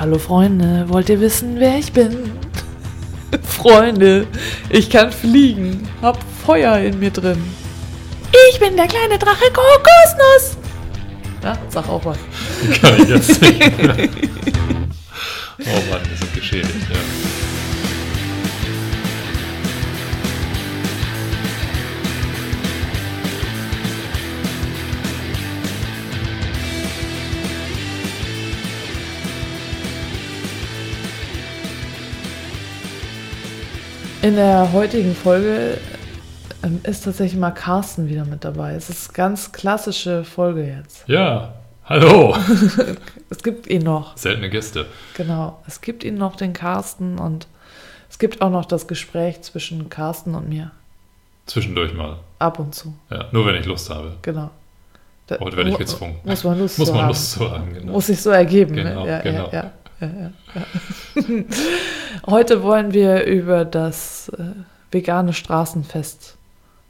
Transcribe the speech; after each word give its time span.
Hallo 0.00 0.18
Freunde, 0.18 0.86
wollt 0.88 1.10
ihr 1.10 1.20
wissen, 1.20 1.60
wer 1.60 1.76
ich 1.76 1.92
bin? 1.92 2.32
Freunde, 3.42 4.26
ich 4.70 4.88
kann 4.88 5.12
fliegen, 5.12 5.86
hab 6.00 6.16
Feuer 6.46 6.78
in 6.78 6.98
mir 6.98 7.10
drin. 7.10 7.36
Ich 8.50 8.58
bin 8.58 8.78
der 8.78 8.86
kleine 8.86 9.18
Drache 9.18 9.52
Kokosnuss. 9.52 10.56
Ja, 11.42 11.58
sag 11.68 11.86
auch 11.86 12.02
was. 12.02 12.16
Kann 12.80 13.02
ich 13.02 13.08
jetzt 13.10 13.42
nicht. 13.42 13.62
oh 15.66 15.90
Mann, 15.90 16.00
wir 16.08 16.16
sind 16.16 16.34
geschädigt, 16.34 16.86
ja. 16.88 17.39
In 34.22 34.36
der 34.36 34.70
heutigen 34.74 35.14
Folge 35.14 35.78
ähm, 36.62 36.80
ist 36.82 37.04
tatsächlich 37.04 37.40
mal 37.40 37.52
Carsten 37.52 38.06
wieder 38.06 38.26
mit 38.26 38.44
dabei. 38.44 38.74
Es 38.74 38.90
ist 38.90 39.14
ganz 39.14 39.50
klassische 39.50 40.24
Folge 40.24 40.62
jetzt. 40.62 41.08
Ja, 41.08 41.54
hallo. 41.86 42.36
Es 43.30 43.42
gibt 43.42 43.68
ihn 43.68 43.82
noch. 43.82 44.16
Seltene 44.18 44.50
Gäste. 44.50 44.86
Genau. 45.14 45.62
Es 45.66 45.80
gibt 45.80 46.04
ihn 46.04 46.16
noch, 46.16 46.36
den 46.36 46.52
Carsten, 46.52 47.18
und 47.18 47.46
es 48.10 48.18
gibt 48.18 48.42
auch 48.42 48.50
noch 48.50 48.66
das 48.66 48.88
Gespräch 48.88 49.40
zwischen 49.40 49.88
Carsten 49.88 50.34
und 50.34 50.48
mir. 50.48 50.72
Zwischendurch 51.46 51.94
mal. 51.94 52.18
Ab 52.40 52.58
und 52.58 52.74
zu. 52.74 52.92
Ja, 53.08 53.26
nur 53.32 53.46
wenn 53.46 53.54
ich 53.54 53.64
Lust 53.64 53.88
habe. 53.88 54.16
Genau. 54.20 54.50
Da, 55.28 55.38
Heute 55.38 55.56
werde 55.56 55.70
ich 55.70 55.78
gezwungen. 55.78 56.16
Muss 56.24 56.44
man 56.44 56.58
Lust 56.58 56.78
Muss 56.78 56.90
man 56.90 57.02
haben. 57.02 57.08
Lust 57.08 57.30
zu 57.32 57.50
haben, 57.50 57.72
genau. 57.72 57.92
Muss 57.92 58.08
sich 58.08 58.20
so 58.20 58.30
ergeben. 58.30 58.74
Genau, 58.74 59.04
ne? 59.04 59.10
ja, 59.10 59.20
genau. 59.20 59.46
Ja, 59.46 59.62
ja, 59.62 59.72
ja, 60.00 60.06
ja, 60.06 60.30
ja. 60.54 61.44
Heute 62.26 62.62
wollen 62.62 62.92
wir 62.92 63.24
über 63.24 63.64
das 63.64 64.30
äh, 64.38 64.42
vegane 64.90 65.32
Straßenfest 65.32 66.36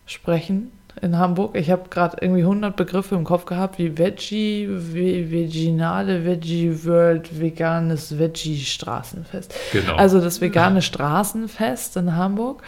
sprechen 0.07 0.73
in 1.01 1.19
Hamburg. 1.19 1.57
Ich 1.57 1.71
habe 1.71 1.89
gerade 1.89 2.19
irgendwie 2.21 2.43
100 2.43 2.77
Begriffe 2.77 3.15
im 3.15 3.25
Kopf 3.25 3.45
gehabt, 3.47 3.79
wie 3.79 3.97
Veggie, 3.97 4.67
Ve 4.69 5.31
Veginale, 5.31 6.25
Veggie 6.25 6.85
World, 6.85 7.41
veganes 7.41 8.19
Veggie 8.19 8.59
Straßenfest. 8.59 9.55
Genau. 9.73 9.97
Also 9.97 10.21
das 10.21 10.41
vegane 10.41 10.83
Straßenfest 10.83 11.97
in 11.97 12.17
Hamburg. 12.17 12.63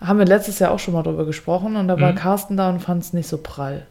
Haben 0.00 0.20
wir 0.20 0.26
letztes 0.26 0.60
Jahr 0.60 0.70
auch 0.70 0.78
schon 0.78 0.94
mal 0.94 1.02
drüber 1.02 1.26
gesprochen 1.26 1.76
und 1.76 1.88
da 1.88 2.00
war 2.00 2.12
Mhm. 2.12 2.16
Carsten 2.16 2.56
da 2.56 2.70
und 2.70 2.80
fand 2.80 3.02
es 3.02 3.12
nicht 3.12 3.28
so 3.28 3.38
prall. 3.38 3.86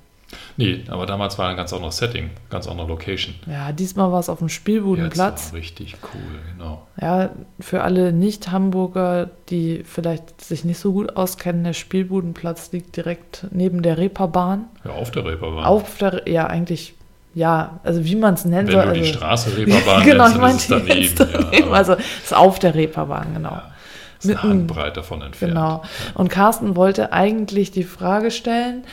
Nee, 0.58 0.84
aber 0.90 1.06
damals 1.06 1.38
war 1.38 1.50
ein 1.50 1.56
ganz 1.56 1.74
anderes 1.74 1.98
Setting, 1.98 2.30
ganz 2.50 2.68
andere 2.68 2.88
Location. 2.88 3.36
Ja, 3.46 3.72
diesmal 3.72 4.12
war 4.12 4.20
es 4.20 4.30
auf 4.30 4.40
dem 4.40 4.50
Spielbudenplatz. 4.50 5.46
Jetzt 5.46 5.54
war 5.54 5.60
richtig 5.60 5.96
cool, 6.14 6.40
genau. 6.54 6.88
Ja, 7.02 7.30
für 7.60 7.84
alle 7.84 8.12
Nicht-Hamburger, 8.12 9.30
die 9.50 9.84
vielleicht 9.86 10.42
sich 10.42 10.66
nicht 10.66 10.80
so 10.80 10.94
gut 10.94 11.16
auskennen, 11.16 11.64
der 11.64 11.74
Spielbudenplatz 11.74 12.72
liegt 12.72 12.96
direkt 12.96 13.48
neben 13.52 13.82
der 13.82 13.98
Reeperbahn. 13.98 14.66
Ja, 14.84 14.92
auf 14.92 15.12
der 15.12 15.26
Reeperbahn. 15.26 15.64
Auf 15.64 15.98
der, 15.98 16.28
ja, 16.28 16.48
eigentlich, 16.48 16.94
ja, 17.34 17.80
also 17.84 18.04
wie 18.04 18.16
man 18.16 18.34
es 18.34 18.46
nennen 18.46 18.68
Wenn 18.68 18.76
soll. 18.76 18.86
du 18.88 18.94
die 18.94 19.00
also, 19.02 19.14
Straße 19.14 19.58
Reeperbahn 19.58 20.04
genau, 20.04 20.30
nennst, 20.30 20.64
ich 20.64 20.68
dann 20.70 20.88
ist 20.88 20.90
daneben. 20.90 21.02
jetzt 21.04 21.20
daneben. 21.20 21.68
Ja, 21.70 21.72
also 21.72 21.94
es 21.94 22.24
ist 22.26 22.36
auf 22.36 22.60
der 22.60 22.76
Reeperbahn, 22.76 23.34
genau. 23.34 23.52
ja, 23.52 23.72
ist 24.20 24.30
eine 24.30 24.44
Handbreit 24.44 24.98
davon 24.98 25.22
entfernt. 25.22 25.54
Genau. 25.54 25.84
Und 26.16 26.30
Carsten 26.30 26.76
wollte 26.76 27.14
eigentlich 27.14 27.72
die 27.72 27.84
Frage 27.84 28.32
stellen, 28.32 28.84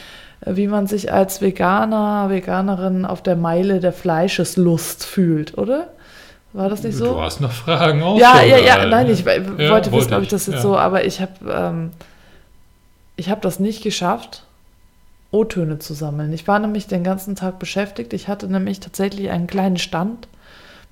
wie 0.47 0.67
man 0.69 0.87
sich 0.87 1.13
als 1.13 1.41
Veganer, 1.41 2.29
Veganerin 2.31 3.05
auf 3.05 3.23
der 3.23 3.37
Meile 3.37 3.81
der 3.81 3.93
Fleischeslust 3.93 5.05
fühlt, 5.05 5.57
oder? 5.59 5.89
War 6.53 6.69
das 6.69 6.83
nicht 6.85 6.97
so? 6.97 7.15
Du 7.15 7.21
hast 7.21 7.41
noch 7.41 7.51
Fragen 7.53 8.03
auch 8.03 8.19
Ja, 8.19 8.43
ja, 8.43 8.57
ja, 8.59 8.75
gehalten. 8.75 8.91
nein, 8.91 9.11
ich 9.11 9.25
Ja, 9.25 9.71
wollte 9.71 9.93
wissen, 9.93 9.93
wollte 9.93 10.15
ob 10.17 10.19
ich 10.23 10.25
ich, 10.25 10.29
das 10.31 10.47
jetzt 10.47 10.57
ja. 10.57 10.61
so, 10.63 10.77
aber 10.77 11.05
ich 11.05 11.21
habe 11.21 11.33
ähm, 11.51 11.91
ich 13.17 13.31
habe 13.31 13.41
das 13.41 13.59
nicht 13.61 13.83
geschafft, 13.83 14.45
O-Töne 15.31 15.79
zu 15.81 15.95
sammeln. 15.95 16.33
Ich 16.33 16.47
war 16.47 16.59
nämlich 16.59 16.87
den 16.87 17.03
ganzen 17.05 17.35
Tag 17.37 17.59
beschäftigt. 17.59 18.13
Ich 18.13 18.29
hatte 18.29 18.47
nämlich 18.49 18.81
tatsächlich 18.81 19.31
einen 19.31 19.47
kleinen 19.47 19.79
Stand 19.79 20.29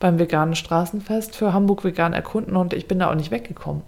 beim 0.02 0.18
veganen 0.18 0.56
Straßenfest 0.56 1.36
für 1.36 1.52
Hamburg 1.52 1.84
vegan 1.84 2.12
erkunden 2.12 2.56
und 2.56 2.74
ich 2.74 2.88
bin 2.88 2.98
da 2.98 3.08
auch 3.10 3.14
nicht 3.14 3.30
weggekommen. 3.30 3.82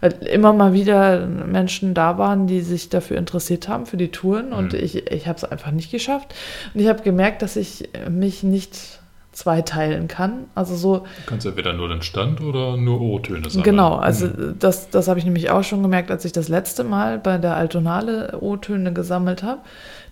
Weil 0.00 0.12
immer 0.12 0.52
mal 0.54 0.72
wieder 0.72 1.26
Menschen 1.26 1.92
da 1.92 2.16
waren, 2.16 2.46
die 2.46 2.60
sich 2.62 2.88
dafür 2.88 3.18
interessiert 3.18 3.68
haben, 3.68 3.84
für 3.84 3.98
die 3.98 4.08
Touren 4.12 4.52
und 4.52 4.72
Mhm. 4.72 4.78
ich, 4.78 5.10
ich 5.10 5.26
habe 5.26 5.36
es 5.36 5.44
einfach 5.44 5.72
nicht 5.72 5.90
geschafft. 5.90 6.34
Und 6.72 6.80
ich 6.80 6.88
habe 6.88 7.02
gemerkt, 7.02 7.42
dass 7.42 7.56
ich 7.56 7.90
mich 8.08 8.42
nicht 8.42 8.99
zweiteilen 9.32 10.08
kann. 10.08 10.46
Also 10.54 10.74
so, 10.74 10.98
Du 10.98 11.04
kannst 11.26 11.46
ja 11.46 11.56
weder 11.56 11.72
nur 11.72 11.88
den 11.88 12.02
Stand 12.02 12.40
oder 12.40 12.76
nur 12.76 13.00
O-Töne 13.00 13.48
sammeln. 13.48 13.62
Genau, 13.64 13.94
also 13.94 14.26
Mhm. 14.26 14.56
das, 14.58 14.90
das 14.90 15.06
habe 15.08 15.18
ich 15.20 15.24
nämlich 15.24 15.50
auch 15.50 15.62
schon 15.62 15.82
gemerkt, 15.82 16.10
als 16.10 16.24
ich 16.24 16.32
das 16.32 16.48
letzte 16.48 16.82
Mal 16.84 17.18
bei 17.18 17.38
der 17.38 17.54
Altonale 17.56 18.38
O-Töne 18.40 18.92
gesammelt 18.92 19.42
habe. 19.42 19.60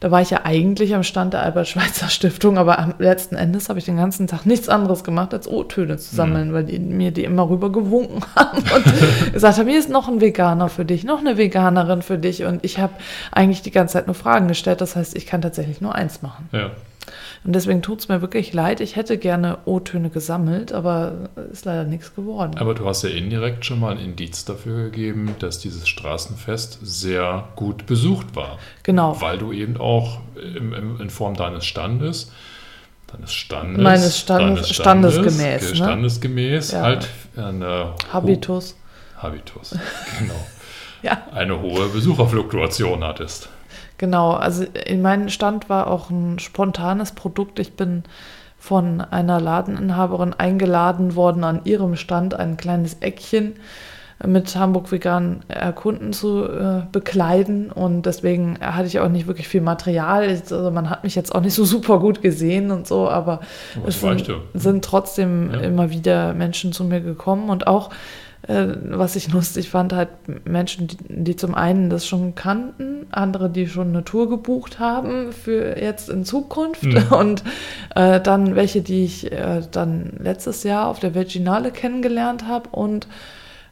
Da 0.01 0.13
war 0.13 0.21
ich 0.23 0.31
ja 0.31 0.43
eigentlich 0.45 0.95
am 0.95 1.03
Stand 1.03 1.33
der 1.33 1.43
Albert-Schweitzer-Stiftung, 1.43 2.57
aber 2.59 2.79
am 2.79 2.95
letzten 2.99 3.35
Endes 3.35 3.69
habe 3.69 3.81
ich 3.81 3.85
den 3.85 3.97
ganzen 3.97 4.29
Tag 4.29 4.47
nichts 4.47 4.69
anderes 4.69 5.03
gemacht, 5.03 5.35
als 5.35 5.49
O-Töne 5.49 5.95
Mhm. 5.95 5.99
zu 5.99 6.15
sammeln, 6.15 6.53
weil 6.53 6.65
die 6.65 6.79
mir 6.79 7.11
die 7.11 7.25
immer 7.25 7.51
rüber 7.51 7.73
gewunken 7.73 8.23
haben 8.37 8.59
und 8.59 8.85
gesagt 9.33 9.59
haben, 9.59 9.69
hier 9.69 9.79
ist 9.81 9.91
noch 9.91 10.07
ein 10.07 10.21
Veganer 10.21 10.69
für 10.69 10.85
dich, 10.85 11.03
noch 11.03 11.19
eine 11.19 11.37
Veganerin 11.37 12.03
für 12.03 12.19
dich. 12.19 12.45
Und 12.45 12.65
ich 12.65 12.79
habe 12.79 12.93
eigentlich 13.33 13.63
die 13.63 13.73
ganze 13.73 13.95
Zeit 13.95 14.07
nur 14.07 14.15
Fragen 14.15 14.47
gestellt. 14.47 14.81
Das 14.81 14.95
heißt, 14.95 15.17
ich 15.17 15.27
kann 15.27 15.43
tatsächlich 15.43 15.81
nur 15.81 15.95
eins 15.95 16.23
machen. 16.23 16.49
Ja. 16.53 16.71
Und 17.45 17.55
deswegen 17.55 17.83
tut 17.83 18.01
es 18.01 18.09
mir 18.09 18.21
wirklich 18.21 18.53
leid. 18.53 18.81
Ich 18.81 18.97
hätte 18.97 19.17
gerne 19.17 19.59
O-Töne 19.65 20.11
gesammelt, 20.11 20.73
aber 20.73 21.31
ist 21.53 21.65
leider 21.65 21.85
nichts 21.85 22.15
geworden. 22.15 22.59
Aber 22.59 22.75
du 22.75 22.85
hast 22.87 23.03
ja 23.05 23.11
indirekt 23.11 23.65
schon 23.65 23.81
mal 23.81 23.93
ein 23.93 23.99
Indiz 23.99 24.45
dafür 24.45 24.85
gegeben, 24.85 25.35
dass 25.39 25.59
dieses 25.61 25.89
Straßenfest 25.89 26.79
sehr 26.83 27.49
gut 27.57 27.87
besucht 27.87 28.35
war. 28.37 28.59
Genau. 28.83 29.21
Weil 29.21 29.39
du 29.39 29.53
eben 29.53 29.77
auch 29.79 30.21
im, 30.37 30.73
im, 30.75 31.01
in 31.01 31.11
Form 31.11 31.35
deines 31.35 31.65
Standes, 31.65 32.33
deines 33.07 33.33
Standes, 33.33 33.83
Meines 33.83 34.19
Standes- 34.19 34.73
standesgemäß, 34.75 35.71
ne? 35.71 35.77
standesgemäß 35.77 36.73
Ja. 36.73 36.83
halt 36.83 37.09
eine 37.37 37.95
Habitus. 38.13 38.73
Ho 39.19 39.23
Habitus, 39.23 39.71
genau. 40.19 40.35
Ja, 41.03 41.23
Eine 41.33 41.61
hohe 41.61 41.89
Besucherfluktuation 41.91 43.05
hattest. 43.05 43.49
Genau. 43.99 44.33
Also 44.33 44.65
in 44.87 45.03
meinem 45.03 45.29
Stand 45.29 45.69
war 45.69 45.89
auch 45.89 46.11
ein 46.11 46.39
spontanes 46.39 47.13
Produkt. 47.13 47.59
Ich 47.59 47.75
bin 47.77 48.05
von 48.59 49.01
einer 49.01 49.41
Ladeninhaberin 49.41 50.35
eingeladen 50.35 51.15
worden, 51.15 51.45
an 51.45 51.61
ihrem 51.65 51.95
Stand 51.97 52.35
ein 52.35 52.57
kleines 52.57 52.95
Eckchen 53.01 53.55
mit 54.27 54.57
Hamburg 54.57 54.91
vegan 54.91 55.45
erkunden 55.47 56.13
zu 56.13 56.43
äh, 56.45 56.83
bekleiden 56.91 57.71
und 57.71 58.03
deswegen 58.03 58.59
hatte 58.61 58.89
ich 58.89 58.99
auch 58.99 59.09
nicht 59.09 59.29
wirklich 59.29 59.47
viel 59.47 59.61
Material. 59.61 60.27
Also 60.29 60.73
man 60.73 60.91
hat 60.91 61.05
mich 61.05 61.15
jetzt 61.15 61.33
auch 61.33 61.41
nicht 61.41 61.55
so 61.55 61.65
super 61.65 62.01
gut 62.01 62.21
gesehen 62.21 62.73
und 62.73 62.89
so, 62.89 63.09
aber 63.09 63.39
Aber 63.77 63.87
es 63.87 64.01
sind, 64.01 64.29
sind 64.55 64.85
trotzdem 64.85 65.53
Ja. 65.53 65.61
immer 65.61 65.91
wieder 65.91 66.35
Menschen 66.35 66.73
zu 66.73 66.83
mir 66.83 67.01
gekommen 67.01 67.49
und 67.49 67.69
auch, 67.69 67.91
äh, 68.49 68.67
was 68.83 69.15
ich 69.15 69.31
lustig 69.31 69.71
fand, 69.71 69.93
halt 69.93 70.09
Menschen, 70.45 70.89
die, 70.89 70.97
die 71.09 71.37
zum 71.37 71.55
einen 71.55 71.91
das 71.91 72.07
schon 72.07 72.35
kannten, 72.35 73.07
andere, 73.11 73.51
die 73.51 73.69
schon 73.69 73.89
eine 73.89 74.05
Tour 74.05 74.29
gebucht 74.29 74.79
haben 74.79 75.33
für 75.33 75.79
jetzt 75.79 76.09
in 76.09 76.25
Zukunft 76.25 76.89
Mhm. 76.89 77.05
und 77.11 77.45
äh, 77.95 78.21
dann 78.21 78.57
welche, 78.57 78.81
die 78.81 79.05
ich 79.05 79.31
äh, 79.31 79.63
dann 79.71 80.13
letztes 80.19 80.63
Jahr 80.63 80.89
auf 80.89 80.99
der 80.99 81.15
Virginale 81.15 81.71
kennengelernt 81.71 82.47
habe 82.47 82.71
und 82.71 83.07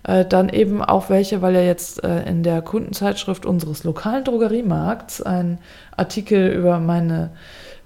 äh, 0.03 0.25
dann 0.25 0.49
eben 0.49 0.83
auch 0.83 1.09
welche, 1.11 1.43
weil 1.43 1.55
ja 1.55 1.63
jetzt 1.63 2.05
äh, 2.05 2.29
in 2.29 2.43
der 2.43 2.63
Kundenzeitschrift 2.63 3.47
unseres 3.47 3.85
lokalen 3.85 4.25
Drogeriemarkts 4.25 5.23
ein 5.23 5.59
Artikel 5.97 6.53
über 6.53 6.79
meine 6.81 7.31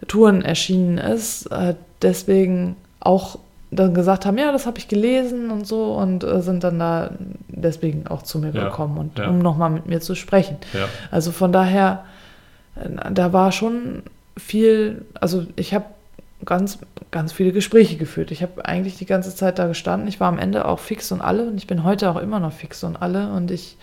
Touren 0.09 0.43
erschienen 0.43 0.99
ist, 0.99 1.47
äh, 1.47 1.75
deswegen 2.03 2.77
auch 3.01 3.39
dann 3.71 3.95
gesagt 3.95 4.27
haben, 4.27 4.37
ja, 4.37 4.51
das 4.53 4.67
habe 4.67 4.79
ich 4.79 4.89
gelesen 4.89 5.51
und 5.51 5.67
so 5.67 5.95
und 5.95 6.25
äh, 6.25 6.43
sind 6.43 6.65
dann 6.65 6.79
da 6.79 7.11
deswegen 7.49 8.07
auch 8.09 8.23
zu 8.23 8.39
mir 8.39 8.53
Ja, 8.53 8.65
gekommen 8.65 8.99
und 8.99 9.19
ja. 9.19 9.29
um 9.29 9.39
nochmal 9.39 9.71
mit 9.71 9.87
mir 9.87 10.01
zu 10.01 10.15
sprechen. 10.15 10.57
Ja. 10.73 10.87
Also 11.11 11.31
von 11.31 11.53
daher, 11.53 12.05
äh, 12.77 13.13
da 13.13 13.33
war 13.33 13.53
schon 13.53 14.03
viel, 14.37 15.05
also 15.21 15.47
ich 15.57 15.73
habe 15.73 15.85
ganz, 16.45 16.79
ganz 17.11 17.33
viele 17.33 17.53
Gespräche 17.53 17.97
geführt. 17.97 18.31
Ich 18.31 18.43
habe 18.43 18.65
eigentlich 18.65 18.97
die 18.97 19.07
ganze 19.07 19.35
Zeit 19.35 19.59
da 19.59 19.67
gestanden. 19.67 20.09
Ich 20.09 20.19
war 20.21 20.29
am 20.29 20.39
Ende 20.39 20.65
auch 20.65 20.79
fix 20.79 21.13
und 21.13 21.21
alle 21.21 21.47
und 21.47 21.57
ich 21.59 21.67
bin 21.67 21.85
heute 21.85 22.11
auch 22.11 22.17
immer 22.17 22.41
noch 22.41 22.53
fix 22.53 22.83
und 22.83 22.97
alle 22.97 23.31
und 23.33 23.51
ich, 23.51 23.77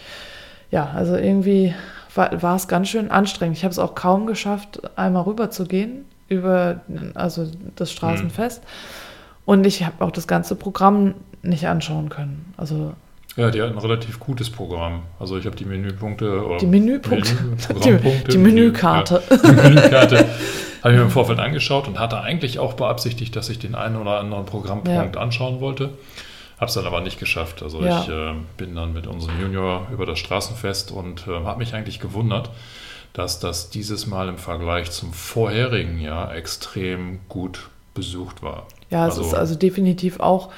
ja, 0.69 0.92
also 0.95 1.16
irgendwie 1.16 1.74
war, 2.13 2.42
war 2.42 2.56
es 2.56 2.68
ganz 2.68 2.90
schön 2.90 3.10
anstrengend. 3.12 3.57
Ich 3.57 3.63
habe 3.63 3.72
es 3.72 3.80
auch 3.80 3.95
kaum 3.95 4.25
geschafft, 4.25 4.81
einmal 4.98 5.24
rüber 5.24 5.50
zu 5.50 5.66
gehen 5.66 6.06
über 6.30 6.81
also 7.13 7.50
das 7.78 7.92
Straßenfest. 7.92 8.62
Und 9.48 9.66
ich 9.66 9.86
habe 9.86 10.04
auch 10.04 10.12
das 10.12 10.28
ganze 10.28 10.56
Programm 10.58 11.14
nicht 11.42 11.66
anschauen 11.70 12.10
können. 12.10 12.54
Also 12.58 12.94
Ja, 13.38 13.50
die 13.50 13.62
hat 13.62 13.72
ein 13.72 13.78
relativ 13.78 14.20
gutes 14.20 14.50
Programm. 14.50 15.04
Also 15.22 15.38
ich 15.38 15.46
habe 15.46 15.56
die 15.56 15.64
Menüpunkte. 15.64 16.46
Oder 16.46 16.58
Die 16.58 16.66
Menüpunkte. 16.66 17.32
Menü- 17.34 18.00
Die, 18.28 18.32
die 18.34 18.38
Menükarte. 18.38 19.24
Ja, 19.30 19.38
die 19.38 19.52
Menükarte 19.54 20.18
Habe 20.84 20.94
ich 20.94 20.98
mir 21.00 21.04
im 21.04 21.10
Vorfeld 21.10 21.40
angeschaut 21.40 21.88
und 21.88 21.98
hatte 21.98 22.20
eigentlich 22.20 22.60
auch 22.60 22.74
beabsichtigt, 22.74 23.38
dass 23.38 23.48
ich 23.48 23.58
den 23.58 23.74
einen 23.74 23.96
oder 23.96 24.20
anderen 24.20 24.46
Programmpunkt 24.46 25.16
ja. 25.16 25.22
anschauen 25.22 25.62
wollte. 25.62 25.92
Habe 26.58 26.66
es 26.66 26.74
dann 26.74 26.86
aber 26.86 27.00
nicht 27.00 27.18
geschafft. 27.18 27.64
Also 27.64 27.82
ja. 27.82 28.02
ich 28.02 28.10
äh, 28.10 28.34
bin 28.58 28.76
dann 28.76 28.92
mit 28.92 29.08
unserem 29.08 29.40
Junior 29.40 29.88
über 29.94 30.06
das 30.06 30.20
Straßenfest 30.20 30.92
und 30.92 31.26
äh, 31.26 31.46
habe 31.46 31.60
mich 31.60 31.74
eigentlich 31.74 32.02
gewundert, 32.02 32.50
dass 33.14 33.40
das 33.40 33.70
dieses 33.70 34.08
Mal 34.08 34.28
im 34.28 34.38
Vergleich 34.40 34.92
zum 34.92 35.14
vorherigen 35.14 36.02
Jahr 36.02 36.36
extrem 36.36 37.20
gut 37.30 37.70
besucht 37.94 38.44
war. 38.44 38.66
Ja, 38.89 39.07
es 39.07 39.18
also, 39.18 39.28
ist 39.28 39.34
also 39.34 39.56
definitiv 39.56 40.19
auch 40.19 40.50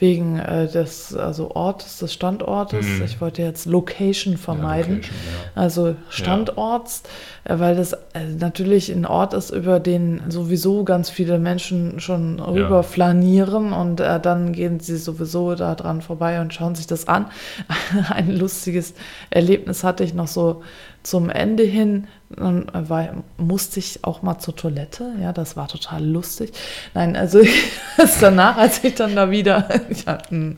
wegen 0.00 0.38
äh, 0.38 0.68
des 0.68 1.14
also 1.16 1.50
Ortes, 1.50 1.98
des 1.98 2.12
Standortes. 2.12 2.86
Mhm. 2.86 3.02
Ich 3.04 3.20
wollte 3.20 3.42
jetzt 3.42 3.66
Location 3.66 4.36
vermeiden. 4.36 4.90
Ja, 4.90 5.08
Location, 5.08 5.16
ja. 5.56 5.62
Also 5.62 5.96
Standorts, 6.08 7.02
ja. 7.48 7.54
äh, 7.54 7.60
weil 7.60 7.74
das 7.74 7.94
äh, 7.94 8.24
natürlich 8.38 8.90
ein 8.90 9.06
Ort 9.06 9.34
ist, 9.34 9.50
über 9.50 9.80
den 9.80 10.22
sowieso 10.28 10.84
ganz 10.84 11.10
viele 11.10 11.40
Menschen 11.40 11.98
schon 11.98 12.38
rüber 12.38 12.84
flanieren 12.84 13.72
und 13.72 13.98
äh, 13.98 14.20
dann 14.20 14.52
gehen 14.52 14.78
sie 14.78 14.98
sowieso 14.98 15.56
da 15.56 15.74
dran 15.74 16.00
vorbei 16.00 16.40
und 16.40 16.54
schauen 16.54 16.76
sich 16.76 16.86
das 16.86 17.08
an. 17.08 17.26
ein 18.10 18.30
lustiges 18.30 18.94
Erlebnis 19.30 19.82
hatte 19.82 20.04
ich 20.04 20.14
noch 20.14 20.28
so 20.28 20.62
zum 21.02 21.28
Ende 21.28 21.64
hin 21.64 22.06
dann 22.30 22.66
war, 22.72 23.08
musste 23.38 23.80
ich 23.80 24.04
auch 24.04 24.22
mal 24.22 24.38
zur 24.38 24.54
Toilette. 24.54 25.12
Ja, 25.20 25.32
das 25.32 25.56
war 25.56 25.68
total 25.68 26.04
lustig. 26.04 26.52
Nein, 26.94 27.16
also 27.16 27.40
danach, 28.20 28.56
als 28.56 28.84
ich 28.84 28.94
dann 28.94 29.16
da 29.16 29.30
wieder, 29.30 29.68
ja, 30.06 30.18
hm, 30.28 30.56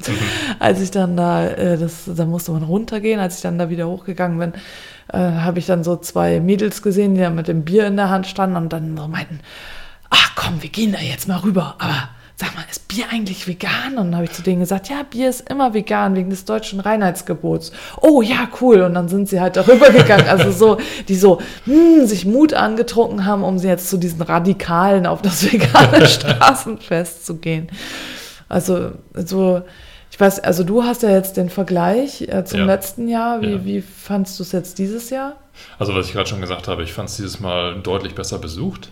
als 0.58 0.80
ich 0.80 0.90
dann 0.90 1.16
da, 1.16 1.46
äh, 1.46 1.78
das, 1.78 2.04
da 2.06 2.24
musste 2.24 2.52
man 2.52 2.64
runtergehen, 2.64 3.20
als 3.20 3.36
ich 3.36 3.42
dann 3.42 3.58
da 3.58 3.70
wieder 3.70 3.88
hochgegangen 3.88 4.38
bin, 4.38 4.52
äh, 5.12 5.18
habe 5.18 5.58
ich 5.58 5.66
dann 5.66 5.84
so 5.84 5.96
zwei 5.96 6.40
Mädels 6.40 6.82
gesehen, 6.82 7.14
die 7.14 7.20
da 7.20 7.30
mit 7.30 7.48
dem 7.48 7.64
Bier 7.64 7.86
in 7.86 7.96
der 7.96 8.10
Hand 8.10 8.26
standen 8.26 8.56
und 8.56 8.72
dann 8.72 8.96
so 8.96 9.06
meinten, 9.06 9.40
ach 10.10 10.32
komm, 10.34 10.62
wir 10.62 10.70
gehen 10.70 10.92
da 10.92 11.00
jetzt 11.00 11.28
mal 11.28 11.38
rüber. 11.38 11.76
Aber 11.78 12.08
sag 12.40 12.54
mal, 12.54 12.64
ist 12.70 12.88
Bier 12.88 13.04
eigentlich 13.10 13.46
vegan? 13.46 13.98
Und 13.98 14.06
dann 14.10 14.16
habe 14.16 14.24
ich 14.24 14.32
zu 14.32 14.42
denen 14.42 14.60
gesagt, 14.60 14.88
ja, 14.88 15.02
Bier 15.02 15.28
ist 15.28 15.48
immer 15.50 15.74
vegan 15.74 16.16
wegen 16.16 16.30
des 16.30 16.46
deutschen 16.46 16.80
Reinheitsgebots. 16.80 17.70
Oh 18.00 18.22
ja, 18.22 18.48
cool. 18.60 18.80
Und 18.80 18.94
dann 18.94 19.08
sind 19.08 19.28
sie 19.28 19.40
halt 19.40 19.56
darüber 19.56 19.90
gegangen. 19.90 20.26
Also 20.26 20.50
so, 20.50 20.78
die 21.08 21.16
so 21.16 21.40
hm, 21.64 22.06
sich 22.06 22.24
Mut 22.24 22.54
angetrunken 22.54 23.26
haben, 23.26 23.44
um 23.44 23.58
sie 23.58 23.68
jetzt 23.68 23.90
zu 23.90 23.98
diesen 23.98 24.22
Radikalen 24.22 25.06
auf 25.06 25.20
das 25.20 25.52
vegane 25.52 26.06
Straßenfest 26.08 27.26
zu 27.26 27.36
gehen. 27.36 27.68
Also 28.48 28.92
so, 29.14 29.62
ich 30.10 30.18
weiß, 30.18 30.40
also 30.40 30.64
du 30.64 30.82
hast 30.82 31.02
ja 31.02 31.10
jetzt 31.10 31.36
den 31.36 31.50
Vergleich 31.50 32.22
äh, 32.22 32.44
zum 32.44 32.60
ja. 32.60 32.66
letzten 32.66 33.06
Jahr. 33.06 33.42
Wie, 33.42 33.52
ja. 33.52 33.64
wie 33.64 33.80
fandst 33.82 34.38
du 34.38 34.44
es 34.44 34.52
jetzt 34.52 34.78
dieses 34.78 35.10
Jahr? 35.10 35.36
Also 35.78 35.94
was 35.94 36.06
ich 36.06 36.14
gerade 36.14 36.28
schon 36.28 36.40
gesagt 36.40 36.68
habe, 36.68 36.82
ich 36.82 36.94
fand 36.94 37.10
es 37.10 37.16
dieses 37.16 37.38
Mal 37.38 37.80
deutlich 37.82 38.14
besser 38.14 38.38
besucht. 38.38 38.90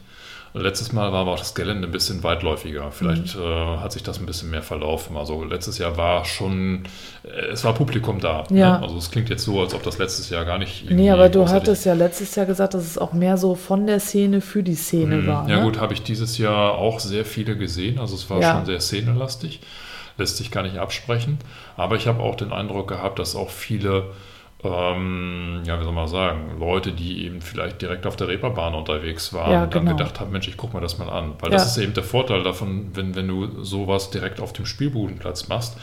Letztes 0.61 0.93
Mal 0.93 1.13
war 1.13 1.21
aber 1.21 1.33
auch 1.33 1.39
das 1.39 1.55
Gelände 1.55 1.87
ein 1.87 1.93
bisschen 1.93 2.23
weitläufiger. 2.23 2.91
Vielleicht 2.91 3.37
mhm. 3.37 3.43
äh, 3.43 3.77
hat 3.79 3.93
sich 3.93 4.03
das 4.03 4.19
ein 4.19 4.27
bisschen 4.27 4.51
mehr 4.51 4.63
verlaufen. 4.63 5.17
Also 5.17 5.45
letztes 5.45 5.79
Jahr 5.79 5.97
war 5.97 6.25
schon, 6.25 6.85
äh, 7.25 7.53
es 7.53 7.65
war 7.65 7.75
Publikum 7.75 8.21
da. 8.21 8.45
Ne? 8.51 8.61
Ja. 8.61 8.79
Ne? 8.79 8.83
Also 8.83 8.99
es 8.99 9.11
klingt 9.11 9.29
jetzt 9.31 9.45
so, 9.45 9.61
als 9.61 9.75
ob 9.75 9.83
das 9.83 9.99
letztes 9.99 10.31
Jahr 10.31 10.45
gar 10.45 10.59
nicht. 10.59 10.91
Nee, 10.91 11.11
aber 11.11 11.29
du 11.29 11.49
hattest 11.49 11.87
ja 11.87 11.95
letztes 11.95 12.35
Jahr 12.35 12.47
gesagt, 12.47 12.75
dass 12.75 12.85
es 12.85 12.99
auch 12.99 13.13
mehr 13.13 13.37
so 13.37 13.55
von 13.55 13.87
der 13.87 14.01
Szene 14.01 14.41
für 14.41 14.63
die 14.63 14.75
Szene 14.75 15.17
mhm. 15.17 15.27
war. 15.27 15.49
Ja 15.49 15.59
ne? 15.59 15.63
gut, 15.63 15.79
habe 15.79 15.95
ich 15.95 16.03
dieses 16.03 16.39
Jahr 16.39 16.75
auch 16.75 17.01
sehr 17.01 17.25
viele 17.25 17.57
gesehen. 17.57 17.99
Also 17.99 18.17
es 18.17 18.29
war 18.29 18.41
ja. 18.41 18.55
schon 18.55 18.67
sehr 18.67 18.81
szenelastig. 18.81 19.61
Lässt 20.17 20.37
sich 20.37 20.51
gar 20.51 20.63
nicht 20.63 20.79
absprechen. 20.79 21.39
Aber 21.77 21.97
ich 21.97 22.09
habe 22.09 22.23
auch 22.23 22.35
den 22.35 22.53
Eindruck 22.53 22.89
gehabt, 22.89 23.19
dass 23.19 23.37
auch 23.37 23.51
viele 23.51 24.11
ähm, 24.65 25.63
ja, 25.65 25.79
wie 25.79 25.85
soll 25.85 25.93
man 25.93 26.09
sagen, 26.09 26.59
Leute, 26.59 26.91
die 26.91 27.25
eben 27.25 27.41
vielleicht 27.41 27.81
direkt 27.81 28.07
auf 28.07 28.17
der 28.17 28.27
Reeperbahn 28.27 28.75
unterwegs 28.75 29.33
waren 29.33 29.53
ja, 29.53 29.63
und 29.65 29.75
dann 29.75 29.85
genau. 29.85 29.97
gedacht 29.97 30.19
haben, 30.19 30.33
Mensch, 30.33 30.49
ich 30.49 30.57
guck 30.57 30.75
mir 30.75 30.81
das 30.81 30.99
mal 30.99 31.09
an. 31.09 31.35
Weil 31.41 31.53
ja. 31.53 31.59
das 31.59 31.77
ist 31.77 31.83
eben 31.83 31.95
der 31.95 32.03
Vorteil 32.03 32.43
davon, 32.43 32.91
wenn, 32.95 33.15
wenn 33.15 33.29
du 33.29 33.63
sowas 33.63 34.11
direkt 34.11 34.41
auf 34.41 34.53
dem 34.53 34.67
Spielbudenplatz 34.67 35.47
machst, 35.47 35.77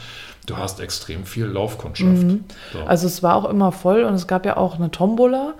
du 0.44 0.58
hast 0.58 0.80
extrem 0.80 1.24
viel 1.24 1.46
Laufkundschaft. 1.46 2.22
Mhm. 2.22 2.44
So. 2.72 2.80
Also 2.80 3.06
es 3.06 3.22
war 3.22 3.36
auch 3.36 3.48
immer 3.48 3.72
voll 3.72 4.04
und 4.04 4.12
es 4.12 4.26
gab 4.26 4.44
ja 4.44 4.58
auch 4.58 4.76
eine 4.76 4.90
Tombola 4.90 5.54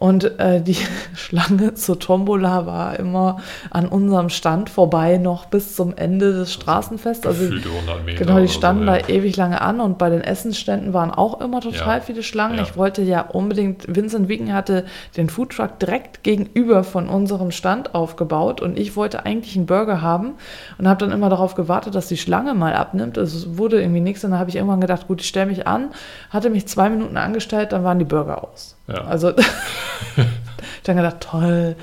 und 0.00 0.40
äh, 0.40 0.62
die 0.62 0.78
Schlange 1.14 1.74
zur 1.74 1.98
Tombola 1.98 2.64
war 2.64 2.98
immer 2.98 3.36
an 3.70 3.86
unserem 3.86 4.30
Stand 4.30 4.70
vorbei, 4.70 5.18
noch 5.18 5.44
bis 5.44 5.76
zum 5.76 5.94
Ende 5.94 6.32
des 6.32 6.54
Straßenfests. 6.54 7.26
Also, 7.26 7.44
100 7.44 8.06
Meter 8.06 8.24
genau, 8.24 8.40
die 8.40 8.48
standen 8.48 8.86
so, 8.86 8.92
ja. 8.92 8.98
da 8.98 9.08
ewig 9.08 9.36
lange 9.36 9.60
an 9.60 9.78
und 9.78 9.98
bei 9.98 10.08
den 10.08 10.22
Essensständen 10.22 10.94
waren 10.94 11.10
auch 11.10 11.42
immer 11.42 11.60
total 11.60 11.98
ja. 11.98 12.00
viele 12.00 12.22
Schlangen. 12.22 12.56
Ja. 12.56 12.62
Ich 12.62 12.78
wollte 12.78 13.02
ja 13.02 13.20
unbedingt, 13.20 13.94
Vincent 13.94 14.30
Wicken 14.30 14.54
hatte 14.54 14.86
den 15.18 15.28
Foodtruck 15.28 15.78
direkt 15.78 16.22
gegenüber 16.22 16.82
von 16.82 17.06
unserem 17.06 17.50
Stand 17.50 17.94
aufgebaut 17.94 18.62
und 18.62 18.78
ich 18.78 18.96
wollte 18.96 19.26
eigentlich 19.26 19.54
einen 19.54 19.66
Burger 19.66 20.00
haben 20.00 20.32
und 20.78 20.88
habe 20.88 21.04
dann 21.04 21.12
immer 21.12 21.28
darauf 21.28 21.54
gewartet, 21.54 21.94
dass 21.94 22.08
die 22.08 22.16
Schlange 22.16 22.54
mal 22.54 22.72
abnimmt. 22.72 23.18
Also 23.18 23.36
es 23.36 23.58
wurde 23.58 23.78
irgendwie 23.82 24.00
nichts 24.00 24.24
und 24.24 24.30
dann 24.30 24.40
habe 24.40 24.48
ich 24.48 24.56
irgendwann 24.56 24.80
gedacht, 24.80 25.08
gut, 25.08 25.20
ich 25.20 25.28
stelle 25.28 25.46
mich 25.46 25.66
an, 25.66 25.90
hatte 26.30 26.48
mich 26.48 26.66
zwei 26.66 26.88
Minuten 26.88 27.18
angestellt, 27.18 27.72
dann 27.72 27.84
waren 27.84 27.98
die 27.98 28.06
Burger 28.06 28.42
aus. 28.44 28.76
Ja. 28.90 29.04
Also 29.04 29.30
ich 30.16 30.82
dann 30.84 30.96
gedacht, 30.96 31.20
toll. 31.20 31.76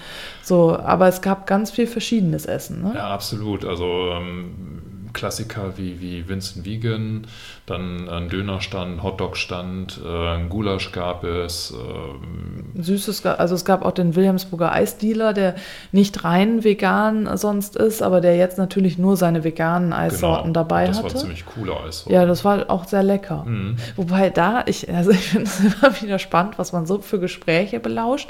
So, 0.44 0.78
aber 0.78 1.08
es 1.08 1.22
gab 1.22 1.48
ganz 1.48 1.72
viel 1.72 1.88
verschiedenes 1.88 2.46
Essen. 2.46 2.84
Ne? 2.84 2.94
Ja, 2.96 3.10
absolut. 3.10 3.66
Also 3.66 4.12
ähm, 4.14 4.82
Klassiker 5.18 5.78
wie, 5.78 6.00
wie 6.00 6.30
Vincent 6.30 6.64
Wiegen, 6.64 7.26
dann 7.66 8.08
ein 8.08 8.30
Dönerstand, 8.30 9.02
Hotdog-Stand, 9.02 10.00
äh, 10.06 10.28
ein 10.36 10.48
Gulasch 10.48 10.92
gab 10.92 11.24
es. 11.24 11.74
Ähm 11.74 12.82
Süßes, 12.82 13.26
also 13.26 13.56
es 13.56 13.66
gab 13.66 13.84
auch 13.84 13.92
den 13.92 14.16
Wilhelmsburger 14.16 14.72
Eisdealer, 14.72 15.34
der 15.34 15.56
nicht 15.92 16.24
rein 16.24 16.64
vegan 16.64 17.36
sonst 17.36 17.76
ist, 17.76 18.04
aber 18.04 18.22
der 18.22 18.38
jetzt 18.38 18.60
natürlich 18.60 19.00
nur 19.00 19.18
seine 19.18 19.44
veganen 19.44 19.92
Eissorten 19.92 20.54
genau, 20.54 20.54
dabei 20.54 20.86
das 20.86 20.98
hatte. 20.98 21.08
Das 21.08 21.16
war 21.16 21.22
ziemlich 21.22 21.46
cooler 21.48 21.84
Eissorten. 21.84 22.14
Ja, 22.14 22.26
das 22.28 22.46
war 22.46 22.70
auch 22.70 22.86
sehr 22.86 23.02
lecker. 23.02 23.44
Mhm. 23.46 23.78
Wobei 23.96 24.30
da, 24.30 24.64
ich, 24.68 24.88
also 24.94 25.10
ich 25.10 25.30
finde 25.30 25.46
es 25.46 25.60
immer 25.82 26.00
wieder 26.00 26.20
spannend, 26.20 26.60
was 26.60 26.74
man 26.74 26.86
so 26.86 27.00
für 27.00 27.20
Gespräche 27.20 27.80
belauscht. 27.80 28.30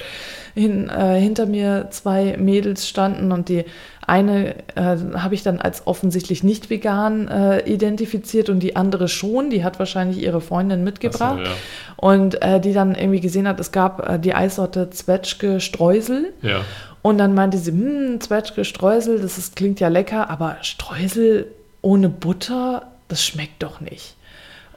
Hin, 0.56 0.90
äh, 0.90 1.20
hinter 1.20 1.46
mir 1.46 1.90
zwei 1.92 2.38
Mädels 2.38 2.88
standen 2.88 3.34
und 3.34 3.50
die 3.50 3.66
eine 4.08 4.56
äh, 4.76 4.98
habe 5.16 5.36
ich 5.36 5.44
dann 5.44 5.60
als 5.60 5.86
offensichtlich 5.86 6.42
nicht 6.42 6.70
vegan 6.70 7.28
äh, 7.28 7.60
identifiziert 7.70 8.50
und 8.50 8.62
die 8.62 8.78
andere 8.78 9.10
schon. 9.10 9.50
Die 9.50 9.66
hat 9.66 9.80
wahrscheinlich 9.80 10.24
ihre 10.24 10.40
Freundin 10.40 10.86
mitgebracht. 10.86 11.40
So, 11.40 11.44
ja. 11.44 11.56
Und 11.98 12.42
äh, 12.42 12.62
die 12.62 12.72
dann 12.72 12.96
irgendwie 12.96 13.20
gesehen 13.20 13.50
hat, 13.50 13.60
es 13.60 13.74
gab 13.74 14.08
äh, 14.10 14.18
die 14.18 14.34
Eissorte 14.34 14.90
Zwetschge 14.90 15.60
Streusel. 15.60 16.34
Ja. 16.42 16.62
Und 17.02 17.18
dann 17.18 17.34
meinte 17.34 17.58
sie, 17.58 17.72
hm, 17.72 18.22
Zwetschge 18.22 18.64
Streusel, 18.64 19.20
das 19.20 19.38
ist, 19.38 19.58
klingt 19.58 19.82
ja 19.82 19.90
lecker, 19.90 20.30
aber 20.30 20.56
Streusel 20.62 21.48
ohne 21.82 22.08
Butter, 22.08 22.88
das 23.10 23.26
schmeckt 23.26 23.62
doch 23.62 23.82
nicht. 23.82 24.16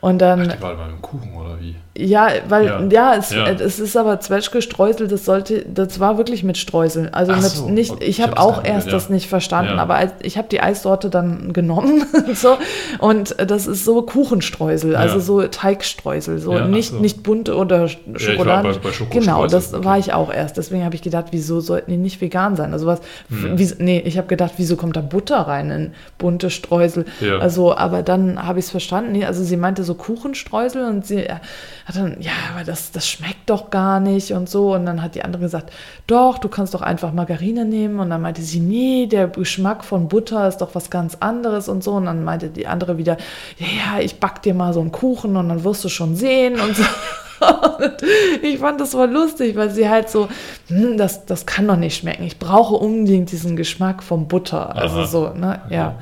Und 0.01 0.19
dann. 0.19 0.49
Ach, 0.51 0.57
die 0.57 0.63
war 0.63 0.75
beim 0.75 1.01
Kuchen 1.01 1.35
oder 1.35 1.61
wie? 1.61 1.77
Ja, 2.01 2.29
weil, 2.49 2.67
ja, 2.67 2.81
ja, 2.91 3.15
es, 3.15 3.31
ja. 3.31 3.47
es, 3.47 3.79
ist 3.79 3.97
aber 3.97 4.21
Zwetschge-Streusel, 4.21 5.07
das 5.07 5.25
sollte, 5.25 5.67
das 5.67 6.01
war 6.01 6.17
wirklich 6.17 6.43
mit 6.43 6.57
Streuseln. 6.57 7.13
Also 7.13 7.33
mit 7.33 7.43
so, 7.43 7.69
nicht, 7.69 7.91
okay, 7.91 8.05
ich 8.05 8.23
habe 8.23 8.39
auch 8.39 8.65
erst 8.65 8.87
ja. 8.87 8.93
das 8.93 9.11
nicht 9.11 9.29
verstanden, 9.29 9.79
aber 9.79 9.97
als, 9.97 10.13
ich 10.23 10.39
habe 10.39 10.49
die 10.49 10.61
Eissorte 10.61 11.11
dann 11.11 11.53
genommen 11.53 12.07
so, 12.35 12.57
und 12.99 13.37
das 13.39 13.67
ist 13.67 13.85
so 13.85 14.03
Kuchenstreusel, 14.03 14.97
also 14.97 15.21
so 15.21 15.43
Teigstreusel, 15.47 16.39
so 16.39 16.59
nicht, 16.61 16.91
so. 16.91 16.99
nicht 16.99 17.23
bunte 17.23 17.55
oder 17.55 17.89
Schokolade. 17.89 18.81
genau, 19.11 19.47
das 19.47 19.75
okay. 19.75 19.85
war 19.85 19.99
ich 19.99 20.13
auch 20.13 20.33
erst. 20.33 20.57
Deswegen 20.57 20.85
habe 20.85 20.95
ich 20.95 21.03
gedacht, 21.03 21.27
wieso 21.33 21.61
sollten 21.61 21.91
die 21.91 21.99
nicht 21.99 22.21
vegan 22.21 22.57
sein? 22.57 22.73
Also 22.73 22.87
was, 22.87 23.01
hm. 23.29 23.59
wie, 23.59 23.69
nee, 23.79 24.03
ich 24.05 24.17
habe 24.17 24.27
gedacht, 24.27 24.55
wieso 24.57 24.77
kommt 24.77 24.97
da 24.97 25.01
Butter 25.03 25.41
rein 25.41 25.71
in 25.71 25.93
bunte 26.19 26.51
Streusel? 26.51 27.05
Also, 27.41 27.77
aber 27.77 28.03
dann 28.03 28.47
habe 28.47 28.59
ich 28.59 28.67
es 28.67 28.71
verstanden. 28.71 29.13
Nee, 29.13 29.25
also 29.27 29.45
sie 29.45 29.57
meinte 29.57 29.85
so 29.85 29.95
Kuchenstreusel 29.95 30.85
und 30.85 31.07
sie 31.07 31.27
hat 31.91 31.97
dann, 31.97 32.21
ja, 32.21 32.33
aber 32.55 32.65
das, 32.65 32.93
das 32.93 33.09
schmeckt 33.09 33.51
doch 33.51 33.71
gar 33.71 34.01
nicht 34.01 34.33
und 34.33 34.49
so. 34.49 34.75
Und 34.75 34.87
dann 34.87 35.03
hat 35.03 35.15
die 35.15 35.23
andere 35.23 35.43
gesagt, 35.43 35.73
doch, 36.07 36.39
du 36.39 36.49
kannst 36.49 36.75
doch 36.75 36.83
einfach 36.83 37.13
Margarine 37.13 37.65
nehmen. 37.65 38.01
Und 38.01 38.11
dann 38.11 38.23
meinte 38.23 38.43
sie, 38.43 38.61
nee, 38.61 39.07
der 39.07 39.29
Geschmack 39.29 39.85
von 39.85 40.09
Butter 40.09 40.47
ist 40.47 40.59
doch 40.59 40.75
was 40.75 40.91
ganz 40.91 41.17
anderes 41.21 41.69
und 41.69 41.83
so. 41.83 41.93
Und 41.93 42.07
dann 42.07 42.25
meinte 42.25 42.49
die 42.49 42.67
andere 42.67 42.97
wieder, 42.97 43.17
ja, 43.59 43.67
ja, 43.67 44.01
ich 44.01 44.21
back 44.21 44.43
dir 44.43 44.55
mal 44.55 44.73
so 44.73 44.81
einen 44.81 44.93
Kuchen 44.93 45.37
und 45.37 45.49
dann 45.49 45.65
wirst 45.65 45.85
du 45.85 45.89
schon 45.89 46.17
sehen 46.17 46.61
und 46.61 46.77
so. 46.77 46.85
Und 47.79 48.03
ich 48.43 48.59
fand 48.59 48.81
das 48.81 48.93
voll 48.93 49.11
lustig, 49.11 49.57
weil 49.57 49.71
sie 49.71 49.89
halt 49.89 50.11
so, 50.11 50.29
hm, 50.69 50.97
das, 50.97 51.27
das 51.27 51.47
kann 51.47 51.67
doch 51.67 51.77
nicht 51.77 51.97
schmecken. 51.97 52.25
Ich 52.25 52.39
brauche 52.39 52.75
unbedingt 52.75 53.33
diesen 53.33 53.57
Geschmack 53.57 54.03
von 54.03 54.29
Butter. 54.29 54.77
Also 54.77 55.01
Aha. 55.01 55.07
so, 55.07 55.29
ne, 55.31 55.61
ja. 55.71 55.97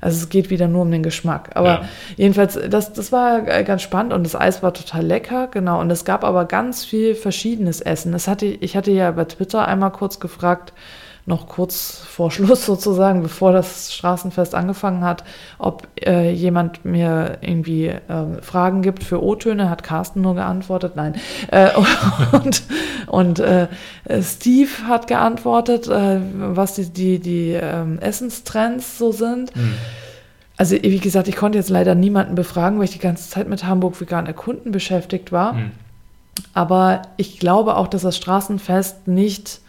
Also 0.00 0.18
es 0.18 0.28
geht 0.28 0.50
wieder 0.50 0.68
nur 0.68 0.82
um 0.82 0.90
den 0.90 1.02
Geschmack. 1.02 1.50
Aber 1.54 1.68
ja. 1.68 1.88
jedenfalls, 2.16 2.58
das, 2.68 2.92
das 2.92 3.12
war 3.12 3.42
ganz 3.42 3.82
spannend 3.82 4.12
und 4.12 4.24
das 4.24 4.34
Eis 4.34 4.62
war 4.62 4.74
total 4.74 5.04
lecker, 5.04 5.48
genau. 5.48 5.80
Und 5.80 5.90
es 5.90 6.04
gab 6.04 6.24
aber 6.24 6.44
ganz 6.44 6.84
viel 6.84 7.14
verschiedenes 7.14 7.80
Essen. 7.80 8.12
Das 8.12 8.28
hatte, 8.28 8.46
ich 8.46 8.76
hatte 8.76 8.90
ja 8.90 9.10
bei 9.10 9.24
Twitter 9.24 9.66
einmal 9.66 9.92
kurz 9.92 10.20
gefragt, 10.20 10.72
noch 11.26 11.48
kurz 11.48 11.98
vor 11.98 12.30
Schluss 12.32 12.64
sozusagen, 12.64 13.22
bevor 13.22 13.52
das 13.52 13.92
Straßenfest 13.94 14.54
angefangen 14.54 15.04
hat, 15.04 15.24
ob 15.58 15.86
äh, 16.00 16.30
jemand 16.30 16.84
mir 16.84 17.38
irgendwie 17.40 17.86
äh, 17.88 18.42
Fragen 18.42 18.82
gibt 18.82 19.04
für 19.04 19.22
O-Töne, 19.22 19.68
hat 19.68 19.82
Carsten 19.82 20.22
nur 20.22 20.34
geantwortet, 20.36 20.92
nein. 20.96 21.16
Äh, 21.50 21.70
und 22.32 22.62
und 23.06 23.38
äh, 23.38 23.68
Steve 24.20 24.70
hat 24.88 25.06
geantwortet, 25.06 25.88
äh, 25.88 26.20
was 26.36 26.74
die, 26.74 26.90
die, 26.90 27.18
die 27.18 27.50
ähm, 27.52 27.98
Essenstrends 27.98 28.98
so 28.98 29.12
sind. 29.12 29.54
Mhm. 29.54 29.74
Also 30.56 30.76
wie 30.80 30.98
gesagt, 30.98 31.28
ich 31.28 31.36
konnte 31.36 31.58
jetzt 31.58 31.70
leider 31.70 31.94
niemanden 31.94 32.34
befragen, 32.34 32.78
weil 32.78 32.86
ich 32.86 32.92
die 32.92 32.98
ganze 32.98 33.28
Zeit 33.28 33.48
mit 33.48 33.64
Hamburg 33.64 34.00
vegan 34.00 34.26
erkunden 34.26 34.72
beschäftigt 34.72 35.30
war. 35.30 35.52
Mhm. 35.52 35.72
Aber 36.54 37.02
ich 37.16 37.38
glaube 37.38 37.76
auch, 37.76 37.88
dass 37.88 38.02
das 38.02 38.16
Straßenfest 38.16 39.06
nicht 39.06 39.60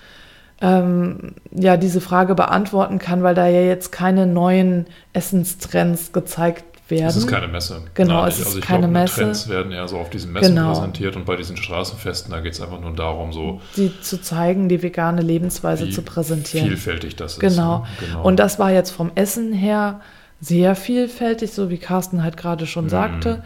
ähm, 0.62 1.36
ja 1.52 1.78
diese 1.78 2.02
Frage 2.02 2.36
beantworten 2.36 3.00
kann, 3.00 3.24
weil 3.24 3.36
da 3.36 3.48
ja 3.48 3.62
jetzt 3.62 3.92
keine 3.92 4.26
neuen 4.26 4.86
Essenstrends 5.14 6.12
gezeigt 6.14 6.66
werden. 6.90 7.10
Es 7.10 7.18
ist 7.18 7.28
keine 7.28 7.48
Messe. 7.48 7.84
Genau, 7.94 8.22
Nein, 8.22 8.30
es 8.30 8.40
ist 8.40 8.46
also 8.48 8.60
ich 8.60 8.66
keine 8.66 8.88
glaube, 8.88 8.94
Messe. 8.94 9.22
Trends 9.22 9.50
werden 9.50 9.72
eher 9.72 9.88
so 9.88 9.98
auf 9.98 10.10
diesen 10.10 10.34
Messen 10.34 10.56
genau. 10.56 10.74
präsentiert 10.74 11.16
und 11.16 11.26
bei 11.26 11.36
diesen 11.36 11.58
Straßenfesten, 11.58 12.32
da 12.32 12.40
geht 12.40 12.54
es 12.54 12.62
einfach 12.62 12.80
nur 12.80 12.94
darum, 12.94 13.34
so 13.34 13.62
die 13.76 13.92
zu 14.02 14.22
zeigen, 14.22 14.70
die 14.70 14.82
vegane 14.82 15.22
Lebensweise 15.22 15.90
zu 15.90 16.02
präsentieren. 16.02 16.68
Vielfältig 16.68 17.16
das 17.16 17.34
ist. 17.34 17.40
Genau. 17.40 17.80
Ne? 17.80 17.88
genau. 18.00 18.24
Und 18.24 18.38
das 18.38 18.58
war 18.60 18.72
jetzt 18.72 18.92
vom 18.92 19.12
Essen 19.16 19.54
her 19.54 20.02
sehr 20.40 20.76
vielfältig, 20.76 21.52
so 21.52 21.70
wie 21.70 21.78
Carsten 21.78 22.24
halt 22.24 22.38
gerade 22.38 22.68
schon 22.68 22.86
mhm. 22.86 22.90
sagte. 22.90 23.44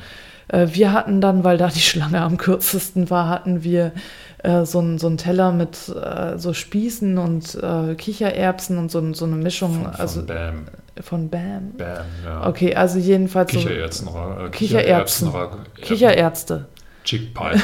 Äh, 0.51 0.67
wir 0.71 0.91
hatten 0.91 1.21
dann, 1.21 1.43
weil 1.43 1.57
da 1.57 1.67
die 1.67 1.79
Schlange 1.79 2.21
am 2.21 2.37
kürzesten 2.37 3.09
war, 3.09 3.29
hatten 3.29 3.63
wir 3.63 3.93
äh, 4.39 4.65
so, 4.65 4.79
ein, 4.79 4.97
so 4.97 5.07
einen 5.07 5.17
Teller 5.17 5.51
mit 5.51 5.89
äh, 5.89 6.37
so 6.37 6.53
Spießen 6.53 7.17
und 7.17 7.55
äh, 7.55 7.95
Kichererbsen 7.95 8.77
und 8.77 8.91
so, 8.91 9.13
so 9.13 9.25
eine 9.25 9.35
Mischung. 9.35 9.83
Von, 9.83 9.91
von 9.91 9.99
also, 9.99 10.25
Bam. 10.25 10.67
Von 11.01 11.29
Bam? 11.29 11.71
Bam, 11.77 12.05
ja. 12.25 12.47
Okay, 12.47 12.75
also 12.75 12.99
jedenfalls 12.99 13.51
Kichererbsen, 13.51 14.07
so, 14.07 14.49
Kichererbsen. 14.51 15.31
Kichererbsen. 15.81 16.65
Chick 17.03 17.33
Pie 17.33 17.59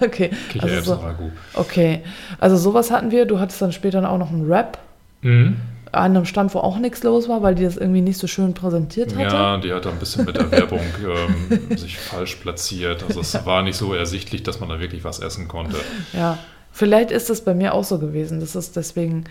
okay. 0.00 0.30
Also 0.60 0.80
so, 0.80 1.00
okay, 1.52 2.02
also 2.38 2.56
sowas 2.56 2.90
hatten 2.90 3.10
wir. 3.10 3.26
Du 3.26 3.38
hattest 3.38 3.60
dann 3.60 3.70
später 3.70 4.08
auch 4.08 4.16
noch 4.16 4.30
einen 4.30 4.50
Rap. 4.50 4.78
Mhm 5.20 5.56
an 5.96 6.16
einem 6.16 6.24
Stand, 6.24 6.54
wo 6.54 6.58
auch 6.58 6.78
nichts 6.78 7.02
los 7.02 7.28
war, 7.28 7.42
weil 7.42 7.54
die 7.54 7.64
das 7.64 7.76
irgendwie 7.76 8.00
nicht 8.00 8.18
so 8.18 8.26
schön 8.26 8.54
präsentiert 8.54 9.16
hatte. 9.16 9.34
Ja, 9.34 9.56
die 9.58 9.72
hat 9.72 9.86
ein 9.86 9.98
bisschen 9.98 10.24
mit 10.24 10.36
der 10.36 10.50
Werbung 10.50 10.80
ähm, 11.70 11.76
sich 11.76 11.98
falsch 11.98 12.36
platziert. 12.36 13.04
Also 13.06 13.20
es 13.20 13.32
ja. 13.32 13.46
war 13.46 13.62
nicht 13.62 13.76
so 13.76 13.94
ersichtlich, 13.94 14.42
dass 14.42 14.60
man 14.60 14.68
da 14.68 14.80
wirklich 14.80 15.04
was 15.04 15.18
essen 15.18 15.48
konnte. 15.48 15.76
Ja, 16.12 16.38
vielleicht 16.72 17.10
ist 17.10 17.30
das 17.30 17.40
bei 17.40 17.54
mir 17.54 17.74
auch 17.74 17.84
so 17.84 17.98
gewesen. 17.98 18.40
Das 18.40 18.54
ist 18.54 18.76
deswegen, 18.76 19.24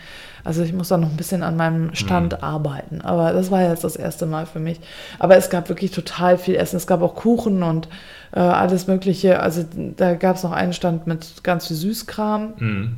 also 0.43 0.63
ich 0.63 0.73
muss 0.73 0.89
da 0.89 0.97
noch 0.97 1.09
ein 1.09 1.17
bisschen 1.17 1.43
an 1.43 1.55
meinem 1.55 1.93
Stand 1.95 2.33
mhm. 2.33 2.43
arbeiten. 2.43 3.01
Aber 3.01 3.33
das 3.33 3.51
war 3.51 3.61
jetzt 3.61 3.83
das 3.83 3.95
erste 3.95 4.25
Mal 4.25 4.45
für 4.45 4.59
mich. 4.59 4.79
Aber 5.19 5.37
es 5.37 5.49
gab 5.49 5.69
wirklich 5.69 5.91
total 5.91 6.37
viel 6.37 6.55
Essen. 6.55 6.77
Es 6.77 6.87
gab 6.87 7.01
auch 7.01 7.15
Kuchen 7.15 7.63
und 7.63 7.87
äh, 8.31 8.39
alles 8.39 8.87
Mögliche. 8.87 9.39
Also 9.39 9.65
da 9.97 10.15
gab 10.15 10.35
es 10.35 10.43
noch 10.43 10.51
einen 10.51 10.73
Stand 10.73 11.07
mit 11.07 11.43
ganz 11.43 11.67
viel 11.67 11.77
Süßkram. 11.77 12.53
Mhm. 12.57 12.95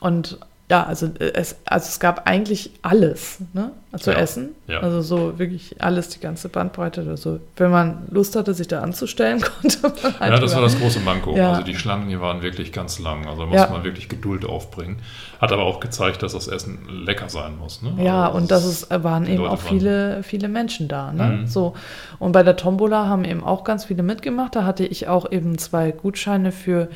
Und 0.00 0.38
ja, 0.70 0.84
also 0.84 1.06
äh, 1.18 1.32
es, 1.34 1.56
also 1.64 1.86
es 1.86 1.98
gab 1.98 2.28
eigentlich 2.28 2.72
alles 2.82 3.38
ne, 3.54 3.70
zu 3.96 4.10
ja, 4.10 4.18
essen. 4.18 4.50
Ja. 4.66 4.80
Also 4.80 5.00
so 5.00 5.38
wirklich 5.38 5.76
alles, 5.80 6.10
die 6.10 6.20
ganze 6.20 6.50
Bandbreite. 6.50 7.06
Also 7.08 7.40
wenn 7.56 7.70
man 7.70 8.02
Lust 8.10 8.36
hatte, 8.36 8.52
sich 8.52 8.68
da 8.68 8.82
anzustellen, 8.82 9.40
konnte 9.62 9.78
man 9.82 10.20
halt. 10.20 10.32
Ja, 10.32 10.38
das 10.38 10.54
war 10.54 10.60
das 10.60 10.78
große 10.78 11.00
Manko. 11.00 11.34
Ja. 11.34 11.52
Also 11.52 11.62
die 11.62 11.74
Schlangen, 11.74 12.10
die 12.10 12.20
waren 12.20 12.42
wirklich 12.42 12.70
ganz 12.70 12.98
lang. 12.98 13.26
Also 13.26 13.42
da 13.42 13.46
musste 13.46 13.72
man 13.72 13.82
wirklich 13.84 14.10
Geduld 14.10 14.44
aufbringen. 14.44 14.98
Hat 15.40 15.52
aber 15.52 15.64
auch 15.64 15.80
gezeigt, 15.80 16.22
dass 16.22 16.32
das 16.32 16.48
Essen 16.48 16.86
lecker 17.06 17.30
sein 17.30 17.56
muss. 17.56 17.80
Ne? 17.80 17.94
Ja, 18.04 18.26
also 18.26 18.38
und 18.38 18.50
dass 18.50 18.64
es 18.64 18.90
waren 18.90 19.26
eben 19.26 19.38
Leute 19.38 19.52
auch 19.52 19.60
viele, 19.60 20.22
viele 20.22 20.48
Menschen 20.48 20.88
da. 20.88 21.12
Ne? 21.12 21.24
Mhm. 21.24 21.46
So. 21.46 21.72
Und 22.18 22.32
bei 22.32 22.42
der 22.42 22.56
Tombola 22.56 23.06
haben 23.06 23.24
eben 23.24 23.42
auch 23.42 23.64
ganz 23.64 23.86
viele 23.86 24.02
mitgemacht. 24.02 24.54
Da 24.54 24.64
hatte 24.64 24.84
ich 24.84 25.08
auch 25.08 25.32
eben 25.32 25.56
zwei 25.56 25.92
Gutscheine 25.92 26.52
für 26.52 26.88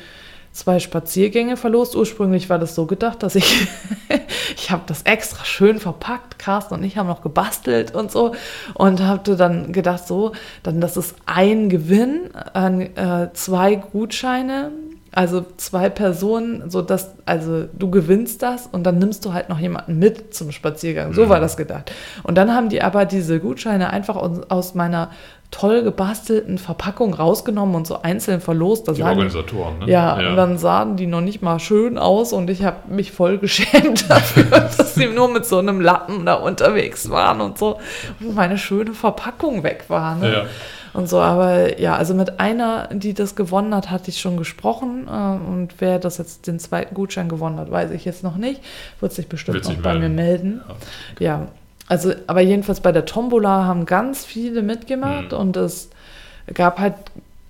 zwei 0.53 0.79
Spaziergänge 0.79 1.57
verlost. 1.57 1.95
Ursprünglich 1.95 2.49
war 2.49 2.59
das 2.59 2.75
so 2.75 2.85
gedacht, 2.85 3.23
dass 3.23 3.35
ich, 3.35 3.67
ich 4.55 4.71
habe 4.71 4.83
das 4.85 5.01
extra 5.01 5.43
schön 5.43 5.79
verpackt. 5.79 6.39
Carsten 6.39 6.75
und 6.75 6.83
ich 6.83 6.97
haben 6.97 7.07
noch 7.07 7.21
gebastelt 7.21 7.93
und 7.93 8.11
so 8.11 8.33
und 8.75 9.01
hatte 9.01 9.35
dann 9.35 9.73
gedacht, 9.73 10.07
so, 10.07 10.31
dann 10.61 10.79
das 10.79 10.95
ist 10.95 11.15
ein 11.25 11.69
Gewinn 11.69 12.29
an 12.53 12.81
äh, 12.81 13.29
zwei 13.33 13.75
Gutscheine. 13.75 14.71
Also 15.15 15.45
zwei 15.57 15.89
Personen, 15.89 16.69
so 16.69 16.81
dass, 16.81 17.15
also 17.25 17.65
du 17.71 17.91
gewinnst 17.91 18.41
das 18.41 18.67
und 18.71 18.83
dann 18.83 18.97
nimmst 18.97 19.23
du 19.25 19.33
halt 19.33 19.47
noch 19.47 19.59
jemanden 19.59 19.99
mit 19.99 20.33
zum 20.33 20.51
Spaziergang. 20.51 21.13
So 21.13 21.25
mhm. 21.25 21.29
war 21.29 21.39
das 21.39 21.55
gedacht. 21.55 21.91
Und 22.23 22.35
dann 22.35 22.53
haben 22.53 22.69
die 22.69 22.81
aber 22.81 23.05
diese 23.05 23.39
Gutscheine 23.39 23.91
einfach 23.91 24.15
aus, 24.15 24.41
aus 24.49 24.73
meiner 24.73 25.11
toll 25.53 25.83
gebastelten 25.83 26.57
Verpackung 26.57 27.13
rausgenommen 27.13 27.75
und 27.75 27.85
so 27.85 28.01
einzeln 28.01 28.41
verlost. 28.41 28.87
Da 28.87 28.93
die 28.93 29.03
Organisatoren, 29.03 29.79
ne? 29.79 29.85
Ja, 29.85 30.19
ja, 30.19 30.29
und 30.29 30.35
dann 30.35 30.57
sahen 30.57 30.97
die 30.97 31.05
noch 31.05 31.21
nicht 31.21 31.43
mal 31.43 31.59
schön 31.59 31.99
aus 31.99 32.33
und 32.33 32.49
ich 32.49 32.63
habe 32.63 32.91
mich 32.91 33.11
voll 33.11 33.37
geschämt 33.37 34.09
dafür, 34.09 34.45
dass 34.45 34.95
sie 34.95 35.05
nur 35.05 35.29
mit 35.29 35.45
so 35.45 35.59
einem 35.59 35.79
Lappen 35.79 36.25
da 36.25 36.33
unterwegs 36.33 37.11
waren 37.11 37.39
und 37.39 37.59
so 37.59 37.77
und 38.19 38.33
meine 38.33 38.57
schöne 38.57 38.93
Verpackung 38.93 39.61
weg 39.61 39.85
war. 39.89 40.15
Ne? 40.15 40.33
Ja. 40.33 40.45
Und 40.93 41.09
so, 41.09 41.19
aber 41.19 41.79
ja, 41.79 41.95
also 41.95 42.13
mit 42.13 42.39
einer, 42.39 42.87
die 42.93 43.13
das 43.13 43.35
gewonnen 43.35 43.73
hat, 43.73 43.89
hatte 43.89 44.09
ich 44.09 44.21
schon 44.21 44.37
gesprochen. 44.37 45.07
Äh, 45.07 45.11
und 45.11 45.75
wer 45.79 45.99
das 45.99 46.19
jetzt 46.19 46.47
den 46.47 46.59
zweiten 46.59 46.93
Gutschein 46.93 47.29
gewonnen 47.29 47.57
hat, 47.57 47.71
weiß 47.71 47.91
ich 47.91 48.05
jetzt 48.05 48.23
noch 48.23 48.37
nicht. 48.37 48.61
Wird 48.99 49.11
sich 49.11 49.27
bestimmt 49.27 49.55
Wird 49.55 49.77
noch 49.77 49.83
bei 49.83 49.95
mir 49.95 50.09
melden. 50.09 50.61
Ja. 51.19 51.25
ja. 51.25 51.47
Also, 51.87 52.13
aber 52.27 52.41
jedenfalls 52.41 52.79
bei 52.79 52.91
der 52.91 53.05
Tombola 53.05 53.65
haben 53.65 53.85
ganz 53.85 54.23
viele 54.23 54.61
mitgemacht 54.61 55.31
mhm. 55.31 55.37
und 55.37 55.57
es 55.57 55.89
gab 56.53 56.79
halt, 56.79 56.95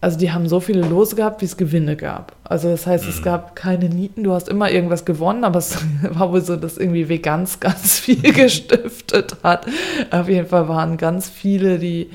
also 0.04 0.20
die 0.20 0.34
haben 0.34 0.50
so 0.50 0.60
viele 0.60 0.82
Lose 0.82 1.16
gehabt, 1.16 1.40
wie 1.40 1.46
es 1.46 1.56
Gewinne 1.56 1.96
gab. 1.96 2.36
Also 2.44 2.70
das 2.70 2.86
heißt, 2.86 3.06
mhm. 3.06 3.10
es 3.10 3.24
gab 3.24 3.56
keine 3.56 3.88
Nieten, 3.88 4.26
du 4.26 4.34
hast 4.34 4.50
immer 4.50 4.70
irgendwas 4.70 5.06
gewonnen, 5.06 5.46
aber 5.46 5.60
es 5.60 5.78
war 6.02 6.30
wohl 6.34 6.42
so, 6.42 6.58
dass 6.58 6.78
irgendwie 6.78 7.08
Veganz 7.08 7.60
ganz 7.62 8.00
viel 8.00 8.34
gestiftet 8.34 9.38
hat. 9.44 9.66
Auf 10.12 10.28
jeden 10.28 10.48
Fall 10.48 10.68
waren 10.68 10.98
ganz 10.98 11.30
viele, 11.30 11.80
die 11.80 12.10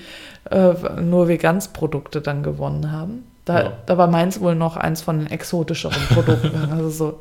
äh, 0.51 0.75
nur 1.01 1.29
Veganz-Produkte 1.29 2.21
dann 2.21 2.43
gewonnen 2.43 2.93
haben. 2.93 3.25
Da, 3.47 3.63
ja. 3.63 3.73
da 3.87 3.97
war 3.97 4.09
meins 4.09 4.39
wohl 4.43 4.55
noch 4.55 4.77
eins 4.77 5.01
von 5.01 5.21
den 5.21 5.31
exotischeren 5.31 6.03
Produkten. 6.13 6.55
also 6.71 6.91
so 6.91 7.21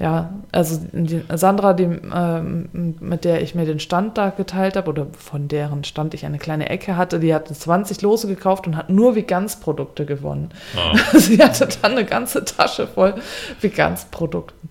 ja, 0.00 0.34
also 0.50 0.80
die 0.92 1.22
Sandra, 1.34 1.72
die, 1.72 1.84
ähm, 1.84 2.96
mit 2.98 3.24
der 3.24 3.42
ich 3.42 3.54
mir 3.54 3.64
den 3.64 3.78
Stand 3.78 4.18
da 4.18 4.30
geteilt 4.30 4.76
habe, 4.76 4.90
oder 4.90 5.06
von 5.16 5.46
deren 5.46 5.84
Stand 5.84 6.14
ich 6.14 6.26
eine 6.26 6.38
kleine 6.38 6.68
Ecke 6.68 6.96
hatte, 6.96 7.20
die 7.20 7.32
hatte 7.32 7.54
20 7.54 8.02
Lose 8.02 8.26
gekauft 8.26 8.66
und 8.66 8.76
hat 8.76 8.90
nur 8.90 9.14
Veganz-Produkte 9.14 10.04
gewonnen. 10.04 10.50
Ah. 10.76 10.96
Sie 11.16 11.40
hatte 11.40 11.68
dann 11.80 11.92
eine 11.92 12.04
ganze 12.04 12.44
Tasche 12.44 12.88
voll 12.88 13.14
Veganz-Produkten. 13.60 14.68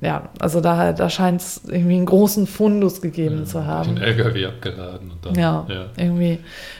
Ja, 0.00 0.30
also 0.38 0.62
da, 0.62 0.94
da 0.94 1.10
scheint 1.10 1.42
es 1.42 1.60
irgendwie 1.66 1.96
einen 1.96 2.06
großen 2.06 2.46
Fundus 2.46 3.02
gegeben 3.02 3.40
ja, 3.40 3.44
zu 3.44 3.66
haben. 3.66 3.96
Den 3.96 4.02
LKW 4.02 4.46
abgeladen. 4.46 5.10
Und 5.10 5.26
dann, 5.26 5.34
ja, 5.34 5.66
ja, 5.68 5.86
irgendwie, 5.98 6.38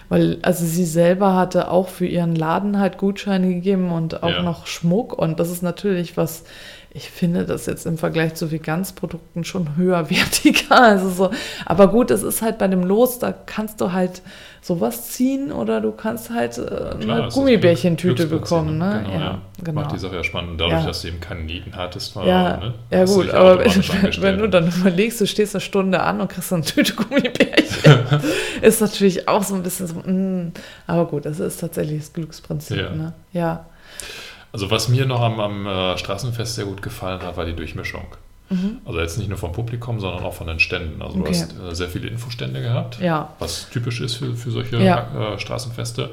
weil 0.09 0.38
also 0.40 0.64
sie 0.64 0.87
selber 0.87 1.37
hatte 1.37 1.71
auch 1.71 1.88
für 1.88 2.07
ihren 2.07 2.35
Laden 2.35 2.79
halt 2.79 2.97
Gutscheine 2.97 3.52
gegeben 3.52 3.93
und 3.93 4.23
auch 4.23 4.31
ja. 4.31 4.43
noch 4.43 4.67
Schmuck 4.67 5.12
und 5.12 5.38
das 5.38 5.50
ist 5.50 5.62
natürlich 5.62 6.17
was 6.17 6.45
ich 6.92 7.09
finde 7.09 7.44
das 7.44 7.66
jetzt 7.66 7.87
im 7.87 7.99
Vergleich 7.99 8.35
zu 8.35 8.50
Vegansprodukten 8.50 9.44
schon 9.44 9.76
höherwertiger. 9.76 10.61
Also 10.70 11.11
so, 11.11 11.30
aber 11.66 11.88
gut, 11.88 12.11
es 12.11 12.23
ist 12.23 12.42
halt 12.42 12.59
bei 12.59 12.68
dem 12.68 12.82
Los, 12.82 13.18
da 13.18 13.32
kannst 13.32 13.80
du 13.80 13.92
halt 13.92 14.23
sowas 14.62 15.09
ziehen 15.11 15.52
oder 15.52 15.80
du 15.80 15.92
kannst 15.92 16.30
halt 16.30 16.59
äh, 16.59 16.94
Klar, 17.00 17.23
eine 17.23 17.28
Gummibärchentüte 17.28 18.26
bekommen. 18.26 18.78
Ne? 18.78 19.02
Genau, 19.04 19.14
ja, 19.14 19.20
ja. 19.20 19.42
Genau. 19.62 19.80
Macht 19.80 19.92
die 19.92 19.99
Sache 19.99 20.16
ja 20.16 20.25
spannend. 20.25 20.61
Dadurch, 20.61 20.80
ja. 20.80 20.87
dass 20.87 21.02
du 21.02 21.09
eben 21.09 21.20
keine 21.20 21.42
Nieten 21.42 21.76
hattest, 21.76 22.14
war, 22.16 22.26
ja, 22.26 22.56
ne, 22.56 22.75
ja 22.90 23.04
gut, 23.04 23.30
aber 23.30 23.59
wenn, 23.61 24.23
wenn, 24.23 24.38
du 24.38 24.49
dann 24.49 24.68
überlegst, 24.68 25.20
du 25.20 25.26
stehst 25.26 25.54
eine 25.54 25.61
Stunde 25.61 26.00
an 26.00 26.20
und 26.20 26.30
kriegst 26.30 26.52
eine 26.52 26.62
Tüte 26.62 26.94
Gummibärchen, 26.97 27.99
ist 28.62 28.80
natürlich 28.80 29.28
auch 29.28 29.42
so 29.42 29.54
ein 29.54 29.62
bisschen 29.62 29.87
so, 29.87 29.94
mm, 29.94 30.52
aber 30.87 31.06
gut, 31.06 31.25
das 31.25 31.40
ist 31.40 31.61
tatsächlich 31.61 32.00
das 32.00 32.12
Glücksprinzip. 32.12 32.76
Ja. 32.76 32.90
Ne? 32.90 33.12
ja. 33.32 33.66
Also 34.52 34.71
was 34.71 34.88
mir 34.88 35.07
noch 35.07 35.21
am, 35.21 35.40
am 35.40 35.66
äh, 35.66 35.99
Straßenfest 35.99 36.57
sehr 36.57 36.64
gut 36.64 36.83
gefallen 36.83 37.23
hat, 37.23 37.37
war 37.37 37.45
die 37.45 37.54
Durchmischung. 37.54 38.07
Mhm. 38.50 38.78
Also 38.85 39.00
jetzt 39.00 39.16
nicht 39.16 39.28
nur 39.28 39.38
vom 39.38 39.52
Publikum, 39.52 40.00
sondern 40.00 40.25
auch 40.25 40.35
von 40.35 40.49
den 40.49 40.59
Ständen. 40.59 41.00
Also 41.02 41.21
okay. 41.21 41.33
du 41.33 41.38
hast 41.38 41.52
äh, 41.52 41.75
sehr 41.75 41.88
viele 41.88 42.09
Infostände 42.09 42.61
gehabt, 42.61 42.99
ja. 43.00 43.33
was 43.38 43.71
typisch 43.71 44.00
ist 44.00 44.16
für, 44.16 44.35
für 44.35 44.50
solche 44.50 44.83
ja. 44.83 45.35
äh, 45.35 45.38
Straßenfeste. 45.38 46.11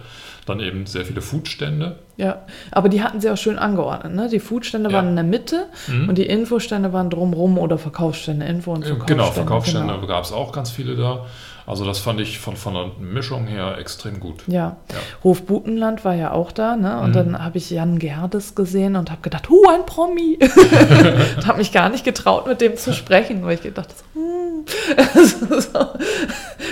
Dann 0.48 0.60
eben 0.60 0.86
sehr 0.86 1.06
viele 1.06 1.22
Foodstände. 1.22 2.00
Ja, 2.18 2.40
aber 2.72 2.90
die 2.90 3.04
hatten 3.04 3.22
sie 3.22 3.30
auch 3.30 3.38
schön 3.38 3.60
angeordnet. 3.60 4.16
Ne? 4.16 4.30
Die 4.30 4.40
Foodstände 4.40 4.90
ja. 4.90 4.96
waren 4.96 5.10
in 5.10 5.16
der 5.16 5.26
Mitte 5.26 5.68
mhm. 5.88 6.10
und 6.10 6.18
die 6.18 6.26
Infostände 6.26 6.94
waren 6.94 7.10
drumrum 7.10 7.60
oder 7.60 7.78
Verkaufsstände. 7.78 8.46
Info 8.46 8.74
und 8.74 8.84
Verkaufsstände. 8.86 9.24
Genau, 9.24 9.32
Verkaufsstände 9.32 9.94
genau. 9.94 10.08
gab 10.08 10.24
es 10.24 10.32
auch 10.32 10.52
ganz 10.52 10.72
viele 10.72 10.96
da. 10.96 11.26
Also 11.68 11.84
das 11.84 12.00
fand 12.00 12.22
ich 12.22 12.40
von, 12.40 12.56
von 12.56 12.74
der 12.74 12.92
Mischung 12.98 13.46
her 13.46 13.78
extrem 13.78 14.22
gut. 14.22 14.44
Ja. 14.48 14.78
ja. 14.90 14.98
Hof 15.26 15.46
Butenland 15.46 16.06
war 16.06 16.16
ja 16.16 16.32
auch 16.32 16.54
da, 16.54 16.78
ne? 16.78 17.02
Und 17.02 17.10
mhm. 17.10 17.14
dann 17.14 17.44
habe 17.44 17.58
ich 17.58 17.70
Jan 17.70 18.00
Gerdes 18.00 18.56
gesehen 18.56 18.96
und 18.96 19.12
habe 19.12 19.22
gedacht, 19.22 19.50
huh, 19.50 19.68
ein 19.70 19.86
Promi. 19.86 20.40
und 21.36 21.46
habe 21.46 21.58
mich 21.58 21.74
gar 21.74 21.90
nicht 21.90 22.06
getraut 22.06 22.38
getraut, 22.38 22.48
mit 22.48 22.62
dem 22.62 22.78
zu 22.78 22.94
sprechen, 22.94 23.44
weil 23.44 23.56
ich 23.56 23.62
gedacht 23.62 23.90
habe, 23.90 24.26
hm. 24.26 24.66
so, 25.62 25.88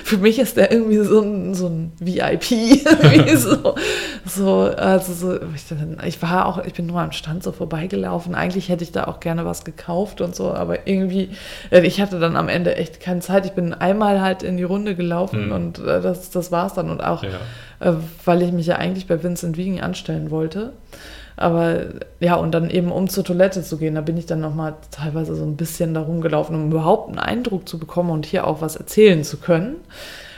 für 0.03 0.17
mich 0.17 0.39
ist 0.39 0.57
der 0.57 0.71
irgendwie 0.71 0.97
so 0.97 1.21
ein, 1.21 1.53
so 1.53 1.67
ein 1.67 1.93
VIP. 1.99 2.81
so, 3.37 3.64
so, 4.25 4.61
also 4.61 5.13
so, 5.13 5.39
ich, 6.05 6.21
war 6.21 6.45
auch, 6.45 6.63
ich 6.63 6.73
bin 6.73 6.85
nur 6.85 7.01
am 7.01 7.11
Stand 7.11 7.43
so 7.43 7.51
vorbeigelaufen. 7.51 8.35
Eigentlich 8.35 8.69
hätte 8.69 8.83
ich 8.83 8.91
da 8.91 9.05
auch 9.05 9.19
gerne 9.19 9.45
was 9.45 9.63
gekauft 9.63 10.21
und 10.21 10.35
so, 10.35 10.53
aber 10.53 10.87
irgendwie, 10.87 11.29
äh, 11.71 11.81
ich 11.81 12.01
hatte 12.01 12.19
dann 12.19 12.35
am 12.35 12.49
Ende 12.49 12.75
echt 12.75 12.99
keine 12.99 13.21
Zeit. 13.21 13.45
Ich 13.45 13.53
bin 13.53 13.73
einmal 13.73 14.21
halt 14.21 14.43
in 14.43 14.57
die 14.57 14.63
Runde 14.63 14.95
gelaufen 14.95 15.47
mhm. 15.47 15.51
und 15.51 15.79
äh, 15.79 16.01
das, 16.01 16.29
das 16.29 16.51
war 16.51 16.67
es 16.67 16.73
dann. 16.73 16.89
Und 16.89 17.03
auch, 17.03 17.23
ja. 17.23 17.29
äh, 17.79 17.93
weil 18.23 18.41
ich 18.41 18.51
mich 18.51 18.67
ja 18.67 18.75
eigentlich 18.75 19.07
bei 19.07 19.21
Vincent 19.23 19.57
Wiegen 19.57 19.81
anstellen 19.81 20.31
wollte. 20.31 20.73
Aber 21.37 21.81
ja, 22.19 22.35
und 22.35 22.51
dann 22.53 22.69
eben 22.69 22.91
um 22.91 23.09
zur 23.09 23.23
Toilette 23.23 23.61
zu 23.61 23.77
gehen, 23.77 23.95
da 23.95 24.01
bin 24.01 24.17
ich 24.17 24.25
dann 24.25 24.39
nochmal 24.39 24.75
teilweise 24.91 25.35
so 25.35 25.43
ein 25.43 25.57
bisschen 25.57 25.93
darum 25.93 26.21
gelaufen, 26.21 26.55
um 26.55 26.71
überhaupt 26.71 27.09
einen 27.09 27.19
Eindruck 27.19 27.67
zu 27.67 27.77
bekommen 27.77 28.09
und 28.09 28.25
hier 28.25 28.47
auch 28.47 28.61
was 28.61 28.75
erzählen 28.75 29.23
zu 29.23 29.37
können. 29.37 29.75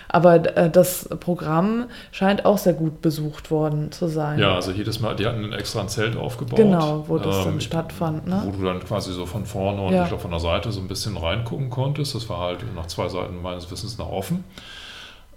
Aber 0.10 0.58
äh, 0.58 0.70
das 0.70 1.10
Programm 1.20 1.86
scheint 2.12 2.46
auch 2.46 2.58
sehr 2.58 2.74
gut 2.74 3.02
besucht 3.02 3.52
worden 3.52 3.92
zu 3.92 4.08
sein. 4.08 4.40
Ja, 4.40 4.56
also 4.56 4.72
jedes 4.72 5.00
Mal, 5.00 5.16
die 5.16 5.26
hatten 5.26 5.44
ein 5.44 5.54
extra 5.54 5.82
ein 5.82 5.90
Zelt 5.90 6.16
aufgebaut. 6.16 6.58
Genau, 6.58 7.06
wo 7.08 7.18
das 7.18 7.38
ähm, 7.38 7.44
dann 7.46 7.62
stattfand. 7.62 8.28
Ne? 8.28 8.42
Wo 8.46 8.52
du 8.52 8.64
dann 8.64 8.80
quasi 8.80 9.12
so 9.12 9.26
von 9.26 9.46
vorne 9.46 9.82
und 9.82 9.94
ja. 9.94 10.04
ich 10.04 10.10
glaube 10.10 10.22
von 10.22 10.32
der 10.32 10.40
Seite 10.40 10.72
so 10.72 10.80
ein 10.80 10.88
bisschen 10.88 11.18
reingucken 11.18 11.70
konntest. 11.70 12.16
Das 12.16 12.30
war 12.30 12.40
halt 12.40 12.60
nach 12.76 12.88
zwei 12.88 13.10
Seiten 13.10 13.42
meines 13.42 13.70
Wissens 13.72 13.98
noch 13.98 14.12
offen. 14.12 14.44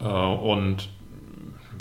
Äh, 0.01 0.05
und 0.05 0.89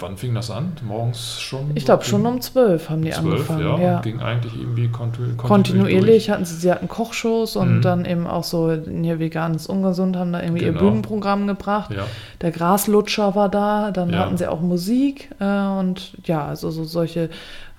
wann 0.02 0.18
fing 0.18 0.34
das 0.34 0.52
an? 0.52 0.74
Morgens 0.84 1.40
schon? 1.40 1.72
Ich 1.76 1.86
glaube 1.86 2.04
schon 2.04 2.26
um 2.26 2.42
zwölf 2.42 2.90
haben 2.90 3.02
die 3.02 3.12
12, 3.12 3.26
angefangen. 3.26 3.62
Ja, 3.62 3.80
ja. 3.80 4.02
ging 4.02 4.20
eigentlich 4.20 4.56
irgendwie 4.56 4.88
kontinuierlich. 4.88 5.38
Kontinuierlich 5.38 6.30
hatten 6.30 6.46
sie, 6.46 6.56
sie 6.56 6.72
hatten 6.72 6.88
Kochshows 6.88 7.56
und 7.56 7.78
mhm. 7.78 7.82
dann 7.82 8.06
eben 8.06 8.28
auch 8.28 8.44
so 8.44 8.72
hier 8.72 9.20
veganes 9.20 9.68
Ungesund 9.68 10.16
haben 10.16 10.34
da 10.34 10.42
irgendwie 10.42 10.66
genau. 10.66 10.80
ihr 10.80 10.80
Bühnenprogramm 10.80 11.48
gebracht. 11.48 11.92
Ja. 11.92 12.06
Der 12.42 12.52
Graslutscher 12.52 13.36
war 13.36 13.50
da, 13.50 13.92
dann 13.92 14.16
hatten 14.16 14.38
sie 14.38 14.48
auch 14.48 14.62
Musik 14.62 15.30
äh, 15.40 15.46
und 15.46 16.14
ja, 16.26 16.46
also 16.46 16.72
so 16.72 16.84
solche 16.84 17.30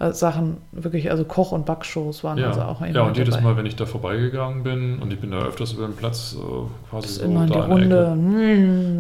äh, 0.01 0.13
Sachen, 0.13 0.57
wirklich, 0.73 1.11
also 1.11 1.25
Koch- 1.25 1.53
und 1.53 1.67
Backshows 1.67 2.25
waren 2.25 2.39
ja. 2.39 2.49
also 2.49 2.63
auch 2.63 2.81
Ja, 2.81 3.03
und 3.03 3.19
jedes 3.19 3.35
dabei. 3.35 3.51
Mal, 3.51 3.57
wenn 3.59 3.67
ich 3.67 3.77
da 3.77 3.85
vorbeigegangen 3.85 4.63
bin 4.63 4.99
und 4.99 5.13
ich 5.13 5.21
bin 5.21 5.31
da 5.31 5.43
öfters 5.43 5.75
über 5.75 5.87
den 5.87 5.95
Platz 5.95 6.35
äh, 6.39 6.91
quasi 6.91 7.09
so 7.09 7.25
immer 7.25 7.47
da 7.47 7.55
die 7.55 7.71
Runde. 7.71 8.17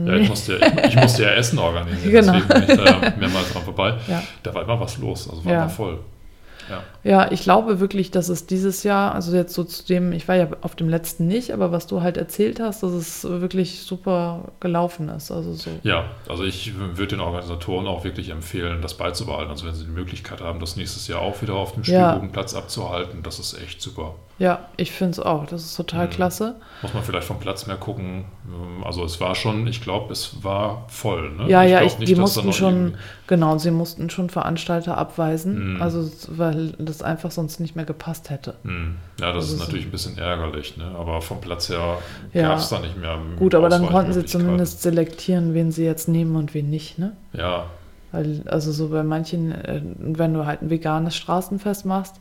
Ecke. 0.04 0.11
Ja, 0.12 0.16
ich 0.19 0.28
musste, 0.28 0.57
ich, 0.57 0.85
ich 0.85 0.97
musste 0.97 1.23
ja 1.23 1.30
Essen 1.30 1.59
organisieren, 1.59 2.11
genau. 2.12 2.33
deswegen 2.35 2.66
bin 2.66 2.76
ich 2.76 2.85
da 2.85 3.00
mehrmals 3.19 3.52
dran 3.52 3.62
vorbei. 3.62 3.95
Ja. 4.09 4.23
Da 4.42 4.54
war 4.54 4.62
immer 4.62 4.78
was 4.78 4.99
los, 4.99 5.28
also 5.28 5.42
war 5.45 5.52
ja. 5.52 5.61
immer 5.62 5.71
voll. 5.71 5.99
Ja. 6.71 6.83
ja, 7.03 7.33
ich 7.33 7.43
glaube 7.43 7.81
wirklich, 7.81 8.11
dass 8.11 8.29
es 8.29 8.47
dieses 8.47 8.83
Jahr, 8.85 9.15
also 9.15 9.35
jetzt 9.35 9.55
so 9.55 9.65
zu 9.65 9.85
dem, 9.87 10.12
ich 10.12 10.29
war 10.29 10.37
ja 10.37 10.49
auf 10.61 10.77
dem 10.77 10.89
letzten 10.89 11.27
nicht, 11.27 11.53
aber 11.53 11.73
was 11.73 11.87
du 11.87 12.00
halt 12.00 12.17
erzählt 12.17 12.61
hast, 12.61 12.83
dass 12.83 12.93
es 12.93 13.25
wirklich 13.25 13.83
super 13.83 14.53
gelaufen 14.61 15.09
ist. 15.09 15.31
Also 15.31 15.53
so. 15.55 15.71
Ja, 15.83 16.05
also 16.29 16.45
ich 16.45 16.75
würde 16.77 17.09
den 17.09 17.21
Organisatoren 17.21 17.87
auch 17.87 18.05
wirklich 18.05 18.31
empfehlen, 18.31 18.83
das 18.83 18.97
beizubehalten. 18.97 19.50
Also 19.50 19.67
wenn 19.67 19.75
sie 19.75 19.85
die 19.85 19.91
Möglichkeit 19.91 20.41
haben, 20.41 20.61
das 20.61 20.77
nächstes 20.77 21.09
Jahr 21.09 21.21
auch 21.21 21.43
wieder 21.43 21.55
auf 21.55 21.73
dem 21.73 21.85
Spielbogenplatz 21.85 22.53
ja. 22.53 22.59
abzuhalten, 22.59 23.23
das 23.23 23.39
ist 23.39 23.61
echt 23.61 23.83
super. 23.83 24.15
Ja, 24.41 24.69
ich 24.79 24.91
finde 24.91 25.12
es 25.12 25.21
auch. 25.21 25.45
Das 25.47 25.62
ist 25.62 25.77
total 25.77 26.07
mhm. 26.07 26.11
klasse. 26.11 26.55
Muss 26.81 26.95
man 26.95 27.03
vielleicht 27.03 27.27
vom 27.27 27.39
Platz 27.39 27.67
mehr 27.67 27.77
gucken. 27.77 28.25
Also 28.83 29.05
es 29.05 29.21
war 29.21 29.35
schon, 29.35 29.67
ich 29.67 29.83
glaube, 29.83 30.11
es 30.12 30.43
war 30.43 30.87
voll. 30.89 31.31
Ne? 31.33 31.47
Ja, 31.47 31.62
ich 31.62 31.71
ja, 31.71 31.83
ich, 31.83 31.99
nicht, 31.99 32.09
die 32.09 32.15
mussten 32.17 32.50
schon, 32.55 32.95
genau, 33.27 33.59
sie 33.59 33.71
mussten 33.71 34.09
schon 34.09 34.31
Veranstalter 34.31 34.97
abweisen. 34.97 35.75
Mhm. 35.75 35.83
Also 35.83 36.11
weil 36.29 36.60
das 36.79 37.02
einfach 37.02 37.31
sonst 37.31 37.61
nicht 37.61 37.76
mehr 37.76 37.85
gepasst 37.85 38.31
hätte. 38.31 38.55
Mhm. 38.62 38.97
Ja, 39.21 39.33
das 39.33 39.45
also 39.45 39.55
ist 39.55 39.61
natürlich 39.61 39.87
ein 39.87 39.90
bisschen 39.90 40.19
ärgerlich, 40.19 40.76
ne? 40.76 40.85
aber 40.97 41.21
vom 41.23 41.40
Platz 41.40 41.69
her 41.69 41.99
ja. 42.33 42.49
gab 42.49 42.59
es 42.59 42.69
da 42.69 42.81
nicht 42.81 42.97
mehr. 42.97 43.19
Gut, 43.38 43.55
aber 43.55 43.69
dann 43.69 43.87
konnten 43.87 44.12
sie 44.12 44.25
zumindest 44.25 44.83
selektieren, 44.83 45.55
wen 45.55 45.73
sie 45.73 45.85
jetzt 45.85 46.09
nehmen 46.09 46.37
und 46.37 46.55
wen 46.55 46.71
nicht. 46.71 46.99
Ne? 46.99 47.17
Ja. 47.33 47.67
Weil, 48.12 48.43
also 48.47 48.73
so 48.73 48.88
bei 48.88 49.02
manchen, 49.02 49.52
äh, 49.52 49.83
wenn 49.99 50.35
du 50.35 50.47
halt 50.47 50.62
ein 50.62 50.71
veganes 50.71 51.17
Straßenfest 51.17 51.87
machst, 51.87 52.17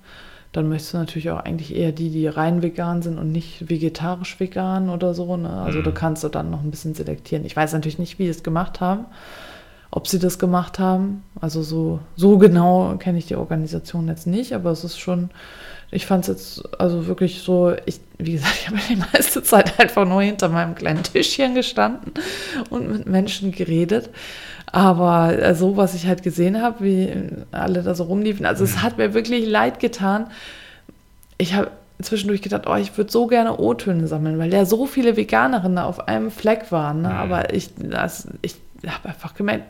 dann 0.51 0.67
möchtest 0.67 0.93
du 0.93 0.97
natürlich 0.97 1.29
auch 1.29 1.39
eigentlich 1.39 1.75
eher 1.75 1.91
die, 1.91 2.09
die 2.09 2.27
rein 2.27 2.63
vegan 2.63 3.01
sind 3.01 3.19
und 3.19 3.31
nicht 3.31 3.69
vegetarisch 3.69 4.39
vegan 4.39 4.89
oder 4.89 5.13
so. 5.13 5.37
Ne? 5.37 5.49
Also 5.49 5.79
mhm. 5.79 5.83
du 5.83 5.91
kannst 5.91 6.23
du 6.23 6.29
dann 6.29 6.49
noch 6.49 6.63
ein 6.63 6.71
bisschen 6.71 6.95
selektieren. 6.95 7.45
Ich 7.45 7.55
weiß 7.55 7.73
natürlich 7.73 7.99
nicht, 7.99 8.17
wie 8.17 8.23
sie 8.23 8.31
es 8.31 8.43
gemacht 8.43 8.81
haben, 8.81 9.05
ob 9.91 10.07
sie 10.07 10.19
das 10.19 10.37
gemacht 10.39 10.79
haben. 10.79 11.23
Also 11.39 11.63
so, 11.63 11.99
so 12.15 12.37
genau 12.37 12.95
kenne 12.97 13.17
ich 13.17 13.27
die 13.27 13.35
Organisation 13.35 14.07
jetzt 14.07 14.27
nicht, 14.27 14.53
aber 14.53 14.71
es 14.71 14.83
ist 14.83 14.99
schon, 14.99 15.29
ich 15.91 16.05
fand 16.05 16.27
es 16.27 16.27
jetzt 16.27 16.79
also 16.79 17.07
wirklich 17.07 17.41
so, 17.41 17.73
ich, 17.85 17.99
wie 18.17 18.33
gesagt, 18.33 18.55
ich 18.61 18.67
habe 18.67 18.79
die 18.89 18.95
meiste 18.95 19.41
Zeit 19.41 19.79
einfach 19.79 20.05
nur 20.05 20.21
hinter 20.21 20.49
meinem 20.49 20.75
kleinen 20.75 21.03
Tischchen 21.03 21.55
gestanden 21.55 22.13
und 22.69 22.91
mit 22.91 23.05
Menschen 23.07 23.51
geredet. 23.51 24.09
Aber 24.71 25.35
äh, 25.37 25.55
so, 25.55 25.77
was 25.77 25.95
ich 25.95 26.05
halt 26.05 26.21
gesehen 26.21 26.61
habe, 26.61 26.83
wie 26.83 27.11
alle 27.51 27.81
da 27.81 27.95
so 27.95 28.03
rumliefen, 28.03 28.45
also 28.45 28.63
es 28.63 28.75
mhm. 28.75 28.83
hat 28.83 28.97
mir 28.99 29.15
wirklich 29.15 29.47
leid 29.47 29.79
getan. 29.79 30.27
Ich 31.39 31.55
habe 31.55 31.71
zwischendurch 32.01 32.43
gedacht, 32.43 32.63
oh, 32.67 32.75
ich 32.75 32.95
würde 32.95 33.11
so 33.11 33.25
gerne 33.25 33.57
O-Töne 33.57 34.07
sammeln, 34.07 34.37
weil 34.37 34.53
ja 34.53 34.65
so 34.65 34.85
viele 34.85 35.17
Veganerinnen 35.17 35.79
auf 35.79 36.07
einem 36.07 36.29
Fleck 36.29 36.71
waren. 36.71 37.01
Ne? 37.01 37.09
Mhm. 37.09 37.15
Aber 37.15 37.53
ich, 37.53 37.71
ich 38.43 38.55
habe 38.85 39.09
einfach 39.09 39.33
gemerkt, 39.33 39.63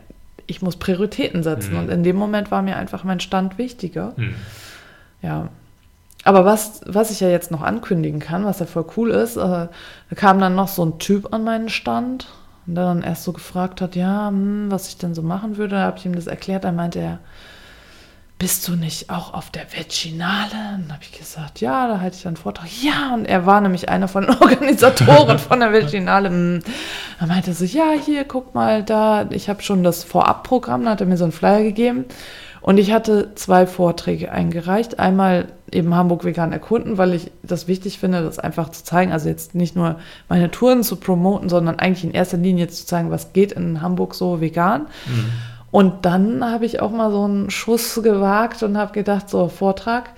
ich 0.50 0.62
muss 0.62 0.76
Prioritäten 0.76 1.42
setzen. 1.42 1.72
Mhm. 1.72 1.78
Und 1.78 1.90
in 1.90 2.02
dem 2.02 2.16
Moment 2.16 2.50
war 2.50 2.62
mir 2.62 2.76
einfach 2.76 3.04
mein 3.04 3.20
Stand 3.20 3.56
wichtiger. 3.56 4.12
Mhm. 4.16 4.34
Ja. 5.22 5.48
Aber 6.24 6.44
was, 6.44 6.82
was 6.84 7.10
ich 7.10 7.20
ja 7.20 7.28
jetzt 7.28 7.50
noch 7.50 7.62
ankündigen 7.62 8.20
kann, 8.20 8.44
was 8.44 8.58
ja 8.58 8.66
voll 8.66 8.84
cool 8.96 9.10
ist, 9.10 9.36
äh, 9.36 9.40
da 9.40 9.70
kam 10.14 10.38
dann 10.38 10.54
noch 10.54 10.68
so 10.68 10.84
ein 10.84 10.98
Typ 10.98 11.32
an 11.32 11.44
meinen 11.44 11.70
Stand 11.70 12.26
und 12.66 12.74
der 12.74 12.84
dann 12.84 13.02
erst 13.02 13.24
so 13.24 13.32
gefragt 13.32 13.80
hat, 13.80 13.96
ja, 13.96 14.28
hm, 14.28 14.70
was 14.70 14.88
ich 14.88 14.98
denn 14.98 15.14
so 15.14 15.22
machen 15.22 15.56
würde. 15.56 15.76
Da 15.76 15.82
habe 15.82 15.98
ich 15.98 16.04
ihm 16.04 16.14
das 16.14 16.26
erklärt. 16.26 16.64
Da 16.64 16.72
meinte 16.72 16.98
er, 16.98 17.20
bist 18.40 18.66
du 18.66 18.74
nicht 18.74 19.10
auch 19.10 19.34
auf 19.34 19.50
der 19.50 19.66
Veginale? 19.70 20.48
Dann 20.50 20.90
habe 20.90 21.02
ich 21.02 21.12
gesagt, 21.12 21.60
ja, 21.60 21.86
da 21.86 22.00
halte 22.00 22.16
ich 22.16 22.26
einen 22.26 22.38
Vortrag. 22.38 22.68
Ja, 22.82 23.12
und 23.12 23.26
er 23.26 23.44
war 23.44 23.60
nämlich 23.60 23.90
einer 23.90 24.08
von 24.08 24.24
den 24.24 24.34
Organisatoren 24.40 25.38
von 25.38 25.60
der 25.60 25.72
Veginale. 25.74 26.30
Hm. 26.30 26.62
Er 27.20 27.26
meinte 27.26 27.52
so, 27.52 27.66
ja, 27.66 27.92
hier, 27.92 28.24
guck 28.24 28.54
mal, 28.54 28.82
da, 28.82 29.26
ich 29.28 29.50
habe 29.50 29.62
schon 29.62 29.84
das 29.84 30.04
Vorabprogramm, 30.04 30.84
da 30.84 30.92
hat 30.92 31.02
er 31.02 31.06
mir 31.06 31.18
so 31.18 31.24
einen 31.24 31.34
Flyer 31.34 31.62
gegeben. 31.62 32.06
Und 32.62 32.78
ich 32.78 32.92
hatte 32.92 33.34
zwei 33.34 33.66
Vorträge 33.66 34.32
eingereicht. 34.32 34.98
Einmal 34.98 35.48
eben 35.70 35.94
Hamburg 35.94 36.24
vegan 36.24 36.52
erkunden, 36.52 36.96
weil 36.96 37.12
ich 37.12 37.30
das 37.42 37.68
wichtig 37.68 37.98
finde, 37.98 38.22
das 38.22 38.38
einfach 38.38 38.70
zu 38.70 38.84
zeigen. 38.84 39.12
Also 39.12 39.28
jetzt 39.28 39.54
nicht 39.54 39.76
nur 39.76 39.96
meine 40.30 40.50
Touren 40.50 40.82
zu 40.82 40.96
promoten, 40.96 41.50
sondern 41.50 41.78
eigentlich 41.78 42.04
in 42.04 42.12
erster 42.12 42.38
Linie 42.38 42.68
zu 42.68 42.86
zeigen, 42.86 43.10
was 43.10 43.34
geht 43.34 43.52
in 43.52 43.82
Hamburg 43.82 44.14
so 44.14 44.40
vegan. 44.40 44.86
Mhm. 45.06 45.32
Und 45.70 46.04
dann 46.04 46.44
habe 46.44 46.66
ich 46.66 46.80
auch 46.80 46.90
mal 46.90 47.10
so 47.10 47.24
einen 47.24 47.50
Schuss 47.50 48.00
gewagt 48.02 48.62
und 48.62 48.76
habe 48.76 48.92
gedacht, 48.92 49.30
so 49.30 49.48
Vortrag, 49.48 50.10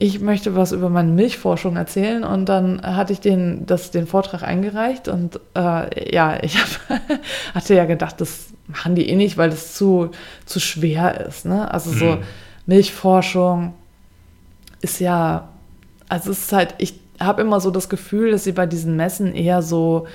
ich 0.00 0.20
möchte 0.20 0.54
was 0.54 0.72
über 0.72 0.88
meine 0.88 1.10
Milchforschung 1.10 1.76
erzählen 1.76 2.22
und 2.22 2.48
dann 2.48 2.82
hatte 2.82 3.12
ich 3.12 3.20
den, 3.20 3.66
das, 3.66 3.90
den 3.90 4.06
Vortrag 4.06 4.42
eingereicht 4.42 5.08
und 5.08 5.40
äh, 5.56 6.14
ja, 6.14 6.38
ich 6.42 6.56
hab, 6.58 7.00
hatte 7.54 7.74
ja 7.74 7.84
gedacht, 7.84 8.20
das 8.20 8.48
machen 8.68 8.94
die 8.94 9.08
eh 9.08 9.16
nicht, 9.16 9.36
weil 9.36 9.50
das 9.50 9.74
zu, 9.74 10.10
zu 10.46 10.60
schwer 10.60 11.26
ist. 11.26 11.46
Ne? 11.46 11.72
Also 11.72 11.90
so 11.90 12.04
mhm. 12.04 12.22
Milchforschung 12.66 13.74
ist 14.80 15.00
ja, 15.00 15.48
also 16.08 16.30
es 16.30 16.42
ist 16.42 16.52
halt, 16.52 16.74
ich 16.78 17.00
habe 17.18 17.42
immer 17.42 17.60
so 17.60 17.70
das 17.70 17.88
Gefühl, 17.88 18.30
dass 18.30 18.44
sie 18.44 18.52
bei 18.52 18.66
diesen 18.66 18.94
Messen 18.94 19.34
eher 19.34 19.62
so 19.62 20.06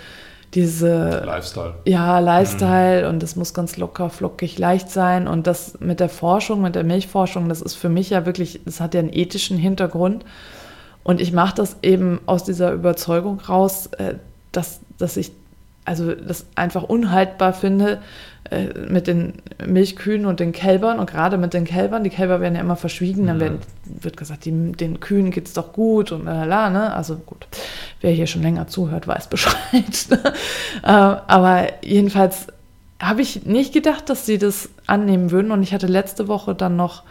diese 0.54 1.24
Lifestyle. 1.26 1.74
Ja, 1.86 2.20
Lifestyle 2.20 3.04
mhm. 3.04 3.10
und 3.10 3.24
das 3.24 3.36
muss 3.36 3.54
ganz 3.54 3.78
locker, 3.78 4.10
flockig, 4.10 4.60
leicht 4.60 4.90
sein. 4.90 5.28
Und 5.28 5.48
das 5.48 5.80
mit 5.80 6.00
der 6.00 6.10
Forschung, 6.10 6.62
mit 6.62 6.76
der 6.76 6.84
Milchforschung, 6.84 7.50
das 7.50 7.62
ist 7.62 7.76
für 7.76 7.90
mich 7.90 8.12
ja 8.12 8.26
wirklich, 8.26 8.62
das 8.66 8.80
hat 8.80 8.94
ja 8.94 9.00
einen 9.00 9.14
ethischen 9.14 9.58
Hintergrund. 9.58 10.26
Und 11.04 11.20
ich 11.20 11.34
mache 11.34 11.56
das 11.56 11.78
eben 11.82 12.22
aus 12.26 12.44
dieser 12.44 12.72
Überzeugung 12.72 13.40
raus, 13.42 13.88
äh, 13.98 14.16
dass, 14.52 14.80
dass 14.98 15.18
ich 15.18 15.32
also 15.86 16.14
das 16.14 16.46
einfach 16.56 16.84
unhaltbar 16.84 17.54
finde, 17.54 18.00
äh, 18.50 18.68
mit 18.90 19.08
den 19.08 19.34
Milchkühen 19.66 20.26
und 20.26 20.40
den 20.40 20.52
Kälbern 20.52 21.00
und 21.00 21.10
gerade 21.10 21.38
mit 21.38 21.54
den 21.54 21.66
Kälbern, 21.66 22.04
die 22.04 22.10
Kälber 22.10 22.42
werden 22.42 22.56
ja 22.56 22.62
immer 22.62 22.76
verschwiegen, 22.76 23.28
dann 23.28 23.38
mhm. 23.38 23.42
werden, 23.42 23.60
wird 23.86 24.18
gesagt, 24.18 24.46
die, 24.46 24.72
den 24.72 25.00
Kühen 25.00 25.32
geht 25.32 25.48
es 25.48 25.54
doch 25.54 25.74
gut 25.74 26.12
und 26.12 26.26
la, 26.26 26.70
ne? 26.70 26.94
Also 26.94 27.16
gut, 27.16 27.48
wer 28.02 28.12
hier 28.12 28.28
schon 28.28 28.42
länger 28.42 28.68
zuhört, 28.68 29.08
weiß 29.08 29.28
Bescheid. 29.30 30.08
Ne? 30.10 30.20
Äh, 30.84 30.88
aber 30.88 31.68
jedenfalls 31.84 32.48
habe 33.02 33.22
ich 33.22 33.46
nicht 33.46 33.74
gedacht, 33.74 34.10
dass 34.10 34.26
sie 34.26 34.38
das 34.38 34.70
annehmen 34.88 35.32
würden 35.32 35.52
und 35.52 35.64
ich 35.64 35.74
hatte 35.74 35.88
letzte 35.88 36.28
Woche 36.28 36.56
dann 36.56 36.76
noch 36.76 37.04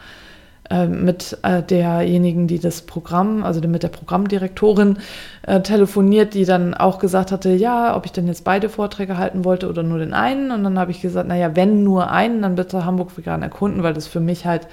mit 0.86 1.38
äh, 1.42 1.62
derjenigen, 1.62 2.46
die 2.46 2.58
das 2.58 2.82
Programm, 2.82 3.44
also 3.44 3.60
mit 3.60 3.82
der 3.82 3.88
Programmdirektorin 3.88 4.98
äh, 5.46 5.60
telefoniert, 5.60 6.34
die 6.34 6.44
dann 6.44 6.74
auch 6.74 6.98
gesagt 6.98 7.32
hatte, 7.32 7.50
ja, 7.50 7.96
ob 7.96 8.06
ich 8.06 8.12
denn 8.12 8.26
jetzt 8.26 8.44
beide 8.44 8.68
Vorträge 8.68 9.18
halten 9.18 9.44
wollte 9.44 9.68
oder 9.68 9.82
nur 9.82 9.98
den 9.98 10.14
einen. 10.14 10.50
Und 10.50 10.64
dann 10.64 10.78
habe 10.78 10.90
ich 10.90 11.00
gesagt, 11.00 11.28
naja, 11.28 11.54
wenn 11.54 11.84
nur 11.84 12.10
einen, 12.10 12.42
dann 12.42 12.54
bitte 12.54 12.84
Hamburg 12.84 13.16
vegan 13.16 13.42
erkunden, 13.42 13.82
weil 13.82 13.94
das 13.94 14.06
für 14.06 14.20
mich 14.20 14.46
halt 14.46 14.68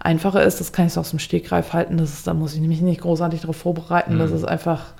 einfacher 0.00 0.42
ist. 0.42 0.60
Das 0.60 0.72
kann 0.72 0.86
ich 0.86 0.92
so 0.92 1.00
aus 1.00 1.10
dem 1.10 1.18
Stegreif 1.18 1.72
halten. 1.72 1.96
Das 1.96 2.12
ist, 2.12 2.26
da 2.26 2.34
muss 2.34 2.54
ich 2.54 2.60
mich 2.60 2.80
nicht 2.80 3.00
großartig 3.00 3.40
darauf 3.40 3.56
vorbereiten. 3.56 4.14
Mhm. 4.14 4.18
Das 4.18 4.30
ist 4.30 4.44
einfach 4.44 4.94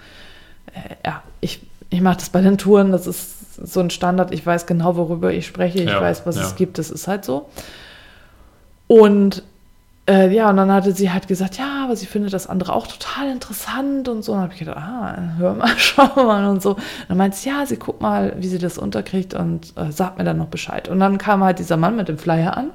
äh, 0.75 0.97
ja, 1.05 1.23
ich, 1.41 1.61
ich 1.91 2.01
mache 2.01 2.17
das 2.17 2.31
bei 2.31 2.41
den 2.41 2.59
Touren, 2.59 2.93
das 2.93 3.07
ist 3.07 3.55
so 3.55 3.81
ein 3.81 3.91
Standard, 3.91 4.33
ich 4.33 4.45
weiß 4.45 4.67
genau, 4.67 4.97
worüber 4.97 5.33
ich 5.33 5.47
spreche, 5.47 5.79
ich 5.79 5.91
ja, 5.91 6.01
weiß, 6.01 6.27
was 6.27 6.37
ja. 6.37 6.43
es 6.43 6.57
gibt, 6.57 6.79
das 6.79 6.91
ist 6.91 7.07
halt 7.07 7.25
so. 7.25 7.49
Und 8.87 9.43
äh, 10.07 10.29
ja, 10.35 10.51
und 10.51 10.57
dann 10.59 10.71
hatte 10.71 10.93
sie 10.93 11.11
halt 11.11 11.29
gesagt, 11.29 11.57
ja, 11.57 11.85
aber 11.85 11.97
sie 11.97 12.05
findet 12.05 12.35
das 12.35 12.47
andere 12.47 12.75
auch 12.75 12.87
total 12.87 13.31
interessant 13.31 14.09
und 14.09 14.23
so. 14.23 14.33
Und 14.33 14.39
dann 14.39 14.45
habe 14.45 14.53
ich 14.53 14.59
gedacht, 14.59 14.77
ah, 14.77 15.35
hör 15.39 15.55
mal, 15.55 15.71
schau 15.79 16.09
mal 16.17 16.47
und 16.47 16.63
so. 16.63 16.73
Und 16.73 16.83
dann 17.09 17.17
meint 17.17 17.35
sie, 17.35 17.49
ja, 17.49 17.65
sie 17.65 17.79
guckt 17.79 18.03
mal, 18.03 18.35
wie 18.39 18.49
sie 18.49 18.59
das 18.59 18.77
unterkriegt 18.77 19.33
und 19.33 19.73
äh, 19.77 19.91
sagt 19.91 20.19
mir 20.19 20.25
dann 20.25 20.39
noch 20.39 20.49
Bescheid. 20.49 20.89
Und 20.89 21.01
dann 21.01 21.17
kam 21.17 21.43
halt 21.43 21.59
dieser 21.59 21.79
Mann 21.79 21.97
mit 21.97 22.09
dem 22.09 22.19
Flyer 22.19 22.57
an 22.57 22.71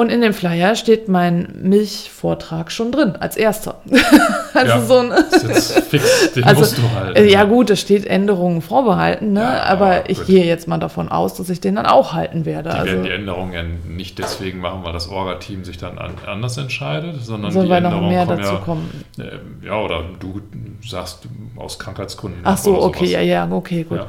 und 0.00 0.10
in 0.10 0.22
dem 0.22 0.32
Flyer 0.32 0.76
steht 0.76 1.08
mein 1.08 1.48
Milchvortrag 1.60 2.72
schon 2.72 2.90
drin, 2.90 3.16
als 3.20 3.36
erster. 3.36 3.82
also 4.54 4.66
ja, 4.66 4.80
so 4.80 4.96
ein. 4.96 5.10
ist 5.10 5.46
jetzt 5.46 5.78
fix, 5.90 6.32
den 6.32 6.44
also, 6.44 6.60
musst 6.60 6.78
du 6.78 6.82
halt. 6.94 7.18
Äh, 7.18 7.30
ja, 7.30 7.44
gut, 7.44 7.68
es 7.68 7.82
steht 7.82 8.06
Änderungen 8.06 8.62
vorbehalten, 8.62 9.34
ne? 9.34 9.42
Ja, 9.42 9.64
aber 9.64 10.08
ich 10.08 10.16
gut. 10.16 10.26
gehe 10.28 10.46
jetzt 10.46 10.66
mal 10.66 10.78
davon 10.78 11.10
aus, 11.10 11.34
dass 11.34 11.50
ich 11.50 11.60
den 11.60 11.74
dann 11.74 11.84
auch 11.84 12.14
halten 12.14 12.46
werde. 12.46 12.70
Die 12.70 12.76
also, 12.76 12.86
werden 12.86 13.04
die 13.04 13.10
Änderungen 13.10 13.52
ja 13.52 13.62
nicht 13.62 14.18
deswegen 14.18 14.60
machen, 14.60 14.84
weil 14.84 14.94
das 14.94 15.10
Orga-Team 15.10 15.66
sich 15.66 15.76
dann 15.76 15.98
an, 15.98 16.12
anders 16.26 16.56
entscheidet, 16.56 17.22
sondern 17.22 17.52
so, 17.52 17.62
die 17.62 17.68
weil 17.68 17.84
Änderungen 17.84 18.04
noch 18.04 18.08
mehr 18.08 18.24
dazu 18.24 18.54
ja, 18.54 18.58
kommen. 18.58 19.04
Äh, 19.18 19.66
ja, 19.66 19.78
oder 19.78 20.04
du 20.18 20.40
sagst 20.82 21.28
aus 21.56 21.78
Krankheitsgründen. 21.78 22.40
Ach 22.44 22.56
so, 22.56 22.80
okay, 22.82 23.04
ja, 23.04 23.20
ja, 23.20 23.46
okay, 23.50 23.84
gut. 23.84 24.00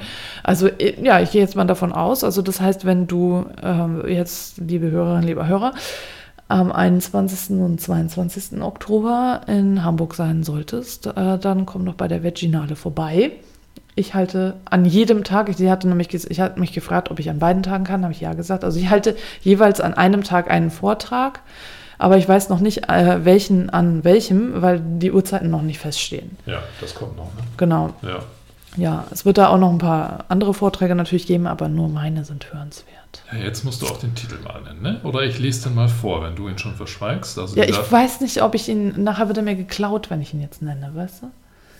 Also, 0.41 0.67
äh, 0.67 0.95
ja, 1.03 1.19
ich 1.19 1.31
gehe 1.31 1.41
jetzt 1.41 1.57
mal 1.57 1.65
davon 1.65 1.91
aus. 1.91 2.23
Also, 2.23 2.41
das 2.41 2.61
heißt, 2.61 2.85
wenn 2.85 3.07
du 3.07 3.45
ähm, 3.61 4.03
jetzt, 4.07 4.57
liebe 4.57 4.89
Hörerinnen, 4.89 5.27
lieber 5.27 5.47
Hörer, 5.47 5.73
am 6.47 6.71
21. 6.71 7.57
und 7.61 7.79
22. 7.79 8.61
Oktober 8.61 9.41
in 9.47 9.83
Hamburg 9.83 10.15
sein 10.15 10.43
solltest, 10.43 11.07
äh, 11.07 11.37
dann 11.37 11.65
komm 11.65 11.85
doch 11.85 11.95
bei 11.95 12.07
der 12.07 12.23
Veginale 12.23 12.75
vorbei. 12.75 13.31
Ich 13.95 14.13
halte 14.13 14.55
an 14.65 14.85
jedem 14.85 15.23
Tag, 15.23 15.49
sie 15.55 15.71
hatte 15.71 15.87
nämlich, 15.87 16.13
ich 16.13 16.39
hatte 16.39 16.59
mich 16.59 16.73
gefragt, 16.73 17.11
ob 17.11 17.19
ich 17.19 17.29
an 17.29 17.39
beiden 17.39 17.63
Tagen 17.63 17.83
kann, 17.83 18.03
habe 18.03 18.13
ich 18.13 18.21
ja 18.21 18.33
gesagt. 18.33 18.63
Also 18.63 18.79
ich 18.79 18.89
halte 18.89 19.15
jeweils 19.41 19.81
an 19.81 19.93
einem 19.93 20.23
Tag 20.23 20.49
einen 20.49 20.71
Vortrag, 20.71 21.41
aber 21.97 22.17
ich 22.17 22.27
weiß 22.27 22.49
noch 22.49 22.59
nicht, 22.59 22.89
äh, 22.89 23.23
welchen 23.25 23.69
an 23.69 24.03
welchem, 24.03 24.61
weil 24.61 24.81
die 24.81 25.11
Uhrzeiten 25.11 25.49
noch 25.49 25.61
nicht 25.61 25.79
feststehen. 25.79 26.37
Ja, 26.45 26.59
das 26.79 26.95
kommt 26.95 27.15
noch. 27.15 27.33
Ne? 27.35 27.41
Genau. 27.57 27.93
Ja. 28.01 28.19
Ja, 28.77 29.05
es 29.11 29.25
wird 29.25 29.37
da 29.37 29.49
auch 29.49 29.57
noch 29.57 29.69
ein 29.69 29.79
paar 29.79 30.25
andere 30.29 30.53
Vorträge 30.53 30.95
natürlich 30.95 31.27
geben, 31.27 31.45
aber 31.45 31.67
nur 31.67 31.89
meine 31.89 32.23
sind 32.23 32.53
hörenswert. 32.53 33.00
Ja, 33.31 33.39
jetzt 33.39 33.63
musst 33.63 33.81
du 33.81 33.87
auch 33.87 33.97
den 33.97 34.15
Titel 34.15 34.37
mal 34.43 34.61
nennen, 34.61 34.81
ne? 34.81 34.99
Oder 35.03 35.23
ich 35.23 35.39
lese 35.39 35.67
den 35.69 35.75
mal 35.75 35.87
vor, 35.87 36.23
wenn 36.23 36.35
du 36.35 36.47
ihn 36.47 36.57
schon 36.57 36.75
verschweigst. 36.75 37.37
Also 37.37 37.55
ja, 37.57 37.63
ich 37.63 37.91
weiß 37.91 38.21
nicht, 38.21 38.41
ob 38.41 38.55
ich 38.55 38.67
ihn, 38.69 39.03
nachher 39.03 39.27
wird 39.27 39.37
er 39.37 39.43
mir 39.43 39.55
geklaut, 39.55 40.09
wenn 40.09 40.21
ich 40.21 40.33
ihn 40.33 40.41
jetzt 40.41 40.61
nenne, 40.61 40.91
weißt 40.93 41.23
du? 41.23 41.31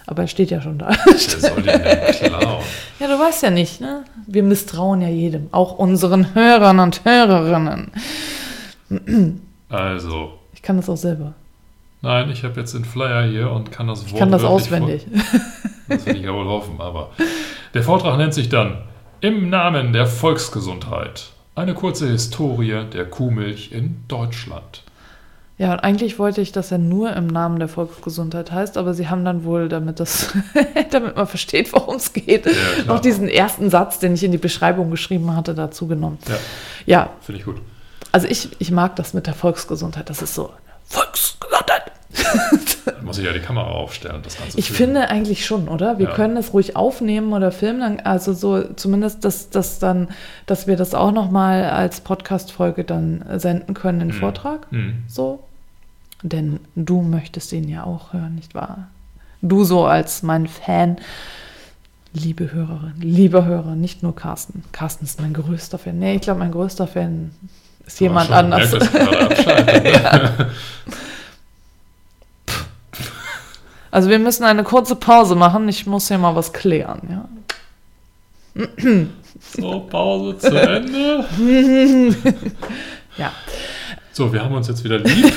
Aber 0.08 0.24
er 0.24 0.28
steht 0.28 0.52
ja 0.52 0.62
schon 0.62 0.78
da. 0.80 0.90
Wer 1.06 1.18
soll 1.18 1.62
den 1.62 1.82
denn 1.84 2.14
klauen? 2.14 2.64
Ja, 3.00 3.08
du 3.08 3.20
weißt 3.20 3.44
ja 3.44 3.50
nicht, 3.50 3.82
ne? 3.82 4.04
Wir 4.28 4.44
misstrauen 4.44 5.02
ja 5.02 5.10
jedem, 5.10 5.48
auch 5.52 5.78
unseren 5.78 6.34
Hörern 6.34 6.80
und 6.80 7.06
Hörerinnen. 7.06 7.92
Also. 9.70 10.34
Ich 10.54 10.62
kann 10.62 10.78
das 10.78 10.90
auch 10.90 10.98
selber. 10.98 11.34
Nein, 12.02 12.32
ich 12.32 12.44
habe 12.44 12.60
jetzt 12.60 12.74
den 12.74 12.84
Flyer 12.84 13.24
hier 13.30 13.52
und 13.52 13.72
kann 13.72 13.88
das 13.88 14.02
Wort. 14.02 14.12
Ich 14.12 14.18
kann 14.18 14.32
das 14.32 14.44
auswendig. 14.44 15.06
Das 15.88 16.06
will 16.06 16.16
ich 16.16 16.24
ja 16.24 16.34
wohl 16.34 16.48
hoffen, 16.48 16.82
aber. 16.82 17.12
Der 17.74 17.84
Vortrag 17.84 18.18
nennt 18.18 18.34
sich 18.34 18.50
dann 18.50 18.80
im 19.22 19.50
Namen 19.50 19.94
der 19.94 20.08
Volksgesundheit. 20.08 21.30
Eine 21.54 21.76
kurze 21.76 22.08
Historie 22.08 22.86
der 22.92 23.06
Kuhmilch 23.06 23.72
in 23.72 24.04
Deutschland. 24.08 24.84
Ja, 25.60 25.74
und 25.74 25.80
eigentlich 25.82 26.18
wollte 26.18 26.42
ich, 26.42 26.52
dass 26.52 26.72
er 26.72 26.80
nur 26.80 27.14
im 27.14 27.28
Namen 27.28 27.60
der 27.60 27.68
Volksgesundheit 27.68 28.52
heißt, 28.52 28.80
aber 28.80 28.96
sie 28.96 29.10
haben 29.10 29.24
dann 29.24 29.44
wohl, 29.44 29.70
damit 29.70 30.00
das, 30.00 30.34
damit 30.92 31.16
man 31.16 31.28
versteht, 31.28 31.72
worum 31.72 31.98
es 31.98 32.14
geht, 32.14 32.48
ja, 32.48 32.52
noch 32.88 33.00
diesen 33.00 33.30
ersten 33.30 33.70
Satz, 33.70 34.00
den 34.00 34.16
ich 34.16 34.24
in 34.24 34.32
die 34.32 34.40
Beschreibung 34.40 34.90
geschrieben 34.90 35.36
hatte, 35.36 35.54
dazu 35.54 35.86
genommen. 35.86 36.18
Ja. 36.28 36.36
ja. 36.88 37.10
Finde 37.22 37.40
ich 37.40 37.46
gut. 37.46 37.58
Also 38.12 38.28
ich, 38.28 38.50
ich 38.58 38.72
mag 38.72 38.96
das 38.96 39.14
mit 39.14 39.28
der 39.28 39.36
Volksgesundheit. 39.36 40.10
Das 40.10 40.24
ist 40.24 40.34
so 40.34 40.52
Volksgesundheit. 40.86 41.31
Dann 42.86 43.06
muss 43.06 43.18
ich 43.18 43.26
ja 43.26 43.34
die 43.34 43.40
Kamera 43.40 43.68
aufstellen, 43.68 44.22
das 44.24 44.38
Ganze. 44.38 44.58
Ich 44.58 44.72
filmen. 44.72 44.96
finde 44.96 45.10
eigentlich 45.10 45.46
schon, 45.46 45.68
oder? 45.68 46.00
Wir 46.00 46.08
ja. 46.08 46.14
können 46.14 46.38
es 46.38 46.54
ruhig 46.54 46.76
aufnehmen 46.76 47.34
oder 47.34 47.52
filmen, 47.52 48.00
also 48.00 48.34
so 48.34 48.64
zumindest, 48.76 49.26
dass, 49.26 49.50
dass 49.50 49.80
dann, 49.80 50.10
dass 50.46 50.68
wir 50.68 50.78
das 50.78 50.94
auch 50.94 51.12
nochmal 51.12 51.66
als 51.66 52.02
Podcast-Folge 52.02 52.84
dann 52.84 53.24
senden 53.38 53.74
können, 53.74 54.00
den 54.00 54.08
mhm. 54.10 54.14
Vortrag. 54.14 54.72
Mhm. 54.72 55.04
So. 55.08 55.44
Denn 56.24 56.60
du 56.76 57.02
möchtest 57.02 57.52
ihn 57.52 57.68
ja 57.68 57.84
auch 57.84 58.14
hören, 58.14 58.36
nicht 58.36 58.54
wahr? 58.54 58.88
Du 59.42 59.64
so 59.64 59.86
als 59.86 60.22
mein 60.22 60.48
Fan. 60.48 60.98
Liebe 62.14 62.52
Hörerin, 62.52 62.96
lieber 63.00 63.46
Hörer, 63.46 63.76
nicht 63.76 64.04
nur 64.04 64.14
Carsten. 64.14 64.66
Carsten 64.74 65.06
ist 65.06 65.22
mein 65.22 65.34
größter 65.34 65.78
Fan. 65.78 65.98
Nee, 65.98 66.16
ich 66.16 66.22
glaube, 66.22 66.40
mein 66.40 66.52
größter 66.52 66.86
Fan 66.86 67.32
ist 67.86 68.02
jemand 68.02 68.32
anders. 68.32 68.72
ja. 69.84 70.32
Also 73.92 74.10
wir 74.10 74.20
müssen 74.20 74.44
eine 74.46 74.64
kurze 74.64 74.96
Pause 74.96 75.36
machen. 75.36 75.68
Ich 75.70 75.86
muss 75.86 76.08
hier 76.08 76.18
mal 76.18 76.36
was 76.36 76.54
klären, 76.54 77.02
ja. 77.10 77.30
So, 79.40 79.80
Pause 79.90 80.38
zu 80.38 80.56
Ende. 80.56 81.26
ja. 83.18 83.32
So, 84.12 84.32
wir 84.32 84.44
haben 84.44 84.54
uns 84.54 84.68
jetzt 84.68 84.84
wieder 84.84 85.00
lieb. 85.00 85.34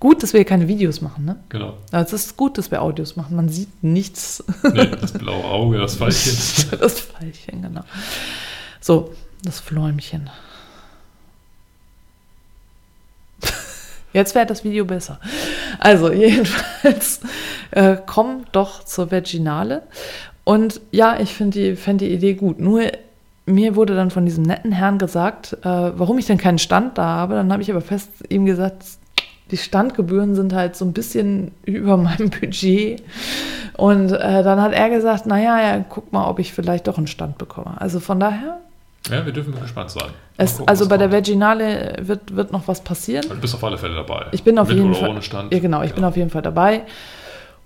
gut, 0.00 0.22
dass 0.22 0.32
wir 0.32 0.44
keine 0.44 0.66
Videos 0.68 1.00
machen, 1.00 1.24
ne? 1.26 1.36
Genau. 1.48 1.74
Es 1.92 2.12
ist 2.12 2.36
gut, 2.36 2.58
dass 2.58 2.70
wir 2.70 2.82
Audios 2.82 3.14
machen. 3.16 3.36
Man 3.36 3.48
sieht 3.48 3.84
nichts. 3.84 4.42
nee, 4.64 4.86
das 4.86 5.12
blaue 5.12 5.44
Auge, 5.44 5.78
das 5.78 5.96
Pfeilchen. 5.98 6.78
das 6.78 7.00
Pfeilchen, 7.00 7.62
genau. 7.62 7.84
So, 8.80 9.14
das 9.44 9.60
Fläumchen. 9.60 10.28
Jetzt 14.12 14.34
wäre 14.34 14.46
das 14.46 14.64
Video 14.64 14.84
besser. 14.84 15.18
Also 15.78 16.12
jedenfalls 16.12 17.20
äh, 17.70 17.96
komm 18.06 18.44
doch 18.52 18.84
zur 18.84 19.10
Vaginale. 19.10 19.82
Und 20.44 20.80
ja, 20.90 21.18
ich 21.20 21.34
finde 21.34 21.58
die, 21.58 21.76
find 21.76 22.00
die 22.00 22.12
Idee 22.12 22.34
gut. 22.34 22.60
Nur 22.60 22.82
mir 23.46 23.76
wurde 23.76 23.94
dann 23.94 24.10
von 24.10 24.24
diesem 24.24 24.44
netten 24.44 24.72
Herrn 24.72 24.98
gesagt, 24.98 25.54
äh, 25.62 25.64
warum 25.64 26.18
ich 26.18 26.26
denn 26.26 26.38
keinen 26.38 26.58
Stand 26.58 26.98
da 26.98 27.04
habe. 27.04 27.34
Dann 27.34 27.52
habe 27.52 27.62
ich 27.62 27.70
aber 27.70 27.80
fest 27.80 28.10
ihm 28.28 28.46
gesagt, 28.46 28.84
die 29.50 29.56
Standgebühren 29.56 30.34
sind 30.34 30.52
halt 30.52 30.76
so 30.76 30.84
ein 30.84 30.92
bisschen 30.92 31.52
über 31.64 31.96
meinem 31.96 32.30
Budget. 32.30 33.02
Und 33.76 34.12
äh, 34.12 34.42
dann 34.42 34.60
hat 34.60 34.72
er 34.72 34.90
gesagt, 34.90 35.26
naja, 35.26 35.60
ja, 35.60 35.84
guck 35.88 36.12
mal, 36.12 36.28
ob 36.28 36.38
ich 36.38 36.52
vielleicht 36.52 36.86
doch 36.86 36.98
einen 36.98 37.06
Stand 37.06 37.38
bekomme. 37.38 37.80
Also 37.80 38.00
von 38.00 38.20
daher 38.20 38.60
ja, 39.08 39.24
wir 39.24 39.32
dürfen 39.32 39.58
gespannt 39.58 39.90
sein. 39.90 40.10
Es, 40.36 40.52
gucken, 40.52 40.68
also 40.68 40.88
bei 40.88 40.98
der 40.98 41.10
Vaginale 41.10 41.96
wird, 42.00 42.34
wird 42.36 42.52
noch 42.52 42.68
was 42.68 42.82
passieren. 42.82 43.26
Du 43.28 43.36
bist 43.36 43.54
auf 43.54 43.64
alle 43.64 43.78
Fälle 43.78 43.94
dabei. 43.94 44.26
Ich 44.32 44.42
bin 44.42 44.58
auf 44.58 44.68
Mit 44.68 44.76
jeden 44.76 44.94
Fall. 44.94 45.18
Ja, 45.50 45.58
genau, 45.58 45.82
ich 45.82 45.90
genau. 45.90 45.94
bin 45.94 46.04
auf 46.04 46.16
jeden 46.16 46.30
Fall 46.30 46.42
dabei. 46.42 46.82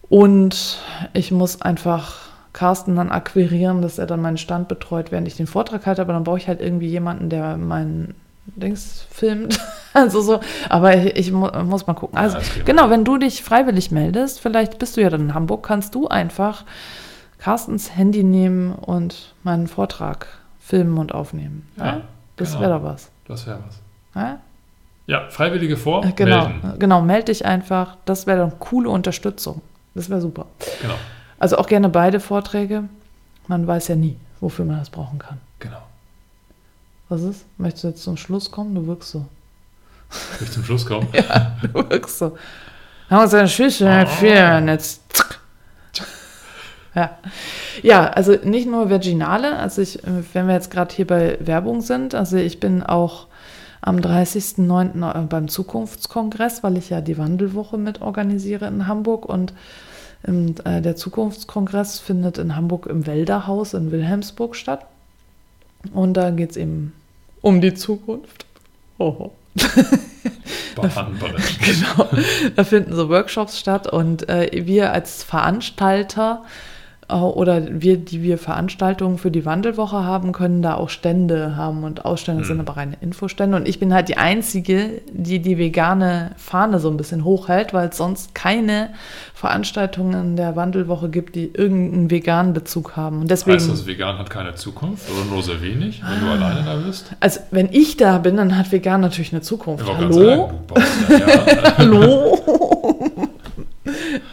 Und 0.09 0.79
ich 1.13 1.33
muss 1.33 1.61
einfach 1.61 2.21
Carsten 2.53 2.95
dann 2.95 3.11
akquirieren, 3.11 3.83
dass 3.83 3.99
er 3.99 4.07
dann 4.07 4.23
meinen 4.23 4.39
Stand 4.39 4.69
betreut, 4.69 5.11
während 5.11 5.27
ich 5.27 5.37
den 5.37 5.47
Vortrag 5.47 5.87
halte. 5.87 6.03
Aber 6.03 6.13
dann 6.13 6.25
brauche 6.25 6.39
ich 6.39 6.47
halt 6.47 6.61
irgendwie 6.61 6.89
jemanden, 6.89 7.31
der 7.31 7.57
meinen 7.57 8.15
Dings 8.47 9.07
filmt. 9.11 9.59
also 9.93 10.21
so. 10.21 10.41
Aber 10.69 10.97
ich, 10.97 11.17
ich 11.17 11.33
mu 11.33 11.49
muss 11.65 11.87
mal 11.87 11.95
gucken. 11.95 12.17
Also, 12.17 12.39
ja, 12.39 12.45
genau, 12.65 12.91
wenn 12.91 13.05
du 13.05 13.19
dich 13.19 13.43
freiwillig 13.43 13.91
meldest, 13.91 14.41
vielleicht 14.41 14.79
bist 14.79 14.97
du 14.97 15.03
ja 15.03 15.11
dann 15.11 15.23
in 15.23 15.35
Hamburg, 15.35 15.67
kannst 15.67 15.95
du 15.95 16.07
einfach 16.07 16.65
Carstens 17.39 17.97
Handy 17.97 18.23
nehmen 18.23 18.73
und 18.73 19.35
meinen 19.43 19.67
Vortrag 19.67 20.29
filmen 20.65 20.99
und 20.99 21.13
aufnehmen. 21.15 21.69
Ja, 21.77 21.85
ja? 21.85 22.01
Das 22.37 22.51
genau. 22.51 22.61
wäre 22.63 22.79
doch 22.79 22.85
was. 22.85 23.11
Das 23.29 23.47
wäre 23.47 23.59
was. 23.67 23.81
Ja? 24.15 24.41
ja, 25.07 25.29
Freiwillige 25.31 25.77
vor. 25.77 26.05
Äh, 26.05 26.13
genau, 26.13 26.49
melden. 26.49 26.79
genau, 26.79 27.03
melde 27.03 27.27
dich 27.27 27.45
einfach. 27.45 27.97
Das 28.07 28.27
wäre 28.27 28.47
doch 28.47 28.59
coole 28.59 28.89
Unterstützung. 28.89 29.61
Das 29.95 30.09
wäre 30.09 30.21
super. 30.21 30.47
Genau. 30.81 30.95
Also 31.39 31.59
auch 31.59 31.67
gerne 31.67 31.89
beide 31.89 32.19
Vorträge. 32.19 32.85
Man 33.47 33.67
weiß 33.67 33.89
ja 33.89 33.97
nie, 33.97 34.17
wofür 34.41 34.65
man 34.65 34.79
das 34.79 34.89
brauchen 34.89 35.19
kann. 35.19 35.41
Genau. 35.59 35.83
Was 37.11 37.23
ist? 37.23 37.45
Möchtest 37.59 37.85
du 37.85 37.89
jetzt 37.89 38.03
zum 38.03 38.17
Schluss 38.17 38.51
kommen? 38.51 38.75
Du 38.75 38.87
wirkst 38.87 39.11
so. 39.11 39.27
Ich 40.41 40.51
zum 40.51 40.65
Schluss 40.65 40.87
kommen? 40.87 41.09
ja, 41.13 41.57
du 41.61 41.91
wirkst 41.91 42.19
so. 42.19 42.39
Haben 43.11 43.19
wir 43.19 43.23
uns 43.23 43.35
eine 43.35 43.49
Schüssel 43.49 43.87
oh. 43.87 44.25
jetzt. 44.67 45.03
Zack. 45.15 45.41
Ja. 46.95 47.19
ja, 47.83 48.07
also 48.07 48.37
nicht 48.45 48.69
nur 48.69 48.89
Vaginale, 48.89 49.57
also 49.57 49.83
ich, 49.83 49.99
wenn 50.33 50.47
wir 50.47 50.55
jetzt 50.55 50.71
gerade 50.71 50.95
hier 50.95 51.07
bei 51.07 51.39
Werbung 51.41 51.81
sind, 51.81 52.15
also 52.15 52.37
ich 52.37 52.61
bin 52.61 52.83
auch 52.85 53.27
am 53.81 53.99
30.09. 53.99 55.25
Äh, 55.25 55.27
beim 55.27 55.49
Zukunftskongress, 55.49 56.63
weil 56.63 56.77
ich 56.77 56.91
ja 56.91 57.01
die 57.01 57.19
Wandelwoche 57.19 57.79
mit 57.79 58.01
organisiere 58.01 58.67
in 58.67 58.87
Hamburg 58.87 59.27
und 59.27 59.53
äh, 60.23 60.81
der 60.81 60.97
Zukunftskongress 60.97 61.99
findet 61.99 62.39
in 62.39 62.57
Hamburg 62.57 62.87
im 62.87 63.07
Wälderhaus 63.07 63.75
in 63.75 63.91
Wilhelmsburg 63.91 64.57
statt. 64.57 64.87
Und 65.93 66.15
da 66.15 66.31
geht 66.31 66.53
es 66.53 66.57
eben 66.57 66.95
um 67.43 67.61
die 67.61 67.75
Zukunft. 67.75 68.47
Oh. 68.99 69.33
Behandeln. 70.75 71.35
genau. 71.61 72.09
Da 72.57 72.65
finden 72.65 72.95
so 72.95 73.09
Workshops 73.09 73.61
statt 73.61 73.87
und 73.87 74.29
äh, 74.29 74.51
wir 74.67 74.93
als 74.93 75.23
Veranstalter 75.23 76.43
äh, 76.45 76.74
oder 77.09 77.81
wir, 77.83 77.99
die 77.99 78.23
wir 78.23 78.39
Veranstaltungen 78.39 79.19
für 79.19 79.31
die 79.31 79.45
Wandelwoche 79.45 80.05
haben, 80.05 80.33
können 80.33 80.63
da 80.63 80.75
auch 80.75 80.89
Stände 80.89 81.57
haben 81.57 81.85
und 81.85 82.05
Ausstände 82.05 82.43
mhm. 82.43 82.47
sind 82.47 82.61
aber 82.61 82.77
reine 82.77 82.97
Infostände. 83.01 83.57
Und 83.57 83.69
ich 83.69 83.79
bin 83.79 83.93
halt 83.93 84.09
die 84.09 84.17
Einzige, 84.17 85.03
die 85.13 85.41
die 85.41 85.59
vegane 85.59 86.31
Fahne 86.37 86.79
so 86.79 86.89
ein 86.89 86.97
bisschen 86.97 87.25
hochhält, 87.25 87.75
weil 87.75 87.89
es 87.89 87.97
sonst 87.97 88.35
keine 88.35 88.91
Veranstaltungen 89.35 90.15
in 90.15 90.37
der 90.37 90.57
Wandelwoche 90.57 91.11
gibt, 91.11 91.35
die 91.35 91.51
irgendeinen 91.53 92.11
veganen 92.11 92.55
Bezug 92.55 92.97
haben. 92.97 93.21
Und 93.21 93.31
deswegen, 93.31 93.57
heißt 93.57 93.71
das, 93.71 93.87
vegan 93.87 94.19
hat 94.19 94.31
keine 94.31 94.55
Zukunft 94.55 95.11
oder 95.11 95.25
nur 95.27 95.43
sehr 95.43 95.61
wenig, 95.61 96.03
wenn 96.03 96.21
du 96.21 96.33
alleine 96.33 96.65
da 96.65 96.77
bist? 96.77 97.15
Also 97.21 97.41
wenn 97.51 97.69
ich 97.71 97.99
da 97.99 98.19
bin, 98.19 98.39
dann 98.39 98.57
hat 98.57 98.73
vegan 98.73 99.03
natürlich 99.03 99.33
eine 99.33 99.43
Zukunft. 99.43 99.85
Hallo? 99.87 100.13
Sagen, 100.13 100.59
ja. 101.11 101.75
Hallo? 101.79 102.39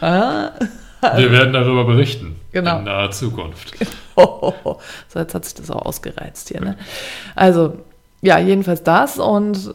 ah. 0.00 0.50
Wir 1.16 1.32
werden 1.32 1.52
darüber 1.52 1.84
berichten. 1.84 2.36
Genau. 2.52 2.78
In 2.78 2.84
naher 2.84 3.10
Zukunft. 3.10 3.74
Oh, 4.14 4.52
so, 5.08 5.18
jetzt 5.18 5.34
hat 5.34 5.44
sich 5.44 5.54
das 5.54 5.70
auch 5.70 5.86
ausgereizt 5.86 6.48
hier. 6.48 6.60
Ne? 6.60 6.76
Also, 7.34 7.78
ja, 8.20 8.38
jedenfalls 8.38 8.82
das 8.82 9.18
und 9.18 9.74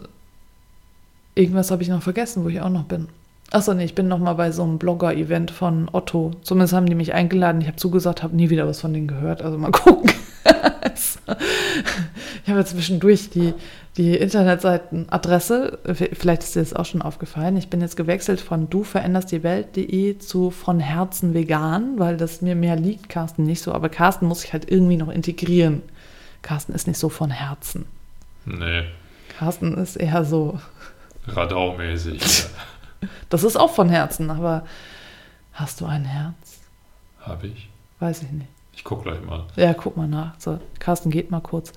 irgendwas 1.35 1.71
habe 1.71 1.83
ich 1.83 1.89
noch 1.89 2.03
vergessen, 2.03 2.43
wo 2.43 2.49
ich 2.49 2.61
auch 2.61 2.69
noch 2.69 2.83
bin. 2.83 3.09
Achso, 3.49 3.73
nee, 3.73 3.85
ich 3.85 3.95
bin 3.95 4.07
noch 4.07 4.19
mal 4.19 4.33
bei 4.33 4.51
so 4.51 4.63
einem 4.63 4.77
Blogger-Event 4.77 5.51
von 5.51 5.89
Otto. 5.91 6.33
Zumindest 6.41 6.73
haben 6.73 6.85
die 6.85 6.95
mich 6.95 7.13
eingeladen. 7.13 7.61
Ich 7.61 7.67
habe 7.67 7.77
zugesagt, 7.77 8.21
habe 8.21 8.35
nie 8.35 8.49
wieder 8.49 8.67
was 8.67 8.81
von 8.81 8.93
denen 8.93 9.07
gehört. 9.07 9.41
Also 9.41 9.57
mal 9.57 9.71
gucken. 9.71 10.11
ich 12.47 12.49
habe 12.49 12.61
ja 12.61 12.65
zwischendurch 12.65 13.29
die, 13.29 13.53
die 13.97 14.15
Internetseitenadresse, 14.15 15.79
vielleicht 16.13 16.43
ist 16.43 16.55
dir 16.55 16.61
das 16.61 16.73
auch 16.73 16.85
schon 16.85 17.01
aufgefallen, 17.01 17.57
ich 17.57 17.69
bin 17.69 17.81
jetzt 17.81 17.97
gewechselt 17.97 18.39
von 18.39 18.69
du 18.69 18.85
veränderst 18.85 19.33
die 19.33 19.43
Welt.de 19.43 20.17
zu 20.19 20.49
von 20.49 20.79
Herzen 20.79 21.33
vegan, 21.33 21.99
weil 21.99 22.15
das 22.15 22.41
mir 22.41 22.55
mehr 22.55 22.77
liegt, 22.77 23.09
Carsten 23.09 23.43
nicht 23.43 23.61
so, 23.61 23.73
aber 23.73 23.89
Carsten 23.89 24.27
muss 24.27 24.45
ich 24.45 24.53
halt 24.53 24.71
irgendwie 24.71 24.95
noch 24.95 25.09
integrieren. 25.09 25.81
Carsten 26.41 26.71
ist 26.71 26.87
nicht 26.87 26.97
so 26.97 27.09
von 27.09 27.31
Herzen. 27.31 27.83
Nee. 28.45 28.85
Carsten 29.37 29.73
ist 29.77 29.97
eher 29.97 30.23
so. 30.23 30.57
Radaumäßig. 31.27 32.45
das 33.29 33.43
ist 33.43 33.57
auch 33.57 33.75
von 33.75 33.89
Herzen, 33.89 34.29
aber 34.29 34.65
hast 35.51 35.81
du 35.81 35.85
ein 35.85 36.05
Herz? 36.05 36.61
Habe 37.19 37.47
ich. 37.47 37.67
Weiß 37.99 38.23
ich 38.23 38.31
nicht. 38.31 38.47
Ich 38.77 38.83
guck 38.83 39.03
gleich 39.03 39.19
mal. 39.25 39.43
Ja, 39.55 39.73
guck 39.73 39.97
mal 39.97 40.07
nach. 40.07 40.35
So, 40.37 40.59
Carsten 40.77 41.09
geht 41.09 41.31
mal 41.31 41.41
kurz. 41.41 41.73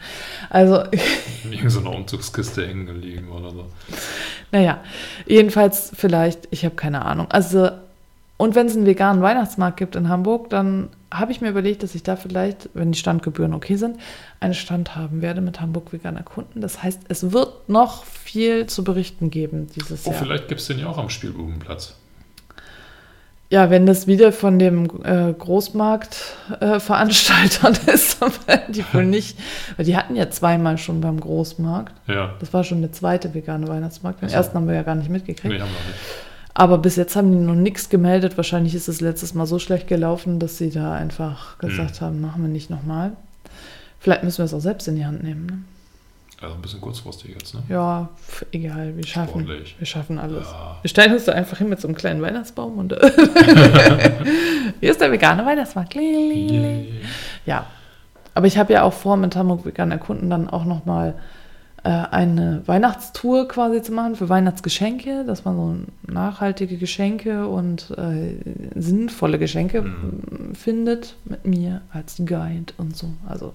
Also. 0.51 0.85
In 1.51 1.71
so 1.71 1.81
einer 1.81 1.93
Umzugskiste 1.93 2.69
hängen 2.69 2.85
geblieben 2.85 3.31
oder 3.31 3.51
so. 3.51 3.67
Naja, 4.53 4.85
jedenfalls 5.27 5.93
vielleicht, 5.95 6.47
ich 6.51 6.67
habe 6.67 6.75
keine 6.75 7.07
Ahnung. 7.07 7.27
Also, 7.31 7.71
und 8.37 8.55
wenn 8.55 8.67
es 8.67 8.77
einen 8.77 8.85
veganen 8.85 9.23
Weihnachtsmarkt 9.23 9.79
gibt 9.79 9.97
in 9.97 10.11
Hamburg, 10.11 10.51
dann 10.51 10.91
habe 11.11 11.33
ich 11.33 11.41
mir 11.41 11.49
überlegt, 11.49 11.83
dass 11.83 11.95
ich 11.95 12.03
da 12.03 12.17
vielleicht, 12.17 12.69
wenn 12.75 12.93
die 12.93 12.99
Standgebühren 12.99 13.55
okay 13.55 13.77
sind, 13.77 13.99
einen 14.39 14.55
Stand 14.55 14.95
haben 14.95 15.23
werde 15.23 15.41
mit 15.41 15.63
Hamburg 15.63 15.95
veganer 15.95 16.23
Kunden. 16.23 16.61
Das 16.61 16.83
heißt, 16.83 17.01
es 17.09 17.33
wird 17.33 17.71
noch 17.71 18.05
viel 18.05 18.67
zu 18.67 18.85
berichten 18.85 19.31
geben 19.31 19.69
dieses 19.75 20.07
oh, 20.07 20.11
Jahr. 20.11 20.19
Vielleicht 20.19 20.49
gibt 20.49 20.61
es 20.61 20.67
den 20.67 20.79
ja 20.79 20.87
auch 20.87 20.99
am 20.99 21.09
Spielbubenplatz. 21.09 21.97
Ja, 23.51 23.69
wenn 23.69 23.85
das 23.85 24.07
wieder 24.07 24.31
von 24.31 24.61
dem 24.61 24.85
äh, 25.03 25.33
Großmarktveranstaltern 25.33 27.79
äh, 27.87 27.91
ist, 27.95 28.23
dann 28.23 28.31
werden 28.47 28.73
die 28.73 28.85
wohl 28.93 29.07
nicht. 29.07 29.37
Weil 29.77 29.87
die 29.87 29.97
hatten 29.97 30.15
ja 30.15 30.31
zweimal 30.31 30.79
schon 30.79 31.01
beim 31.01 31.19
Großmarkt. 31.19 31.93
Ja. 32.07 32.35
Das 32.39 32.53
war 32.53 32.63
schon 32.63 32.81
der 32.81 32.93
zweite 32.93 33.35
vegane 33.35 33.67
Weihnachtsmarkt. 33.67 34.21
Den 34.21 34.27
also. 34.27 34.37
ersten 34.37 34.55
haben 34.55 34.69
wir 34.69 34.77
ja 34.77 34.85
gar 34.85 34.95
nicht 34.95 35.11
mitgekriegt. 35.11 35.53
Nee, 35.53 35.61
haben 35.61 35.69
wir 35.69 35.89
nicht. 35.89 35.99
Aber 36.55 36.79
bis 36.79 36.95
jetzt 36.95 37.17
haben 37.17 37.33
die 37.33 37.39
noch 37.39 37.57
nichts 37.57 37.89
gemeldet. 37.89 38.37
Wahrscheinlich 38.37 38.77
ist 38.77 38.87
es 38.87 39.01
letztes 39.01 39.35
Mal 39.35 39.47
so 39.47 39.59
schlecht 39.59 39.89
gelaufen, 39.89 40.39
dass 40.39 40.57
sie 40.57 40.71
da 40.71 40.93
einfach 40.93 41.59
gesagt 41.59 41.99
hm. 41.99 42.07
haben, 42.07 42.21
machen 42.21 42.43
wir 42.43 42.49
nicht 42.49 42.71
nochmal. 42.71 43.15
Vielleicht 43.99 44.23
müssen 44.23 44.39
wir 44.39 44.45
es 44.45 44.55
auch 44.55 44.61
selbst 44.61 44.87
in 44.87 44.95
die 44.95 45.05
Hand 45.05 45.25
nehmen. 45.25 45.47
Ne? 45.47 45.59
Also 46.43 46.55
ein 46.55 46.63
bisschen 46.63 46.81
kurzfristig 46.81 47.33
jetzt, 47.33 47.55
ne? 47.55 47.63
Ja, 47.69 48.09
egal, 48.51 48.97
wir 48.97 49.07
schaffen, 49.07 49.43
Sportlich. 49.43 49.77
wir 49.79 49.87
schaffen 49.87 50.19
alles. 50.19 50.47
Ja. 50.51 50.79
Wir 50.81 50.89
stellen 50.89 51.13
uns 51.13 51.27
da 51.27 51.33
einfach 51.33 51.59
hin 51.59 51.69
mit 51.69 51.81
so 51.81 51.89
einem 51.89 51.97
kleinen 51.97 52.23
Weihnachtsbaum 52.23 52.79
und 52.79 52.93
hier 54.81 54.91
ist 54.91 55.03
der 55.03 55.13
vegane 55.13 55.45
Weihnachtsmarkt. 55.45 55.95
Ja, 57.45 57.67
aber 58.35 58.47
ich 58.47 58.57
habe 58.57 58.73
ja 58.73 58.85
auch 58.85 58.95
vor, 58.95 59.19
mit 59.19 59.37
Hamburg 59.37 59.67
veganer 59.67 59.99
Kunden 59.99 60.31
dann 60.31 60.49
auch 60.49 60.65
nochmal 60.65 61.15
äh, 61.83 61.91
eine 61.91 62.63
Weihnachtstour 62.67 63.47
quasi 63.49 63.83
zu 63.83 63.93
machen 63.93 64.17
für 64.17 64.31
Weihnachtsgeschenke, 64.31 65.25
dass 65.27 65.45
man 65.45 65.57
so 65.57 65.77
nachhaltige 66.11 66.79
Geschenke 66.79 67.49
und 67.49 67.91
äh, 67.99 68.35
sinnvolle 68.81 69.39
Geschenke 69.39 69.83
mhm. 69.83 70.55
findet 70.55 71.17
mit 71.27 71.47
mir 71.47 71.83
als 71.93 72.17
Guide 72.17 72.73
und 72.79 72.97
so. 72.97 73.09
Also 73.29 73.53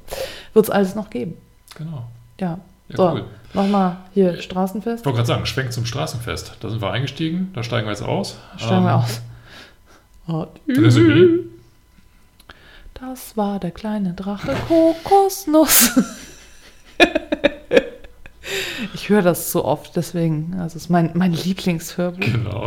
wird 0.54 0.66
es 0.66 0.70
alles 0.70 0.94
noch 0.94 1.10
geben. 1.10 1.34
Genau. 1.76 2.06
Ja. 2.40 2.60
Ja, 2.90 2.98
so, 2.98 3.10
cool. 3.10 3.26
nochmal 3.54 3.98
hier 4.14 4.42
Straßenfest. 4.42 5.02
Ich 5.02 5.06
wollte 5.06 5.18
gerade 5.18 5.28
sagen, 5.28 5.46
Schwenk 5.46 5.74
zum 5.74 5.86
Straßenfest. 5.86 6.58
Da 6.60 6.70
sind 6.70 6.82
wir 6.82 6.92
eingestiegen, 6.92 7.52
da 7.54 7.64
steigen 7.64 7.88
wir 7.88 7.92
jetzt 7.92 8.04
aus. 8.04 8.38
Steigen 8.58 8.78
ähm, 8.78 8.84
wir 8.84 8.96
aus. 8.98 9.22
Resümee. 10.68 11.46
Das 12.94 13.36
war 13.36 13.60
der 13.60 13.72
kleine 13.72 14.14
Drache 14.14 14.56
Kokosnuss. 14.68 16.00
ich 18.94 19.10
höre 19.10 19.22
das 19.22 19.52
so 19.52 19.66
oft, 19.66 19.96
deswegen, 19.96 20.56
also 20.60 20.78
ist 20.78 20.90
mein, 20.90 21.12
mein 21.14 21.34
Lieblingshörbuch. 21.34 22.20
Genau. 22.20 22.64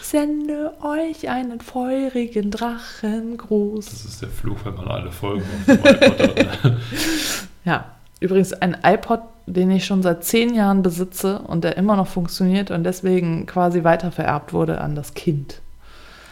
Sende 0.00 0.72
euch 0.82 1.28
einen 1.28 1.60
feurigen 1.60 2.50
Drachengruß. 2.50 3.86
Das 3.86 4.04
ist 4.04 4.22
der 4.22 4.28
Fluch, 4.28 4.58
wenn 4.64 4.74
man 4.74 4.88
alle 4.88 5.10
Folgen 5.10 5.44
auf 5.44 5.64
dem 5.66 5.84
iPod 5.84 6.62
hat. 6.62 6.72
ja, 7.64 7.92
Übrigens 8.22 8.52
ein 8.52 8.76
iPod, 8.84 9.20
den 9.46 9.70
ich 9.70 9.84
schon 9.84 10.02
seit 10.02 10.24
zehn 10.24 10.54
Jahren 10.54 10.82
besitze 10.82 11.40
und 11.40 11.64
der 11.64 11.76
immer 11.76 11.96
noch 11.96 12.06
funktioniert 12.06 12.70
und 12.70 12.84
deswegen 12.84 13.46
quasi 13.46 13.84
weitervererbt 13.84 14.52
wurde 14.52 14.80
an 14.80 14.94
das 14.94 15.14
Kind. 15.14 15.60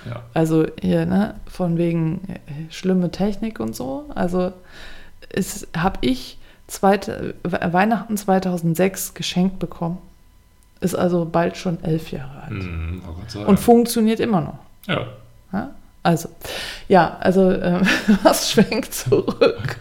Ja. 0.08 0.22
Also 0.32 0.66
hier, 0.80 1.06
ne, 1.06 1.34
von 1.46 1.76
wegen 1.76 2.20
äh, 2.28 2.72
schlimme 2.72 3.10
Technik 3.10 3.60
und 3.60 3.76
so. 3.76 4.06
Also 4.14 4.52
habe 5.76 5.98
ich 6.00 6.38
zweite, 6.66 7.34
Weihnachten 7.42 8.16
2006 8.16 9.14
geschenkt 9.14 9.58
bekommen. 9.58 9.98
Ist 10.80 10.94
also 10.94 11.26
bald 11.30 11.56
schon 11.56 11.82
elf 11.84 12.10
Jahre 12.10 12.42
alt. 12.42 12.52
Mm, 12.52 13.00
und 13.46 13.60
funktioniert 13.60 14.18
immer 14.18 14.40
noch. 14.40 14.58
Ja. 14.86 15.06
ja? 15.52 15.70
Also, 16.02 16.30
ja, 16.88 17.18
also 17.20 17.50
äh, 17.50 17.80
was 18.22 18.50
schwenkt 18.50 18.94
zurück? 18.94 19.78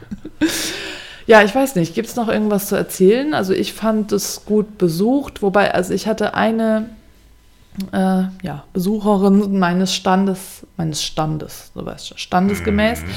Ja, 1.30 1.44
ich 1.44 1.54
weiß 1.54 1.76
nicht. 1.76 1.94
Gibt 1.94 2.08
es 2.08 2.15
noch 2.15 2.28
irgendwas 2.28 2.70
zu 2.70 2.76
erzählen? 2.76 3.36
Also 3.36 3.54
ich 3.54 3.74
fand 3.74 4.12
es 4.12 4.46
gut 4.46 4.80
besucht, 4.80 5.44
wobei, 5.44 5.76
also 5.76 5.94
ich 5.94 6.08
hatte 6.08 6.34
eine 6.34 6.89
äh, 7.92 8.24
ja, 8.42 8.63
Besucherin 8.74 9.60
meines 9.60 9.94
Standes, 9.94 10.65
meines 10.76 11.04
Standes, 11.04 11.70
so 11.76 11.86
weißt 11.86 12.10
du, 12.10 12.18
standesgemäß, 12.18 13.04
mhm. 13.04 13.08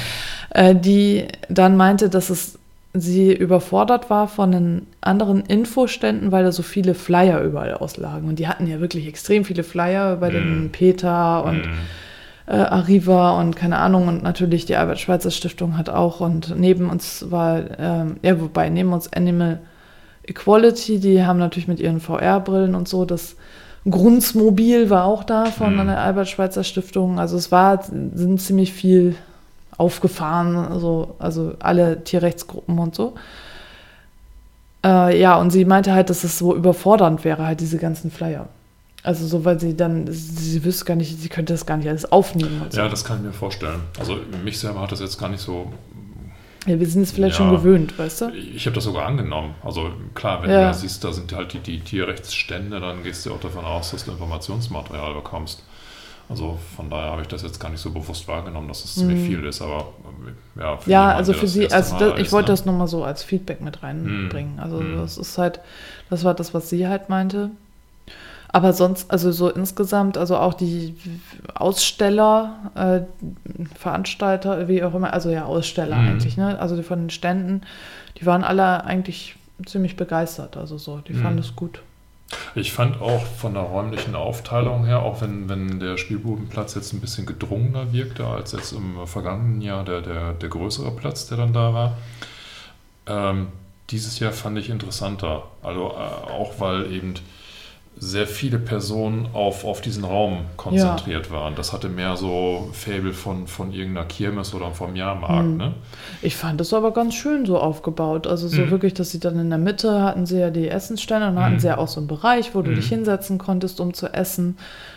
äh, 0.51 0.75
die 0.75 1.27
dann 1.49 1.79
meinte, 1.79 2.11
dass 2.11 2.29
es 2.29 2.59
sie 2.93 3.33
überfordert 3.33 4.11
war 4.11 4.29
von 4.29 4.53
den 4.53 4.87
anderen 5.01 5.41
Infoständen, 5.47 6.33
weil 6.33 6.45
da 6.45 6.53
so 6.53 6.63
viele 6.63 6.93
Flyer 6.93 7.41
überall 7.41 7.73
auslagen. 7.73 8.29
Und 8.29 8.39
die 8.39 8.47
hatten 8.47 8.67
ja 8.67 8.79
wirklich 8.79 9.07
extrem 9.07 9.47
viele 9.47 9.63
Flyer 9.63 10.17
bei 10.17 10.29
mhm. 10.29 10.35
den 10.35 10.71
Peter 10.71 11.45
und 11.45 11.65
mhm 11.65 11.79
äh, 12.53 12.57
Arriva 12.57 13.41
und 13.41 13.57
keine 13.57 13.79
Ahnung 13.79 14.09
und 14.09 14.23
natürlich 14.23 14.67
die 14.67 14.77
Albert 14.77 15.01
Schweitzer 15.01 15.31
Stiftung 15.31 15.79
hat 15.79 15.89
auch 15.89 16.21
und 16.21 16.55
neben 16.55 16.91
uns 16.91 17.31
war, 17.31 17.63
ähm, 17.79 18.17
ja 18.21 18.39
wobei, 18.39 18.69
neben 18.69 18.93
uns 18.93 19.11
Animal 19.11 19.61
Equality, 20.25 21.01
die 21.01 21.25
haben 21.25 21.39
natürlich 21.39 21.67
mit 21.67 21.81
ihren 21.81 21.99
VR-Brillen 21.99 22.75
und 22.75 22.89
so, 22.89 23.07
das 23.07 23.37
Grundsmobil 23.89 24.91
war 24.91 25.07
auch 25.07 25.25
da 25.25 25.47
von 25.47 25.77
mhm. 25.77 25.87
der 25.87 26.01
Albert 26.01 26.29
Schweitzer 26.29 26.63
Stiftung, 26.63 27.19
also 27.19 27.39
es 27.39 27.51
war, 27.51 27.83
sind 27.83 28.39
ziemlich 28.39 28.75
viel 28.75 29.17
aufgefahren, 29.79 30.55
also, 30.55 31.17
also 31.19 31.55
alle 31.59 32.05
Tierrechtsgruppen 32.05 32.79
und 32.79 32.95
so. 32.95 33.15
Äh, 34.85 35.19
ja, 35.19 35.37
und 35.37 35.51
sie 35.51 35.65
meinte 35.65 35.95
halt, 35.95 36.11
dass 36.11 36.23
es 36.23 36.39
so 36.39 36.55
überfordernd 36.55 37.25
wäre, 37.25 37.47
halt 37.47 37.61
diese 37.61 37.79
ganzen 37.79 38.11
Flyer. 38.11 38.47
Also 39.05 39.27
so, 39.27 39.45
weil 39.45 39.59
sie 39.59 39.77
dann, 39.77 40.07
sie 40.09 40.65
wüsste 40.65 40.85
gar 40.85 40.95
nicht, 40.95 41.21
sie 41.21 41.29
könnte 41.29 41.53
das 41.53 41.67
gar 41.67 41.77
nicht 41.77 41.89
alles 41.89 42.11
aufnehmen. 42.11 42.63
So. 42.71 42.79
Ja, 42.79 42.89
das 42.89 43.05
kann 43.05 43.19
ich 43.19 43.25
mir 43.25 43.33
vorstellen. 43.33 43.81
Also 43.99 44.19
mich 44.45 44.61
selber 44.61 44.81
hat 44.81 44.93
das 44.93 45.01
jetzt 45.01 45.19
gar 45.19 45.29
nicht 45.29 45.41
so. 45.41 45.73
Ja, 46.67 46.79
wir 46.79 46.87
sind 46.87 47.03
es 47.03 47.11
vielleicht 47.11 47.37
ja, 47.41 47.45
schon 47.45 47.51
gewöhnt, 47.51 47.99
weißt 47.99 48.21
du? 48.21 48.29
Ich 48.31 48.65
habe 48.67 48.77
das 48.77 48.85
sogar 48.85 49.07
angenommen. 49.07 49.57
Also 49.65 49.91
klar, 50.15 50.43
wenn 50.43 50.51
ja. 50.51 50.61
du 50.61 50.67
da 50.67 50.75
siehst, 50.75 51.03
da 51.03 51.13
sind 51.13 51.33
halt 51.33 51.53
die, 51.53 51.59
die 51.59 51.81
Tierrechtsstände, 51.81 52.79
dann 52.79 53.03
gehst 53.03 53.27
du 53.27 53.33
auch 53.33 53.41
davon 53.41 53.65
aus, 53.65 53.91
dass 53.91 54.05
du 54.05 54.13
Informationsmaterial 54.13 55.15
bekommst. 55.15 55.65
Also 56.29 56.59
von 56.77 56.89
daher 56.89 57.11
habe 57.11 57.23
ich 57.23 57.29
das 57.29 57.43
jetzt 57.43 57.59
gar 57.59 57.69
nicht 57.69 57.81
so 57.81 57.91
bewusst 57.91 58.29
wahrgenommen, 58.29 58.69
dass 58.69 58.85
es 58.85 58.95
ziemlich 58.95 59.19
mhm. 59.19 59.27
viel 59.27 59.45
ist, 59.45 59.61
aber 59.61 59.89
ja. 60.59 60.77
Für 60.77 60.91
ja, 60.91 61.13
also 61.13 61.33
für 61.33 61.49
sie, 61.49 61.71
also 61.71 61.99
das, 61.99 62.15
ich 62.15 62.27
ist, 62.27 62.33
wollte 62.33 62.51
ne? 62.51 62.53
das 62.53 62.65
nochmal 62.65 62.87
so 62.87 63.03
als 63.03 63.25
Feedback 63.25 63.61
mit 63.61 63.83
reinbringen. 63.83 64.55
Mhm. 64.55 64.61
Also 64.61 64.77
mhm. 64.77 64.97
das 64.97 65.19
ist 65.19 65.37
halt, 65.37 65.61
das 66.09 66.23
war 66.23 66.35
das, 66.35 66.55
was 66.55 66.71
sie 66.71 66.87
halt 66.87 67.09
meinte. 67.09 67.51
Aber 68.55 68.75
sonst, 68.75 69.11
also 69.11 69.33
so 69.33 69.49
insgesamt, 69.49 70.19
also 70.19 70.37
auch 70.37 70.53
die 70.53 70.95
Aussteller, 71.55 72.71
äh, 72.75 73.01
Veranstalter, 73.79 74.69
wie 74.69 74.85
auch 74.85 74.95
immer, 74.95 75.13
also 75.13 75.31
ja, 75.31 75.47
Aussteller 75.47 75.97
mhm. 75.97 76.09
eigentlich, 76.09 76.37
ne? 76.37 76.59
Also 76.59 76.81
von 76.83 77.01
den 77.01 77.11
Ständen, 77.11 77.63
die 78.19 78.27
waren 78.27 78.45
alle 78.45 78.85
eigentlich 78.85 79.37
ziemlich 79.65 79.97
begeistert. 79.97 80.59
Also 80.59 80.77
so, 80.77 80.99
die 80.99 81.15
mhm. 81.15 81.23
fanden 81.23 81.39
es 81.39 81.57
gut. 81.57 81.81
Ich 82.55 82.73
fand 82.73 83.01
auch 83.01 83.23
von 83.25 83.55
der 83.55 83.63
räumlichen 83.63 84.15
Aufteilung 84.15 84.85
her, 84.85 85.03
auch 85.03 85.21
wenn, 85.21 85.49
wenn 85.49 85.81
der 85.81 85.97
Spielbudenplatz 85.97 86.75
jetzt 86.75 86.93
ein 86.93 87.01
bisschen 87.01 87.27
gedrungener 87.27 87.93
wirkte 87.93 88.27
als 88.27 88.53
jetzt 88.53 88.73
im 88.73 89.07
vergangenen 89.07 89.61
Jahr 89.61 89.85
der, 89.85 90.01
der, 90.01 90.33
der 90.35 90.49
größere 90.49 90.91
Platz, 90.93 91.27
der 91.27 91.39
dann 91.39 91.53
da 91.53 91.75
war, 91.75 91.97
ähm, 93.07 93.49
dieses 93.91 94.19
Jahr 94.19 94.33
fand 94.33 94.59
ich 94.59 94.71
interessanter. 94.71 95.45
Also 95.63 95.91
äh, 95.91 96.31
auch 96.33 96.53
weil 96.59 96.91
eben 96.93 97.15
sehr 98.05 98.27
viele 98.27 98.59
Personen 98.59 99.29
auf, 99.33 99.65
auf 99.65 99.81
diesen 99.81 100.03
Raum 100.03 100.47
konzentriert 100.57 101.27
ja. 101.27 101.33
waren. 101.33 101.55
Das 101.55 101.73
hatte 101.73 101.89
mehr 101.89 102.17
so 102.17 102.69
Fable 102.73 103.13
von, 103.13 103.47
von 103.47 103.73
irgendeiner 103.73 104.09
Kirmes 104.09 104.55
oder 104.55 104.73
vom 104.73 104.97
Jahrmarkt. 104.97 105.47
Mhm. 105.47 105.57
Ne? 105.57 105.75
Ich 106.21 106.35
fand 106.35 106.59
das 106.59 106.75
aber 106.75 106.93
ganz 106.93 107.15
schön 107.15 107.47
so 107.47 107.61
aufgebaut. 107.61 108.27
Also 108.27 108.49
so 108.49 108.63
mhm. 108.63 108.71
wirklich, 108.73 108.95
dass 108.95 109.13
sie 109.13 109.21
dann 109.21 109.39
in 109.39 109.51
der 109.51 109.61
Mitte 109.61 110.03
hatten 110.03 110.27
sie 110.27 110.41
ja 110.41 110.51
die 110.51 110.69
Essensstände 110.69 111.29
und 111.29 111.37
dann 111.37 111.45
mhm. 111.45 111.47
hatten 111.47 111.61
sie 111.61 111.69
ja 111.69 111.79
auch 111.79 111.87
so 111.87 112.01
einen 112.01 112.09
Bereich, 112.09 112.57
wo 112.57 112.63
du 112.63 112.75
dich 112.75 112.87
mhm. 112.87 112.97
hinsetzen 112.97 113.39
konntest, 113.39 113.79
um 113.79 113.95
zu 113.95 114.09
essen. 114.09 114.57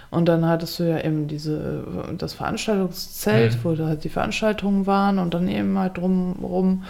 Und 0.09 0.25
dann 0.25 0.47
hattest 0.47 0.79
du 0.79 0.89
ja 0.89 0.99
eben 0.99 1.27
diese, 1.27 1.83
das 2.17 2.33
Veranstaltungszelt, 2.33 3.53
mhm. 3.53 3.59
wo 3.63 3.75
da 3.75 3.85
halt 3.85 4.03
die 4.03 4.09
Veranstaltungen 4.09 4.87
waren 4.87 5.19
und 5.19 5.35
dann 5.35 5.47
eben 5.47 5.77
halt 5.77 5.97
drumherum 5.97 6.83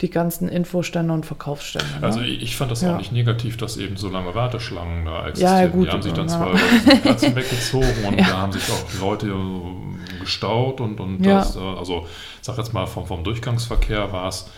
die 0.00 0.10
ganzen 0.10 0.48
Infostände 0.48 1.12
und 1.12 1.26
Verkaufsstände. 1.26 1.86
Ne? 2.00 2.06
Also 2.06 2.20
ich 2.20 2.56
fand 2.56 2.70
das 2.70 2.82
ja. 2.82 2.94
auch 2.94 2.98
nicht 2.98 3.12
negativ, 3.12 3.56
dass 3.56 3.76
eben 3.76 3.96
so 3.96 4.08
lange 4.08 4.34
Warteschlangen 4.34 5.04
da 5.04 5.28
existieren. 5.28 5.60
Ja, 5.60 5.66
gut, 5.66 5.86
die 5.86 5.90
haben 5.92 6.02
sich 6.02 6.12
dann 6.12 6.28
ja. 6.28 6.36
zwar 6.36 6.54
Platzen 7.02 7.36
weggezogen 7.36 8.04
und 8.06 8.18
ja. 8.18 8.26
da 8.26 8.36
haben 8.38 8.52
sich 8.52 8.62
auch 8.70 9.00
Leute 9.00 9.34
gestaut 10.20 10.80
und, 10.80 11.00
und 11.00 11.24
das, 11.24 11.56
äh, 11.56 11.60
also 11.60 12.06
sag 12.40 12.58
jetzt 12.58 12.72
mal 12.72 12.86
vom, 12.86 13.06
vom 13.06 13.24
Durchgangsverkehr 13.24 14.12
war 14.12 14.28
es 14.28 14.50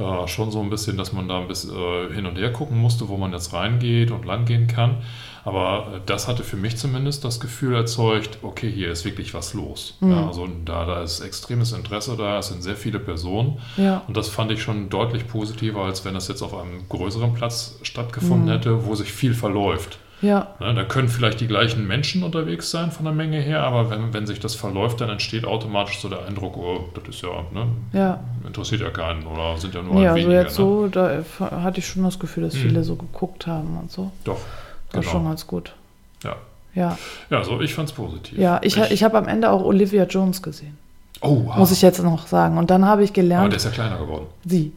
äh, 0.00 0.28
schon 0.28 0.50
so 0.50 0.60
ein 0.60 0.70
bisschen, 0.70 0.96
dass 0.96 1.12
man 1.12 1.28
da 1.28 1.38
ein 1.38 1.48
bisschen 1.48 1.70
äh, 1.70 2.12
hin 2.12 2.26
und 2.26 2.36
her 2.36 2.52
gucken 2.52 2.78
musste, 2.78 3.08
wo 3.08 3.16
man 3.16 3.32
jetzt 3.32 3.52
reingeht 3.52 4.10
und 4.10 4.24
langgehen 4.24 4.66
kann. 4.66 4.98
Aber 5.44 5.94
äh, 5.94 6.00
das 6.06 6.28
hatte 6.28 6.42
für 6.42 6.56
mich 6.56 6.76
zumindest 6.76 7.24
das 7.24 7.40
Gefühl 7.40 7.74
erzeugt, 7.74 8.38
okay, 8.42 8.70
hier 8.70 8.90
ist 8.90 9.04
wirklich 9.04 9.34
was 9.34 9.54
los. 9.54 9.96
Mhm. 10.00 10.10
Ja, 10.12 10.26
also 10.26 10.48
da, 10.64 10.84
da 10.84 11.02
ist 11.02 11.20
extremes 11.20 11.72
Interesse 11.72 12.16
da, 12.16 12.38
es 12.38 12.48
sind 12.48 12.62
sehr 12.62 12.76
viele 12.76 12.98
Personen. 12.98 13.58
Ja. 13.76 14.02
Und 14.06 14.16
das 14.16 14.28
fand 14.28 14.50
ich 14.52 14.62
schon 14.62 14.88
deutlich 14.88 15.26
positiver, 15.26 15.84
als 15.84 16.04
wenn 16.04 16.14
das 16.14 16.28
jetzt 16.28 16.42
auf 16.42 16.54
einem 16.54 16.88
größeren 16.88 17.34
Platz 17.34 17.78
stattgefunden 17.82 18.46
mhm. 18.46 18.52
hätte, 18.52 18.86
wo 18.86 18.94
sich 18.94 19.12
viel 19.12 19.34
verläuft. 19.34 19.98
Ja. 20.22 20.48
Ne, 20.60 20.74
da 20.74 20.84
können 20.84 21.08
vielleicht 21.08 21.40
die 21.40 21.46
gleichen 21.46 21.86
Menschen 21.86 22.22
unterwegs 22.22 22.70
sein 22.70 22.90
von 22.90 23.04
der 23.04 23.14
Menge 23.14 23.40
her, 23.40 23.62
aber 23.62 23.90
wenn, 23.90 24.12
wenn 24.12 24.26
sich 24.26 24.38
das 24.38 24.54
verläuft, 24.54 25.00
dann 25.00 25.08
entsteht 25.08 25.44
automatisch 25.44 25.98
so 26.00 26.08
der 26.08 26.26
Eindruck, 26.26 26.56
oh, 26.56 26.88
das 26.94 27.14
ist 27.14 27.22
ja, 27.22 27.44
ne, 27.52 27.66
ja. 27.92 28.20
interessiert 28.46 28.82
ja 28.82 28.90
keinen 28.90 29.26
oder 29.26 29.56
sind 29.56 29.74
ja 29.74 29.82
nur 29.82 30.02
Ja, 30.02 30.12
also 30.12 30.30
jetzt 30.30 30.58
ne? 30.58 30.64
so, 30.64 30.88
da 30.88 31.24
hatte 31.38 31.80
ich 31.80 31.86
schon 31.86 32.02
das 32.04 32.18
Gefühl, 32.18 32.44
dass 32.44 32.54
hm. 32.54 32.62
viele 32.62 32.84
so 32.84 32.96
geguckt 32.96 33.46
haben 33.46 33.78
und 33.78 33.90
so. 33.90 34.10
Doch. 34.24 34.40
War 34.92 35.00
genau. 35.00 35.12
schon 35.12 35.24
ganz 35.24 35.46
gut. 35.46 35.72
Ja. 36.22 36.36
Ja. 36.74 36.98
Ja, 37.30 37.38
also 37.38 37.60
ich 37.60 37.74
fand 37.74 37.88
es 37.88 37.94
positiv. 37.94 38.38
Ja, 38.38 38.60
ich, 38.62 38.76
ich, 38.76 38.90
ich 38.90 39.04
habe 39.04 39.18
am 39.18 39.26
Ende 39.26 39.50
auch 39.50 39.62
Olivia 39.62 40.04
Jones 40.04 40.42
gesehen. 40.42 40.76
Oh, 41.22 41.42
wow. 41.44 41.56
Muss 41.56 41.70
ich 41.70 41.82
jetzt 41.82 42.02
noch 42.02 42.26
sagen. 42.26 42.56
Und 42.56 42.70
dann 42.70 42.86
habe 42.86 43.04
ich 43.04 43.12
gelernt. 43.12 43.40
Aber 43.40 43.48
der 43.50 43.58
ist 43.58 43.64
ja 43.64 43.70
kleiner 43.70 43.98
geworden. 43.98 44.26
Sie. 44.44 44.72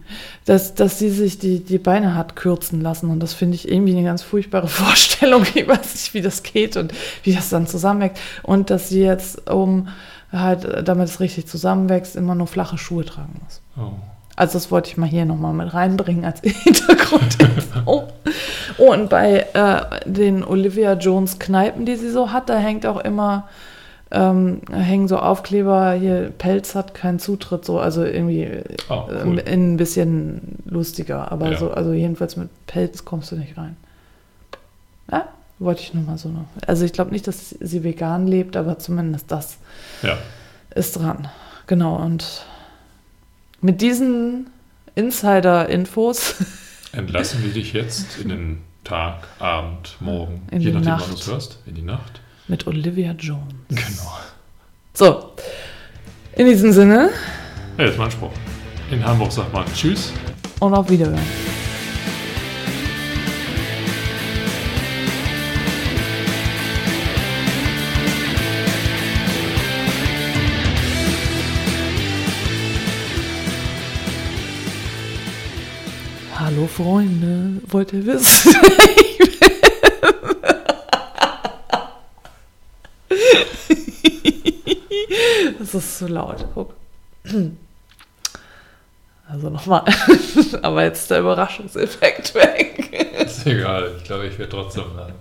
Dass, 0.46 0.76
dass 0.76 1.00
sie 1.00 1.10
sich 1.10 1.40
die, 1.40 1.64
die 1.64 1.78
Beine 1.78 2.16
hat 2.16 2.36
kürzen 2.36 2.82
lassen. 2.82 3.10
Und 3.10 3.22
das 3.22 3.34
finde 3.34 3.56
ich 3.56 3.70
irgendwie 3.70 3.94
eine 3.94 4.04
ganz 4.04 4.24
furchtbare 4.24 4.68
Vorstellung. 4.70 5.44
Ich 5.54 5.68
weiß 5.68 5.94
nicht, 5.94 6.14
wie 6.14 6.22
das 6.22 6.44
geht 6.44 6.76
und 6.76 6.94
wie 7.24 7.34
das 7.34 7.50
dann 7.50 7.66
zusammenwächst. 7.66 8.22
Und 8.44 8.70
dass 8.70 8.90
sie 8.90 9.04
jetzt, 9.04 9.50
um 9.50 9.88
halt, 10.34 10.88
damit 10.88 11.08
es 11.08 11.22
richtig 11.22 11.48
zusammenwächst, 11.48 12.16
immer 12.18 12.36
nur 12.36 12.48
flache 12.48 12.78
Schuhe 12.78 13.06
tragen 13.06 13.40
muss. 13.42 13.62
Oh. 13.78 13.94
Also 14.36 14.54
das 14.54 14.72
wollte 14.72 14.90
ich 14.90 14.98
mal 14.98 15.08
hier 15.08 15.26
nochmal 15.26 15.54
mit 15.54 15.74
reinbringen 15.74 16.26
als 16.26 16.42
Hintergrund. 16.44 17.38
oh. 17.86 18.04
oh, 18.78 18.92
und 18.92 19.10
bei 19.10 19.46
äh, 19.54 20.02
den 20.06 20.44
Olivia 20.44 20.94
Jones 20.94 21.40
Kneipen, 21.40 21.86
die 21.86 21.96
sie 21.96 22.10
so 22.10 22.32
hat, 22.32 22.50
da 22.50 22.58
hängt 22.58 22.86
auch 22.86 23.00
immer, 23.00 23.48
ähm, 24.14 24.62
hängen 24.72 25.08
so 25.08 25.18
Aufkleber, 25.18 25.94
hier 25.94 26.32
Pelz 26.38 26.76
hat 26.76 26.94
keinen 26.94 27.18
Zutritt, 27.18 27.66
so, 27.66 27.80
also 27.80 28.04
irgendwie 28.04 28.62
oh, 28.90 29.08
cool. 29.26 29.40
äh, 29.40 29.54
ein 29.54 29.76
bisschen 29.78 30.60
lustiger. 30.66 31.32
Aber 31.32 31.52
ja. 31.52 31.58
so, 31.58 31.72
also 31.72 31.94
jedenfalls 31.94 32.38
mit 32.38 32.50
Pelz 32.68 33.06
kommst 33.06 33.32
du 33.32 33.36
nicht 33.36 33.58
rein. 33.58 33.76
Ja, 35.12 35.28
wollte 35.58 35.82
ich 35.82 35.96
nur 35.96 36.04
mal 36.04 36.20
so 36.20 36.30
noch. 36.30 36.46
Also 36.68 36.86
ich 36.86 36.94
glaube 36.94 37.12
nicht, 37.12 37.26
dass 37.26 37.50
sie 37.50 37.84
vegan 37.84 38.28
lebt, 38.28 38.56
aber 38.56 38.78
zumindest 38.78 39.32
das 39.32 39.58
ja. 40.04 40.16
ist 40.76 40.98
dran. 40.98 41.28
Genau, 41.66 41.96
und 41.96 42.46
mit 43.62 43.82
diesen 43.82 44.48
Insider-Infos 44.94 46.36
entlassen 46.92 47.44
wir 47.44 47.52
dich 47.52 47.74
jetzt 47.74 48.20
in 48.20 48.30
den 48.30 48.58
Tag, 48.84 49.28
Abend, 49.40 49.96
Morgen, 50.02 50.44
in 50.52 50.62
je 50.62 50.72
nachdem, 50.72 51.00
wann 51.00 51.10
du 51.10 51.16
es 51.16 51.28
hörst, 51.28 51.58
in 51.66 51.74
die 51.74 51.82
Nacht. 51.82 52.22
Mit 52.48 52.68
Olivia 52.68 53.14
Jones. 53.14 53.54
Genau. 53.70 54.18
So, 54.94 55.32
in 56.36 56.46
diesem 56.46 56.72
Sinne. 56.74 57.10
Ja, 57.78 57.86
jetzt 57.86 57.98
mein 57.98 58.12
Spruch. 58.12 58.32
In 58.92 59.04
Hamburg 59.04 59.32
sagt 59.32 59.52
man 59.54 59.66
Tschüss. 59.74 60.12
Und 60.60 60.74
auf 60.74 60.90
Wiederhören. 60.90 61.20
Hallo 76.38 76.68
Freunde, 76.68 77.62
wollt 77.68 77.94
ihr 77.94 78.06
wissen? 78.06 78.54
das 85.74 85.84
ist 85.84 85.98
zu 85.98 86.08
laut. 86.08 86.46
Guck. 86.54 86.74
Also 89.28 89.50
nochmal. 89.50 89.84
Aber 90.62 90.84
jetzt 90.84 91.02
ist 91.02 91.12
der 91.12 91.20
Überraschungseffekt 91.20 92.36
weg. 92.36 93.16
Ist 93.20 93.46
egal, 93.48 93.96
ich 93.98 94.04
glaube, 94.04 94.28
ich 94.28 94.38
werde 94.38 94.52
trotzdem 94.52 94.86
lang. 94.96 95.14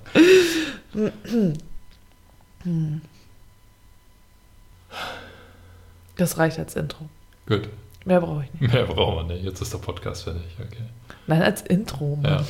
Das 6.16 6.38
reicht 6.38 6.58
als 6.58 6.76
Intro. 6.76 7.08
Gut. 7.46 7.68
Mehr 8.04 8.20
brauche 8.20 8.44
ich 8.44 8.60
nicht. 8.60 8.72
Mehr 8.72 8.84
brauchen 8.84 9.28
wir 9.28 9.34
nicht. 9.34 9.44
Jetzt 9.44 9.60
ist 9.60 9.72
der 9.72 9.78
Podcast 9.78 10.24
fertig. 10.24 10.42
Okay. 10.58 10.82
Nein, 11.26 11.42
als 11.42 11.62
Intro. 11.62 12.16
Mann. 12.16 12.24
Ja. 12.24 12.44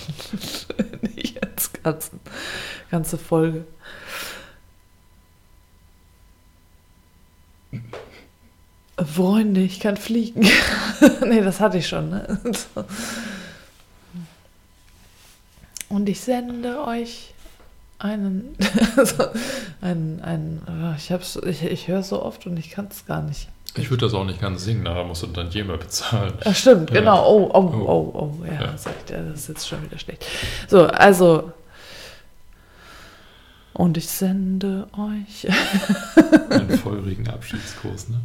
nicht 1.15 1.43
als 1.43 1.73
ganzen, 1.75 2.21
ganze 2.91 3.19
Folge. 3.19 3.67
Freunde, 8.97 9.63
ich 9.63 9.81
kann 9.81 9.97
fliegen. 9.97 10.41
nee, 11.27 11.41
das 11.41 11.61
hatte 11.61 11.79
ich 11.79 11.89
schon. 11.89 12.11
Ne? 12.11 12.39
Und 15.89 16.09
ich 16.09 16.21
sende 16.21 16.85
euch 16.85 17.35
einen, 17.99 18.57
einen, 19.81 20.21
einen 20.21 20.63
oh, 20.67 20.95
ich, 20.97 21.11
ich, 21.47 21.65
ich 21.65 21.89
höre 21.89 22.03
so 22.03 22.23
oft 22.23 22.47
und 22.47 22.57
ich 22.57 22.71
kann 22.71 22.89
es 22.91 23.07
gar 23.07 23.23
nicht. 23.23 23.49
Ich 23.77 23.91
würde 23.91 24.05
das 24.05 24.15
auch 24.15 24.25
nicht 24.25 24.41
ganz 24.41 24.65
singen, 24.65 24.83
nachher 24.83 25.05
musst 25.05 25.23
du 25.23 25.29
dann 25.29 25.51
jemand 25.51 25.81
bezahlen. 25.81 26.35
Ach, 26.45 26.55
stimmt, 26.55 26.91
ja. 26.91 27.01
genau. 27.01 27.27
Oh, 27.27 27.51
oh, 27.55 27.73
oh, 27.73 28.13
oh, 28.15 28.37
oh. 28.41 28.45
Ja, 28.45 28.67
ja. 28.67 28.79
Sagt 28.79 29.11
er, 29.11 29.23
das 29.23 29.41
ist 29.41 29.49
jetzt 29.49 29.69
schon 29.69 29.83
wieder 29.83 29.99
schlecht. 29.99 30.27
So, 30.69 30.87
also. 30.87 31.53
Und 33.75 33.97
ich 33.97 34.09
sende 34.09 34.89
euch. 34.93 35.49
einen 36.51 36.71
feurigen 36.79 37.29
Abschiedskurs, 37.29 38.09
ne? 38.09 38.21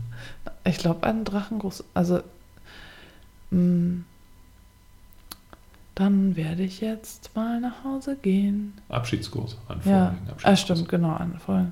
Ich 0.65 0.77
glaube, 0.77 1.07
einen 1.07 1.23
Drachengruß. 1.23 1.83
Also. 1.93 2.21
Mh, 3.51 3.59
mm, 3.59 4.05
dann 5.95 6.35
werde 6.35 6.61
ich 6.61 6.79
jetzt 6.79 7.35
mal 7.35 7.59
nach 7.59 7.83
Hause 7.83 8.17
gehen. 8.21 8.73
Abschiedskurs, 8.87 9.57
einen 9.67 9.81
feurigen 9.81 10.25
ja. 10.25 10.31
Abschiedskurs. 10.31 10.43
Ah, 10.45 10.55
stimmt, 10.55 10.89
genau, 10.89 11.15
einen 11.15 11.39
feurigen. 11.39 11.71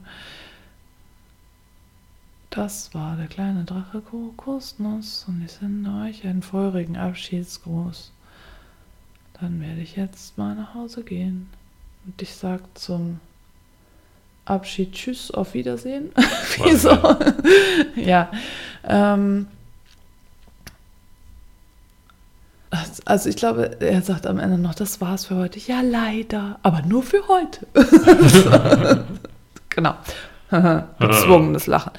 Das 2.50 2.92
war 2.96 3.18
der 3.18 3.28
kleine 3.28 3.66
Drache 3.66 4.02
Kokosnuss 4.02 5.26
und 5.28 5.44
ich 5.44 5.52
sende 5.52 5.92
euch 5.92 6.26
einen 6.26 6.42
feurigen 6.42 6.98
Abschiedsgruß. 6.98 8.14
Dann 9.40 9.62
werde 9.62 9.82
ich 9.82 9.96
jetzt 9.96 10.40
mal 10.40 10.56
nach 10.56 10.74
Hause 10.74 11.04
gehen. 11.04 11.48
Und 12.08 12.20
ich 12.20 12.34
sage 12.34 12.64
zum 12.74 13.20
Abschied 14.46 14.94
Tschüss, 14.94 15.32
auf 15.32 15.54
Wiedersehen. 15.54 16.12
Wieso? 16.64 16.98
ja. 17.96 18.32
Ähm, 18.84 19.48
also 23.06 23.30
ich 23.30 23.36
glaube, 23.36 23.78
er 23.80 24.02
sagt 24.02 24.28
am 24.28 24.40
Ende 24.40 24.58
noch, 24.58 24.76
das 24.76 25.02
war's 25.02 25.26
für 25.26 25.36
heute. 25.36 25.60
Ja, 25.60 25.82
leider, 25.82 26.60
aber 26.62 26.82
nur 26.84 27.04
für 27.04 27.28
heute. 27.28 27.66
genau. 29.70 29.96
Gezwungenes 31.00 31.68
Lachen. 31.68 31.92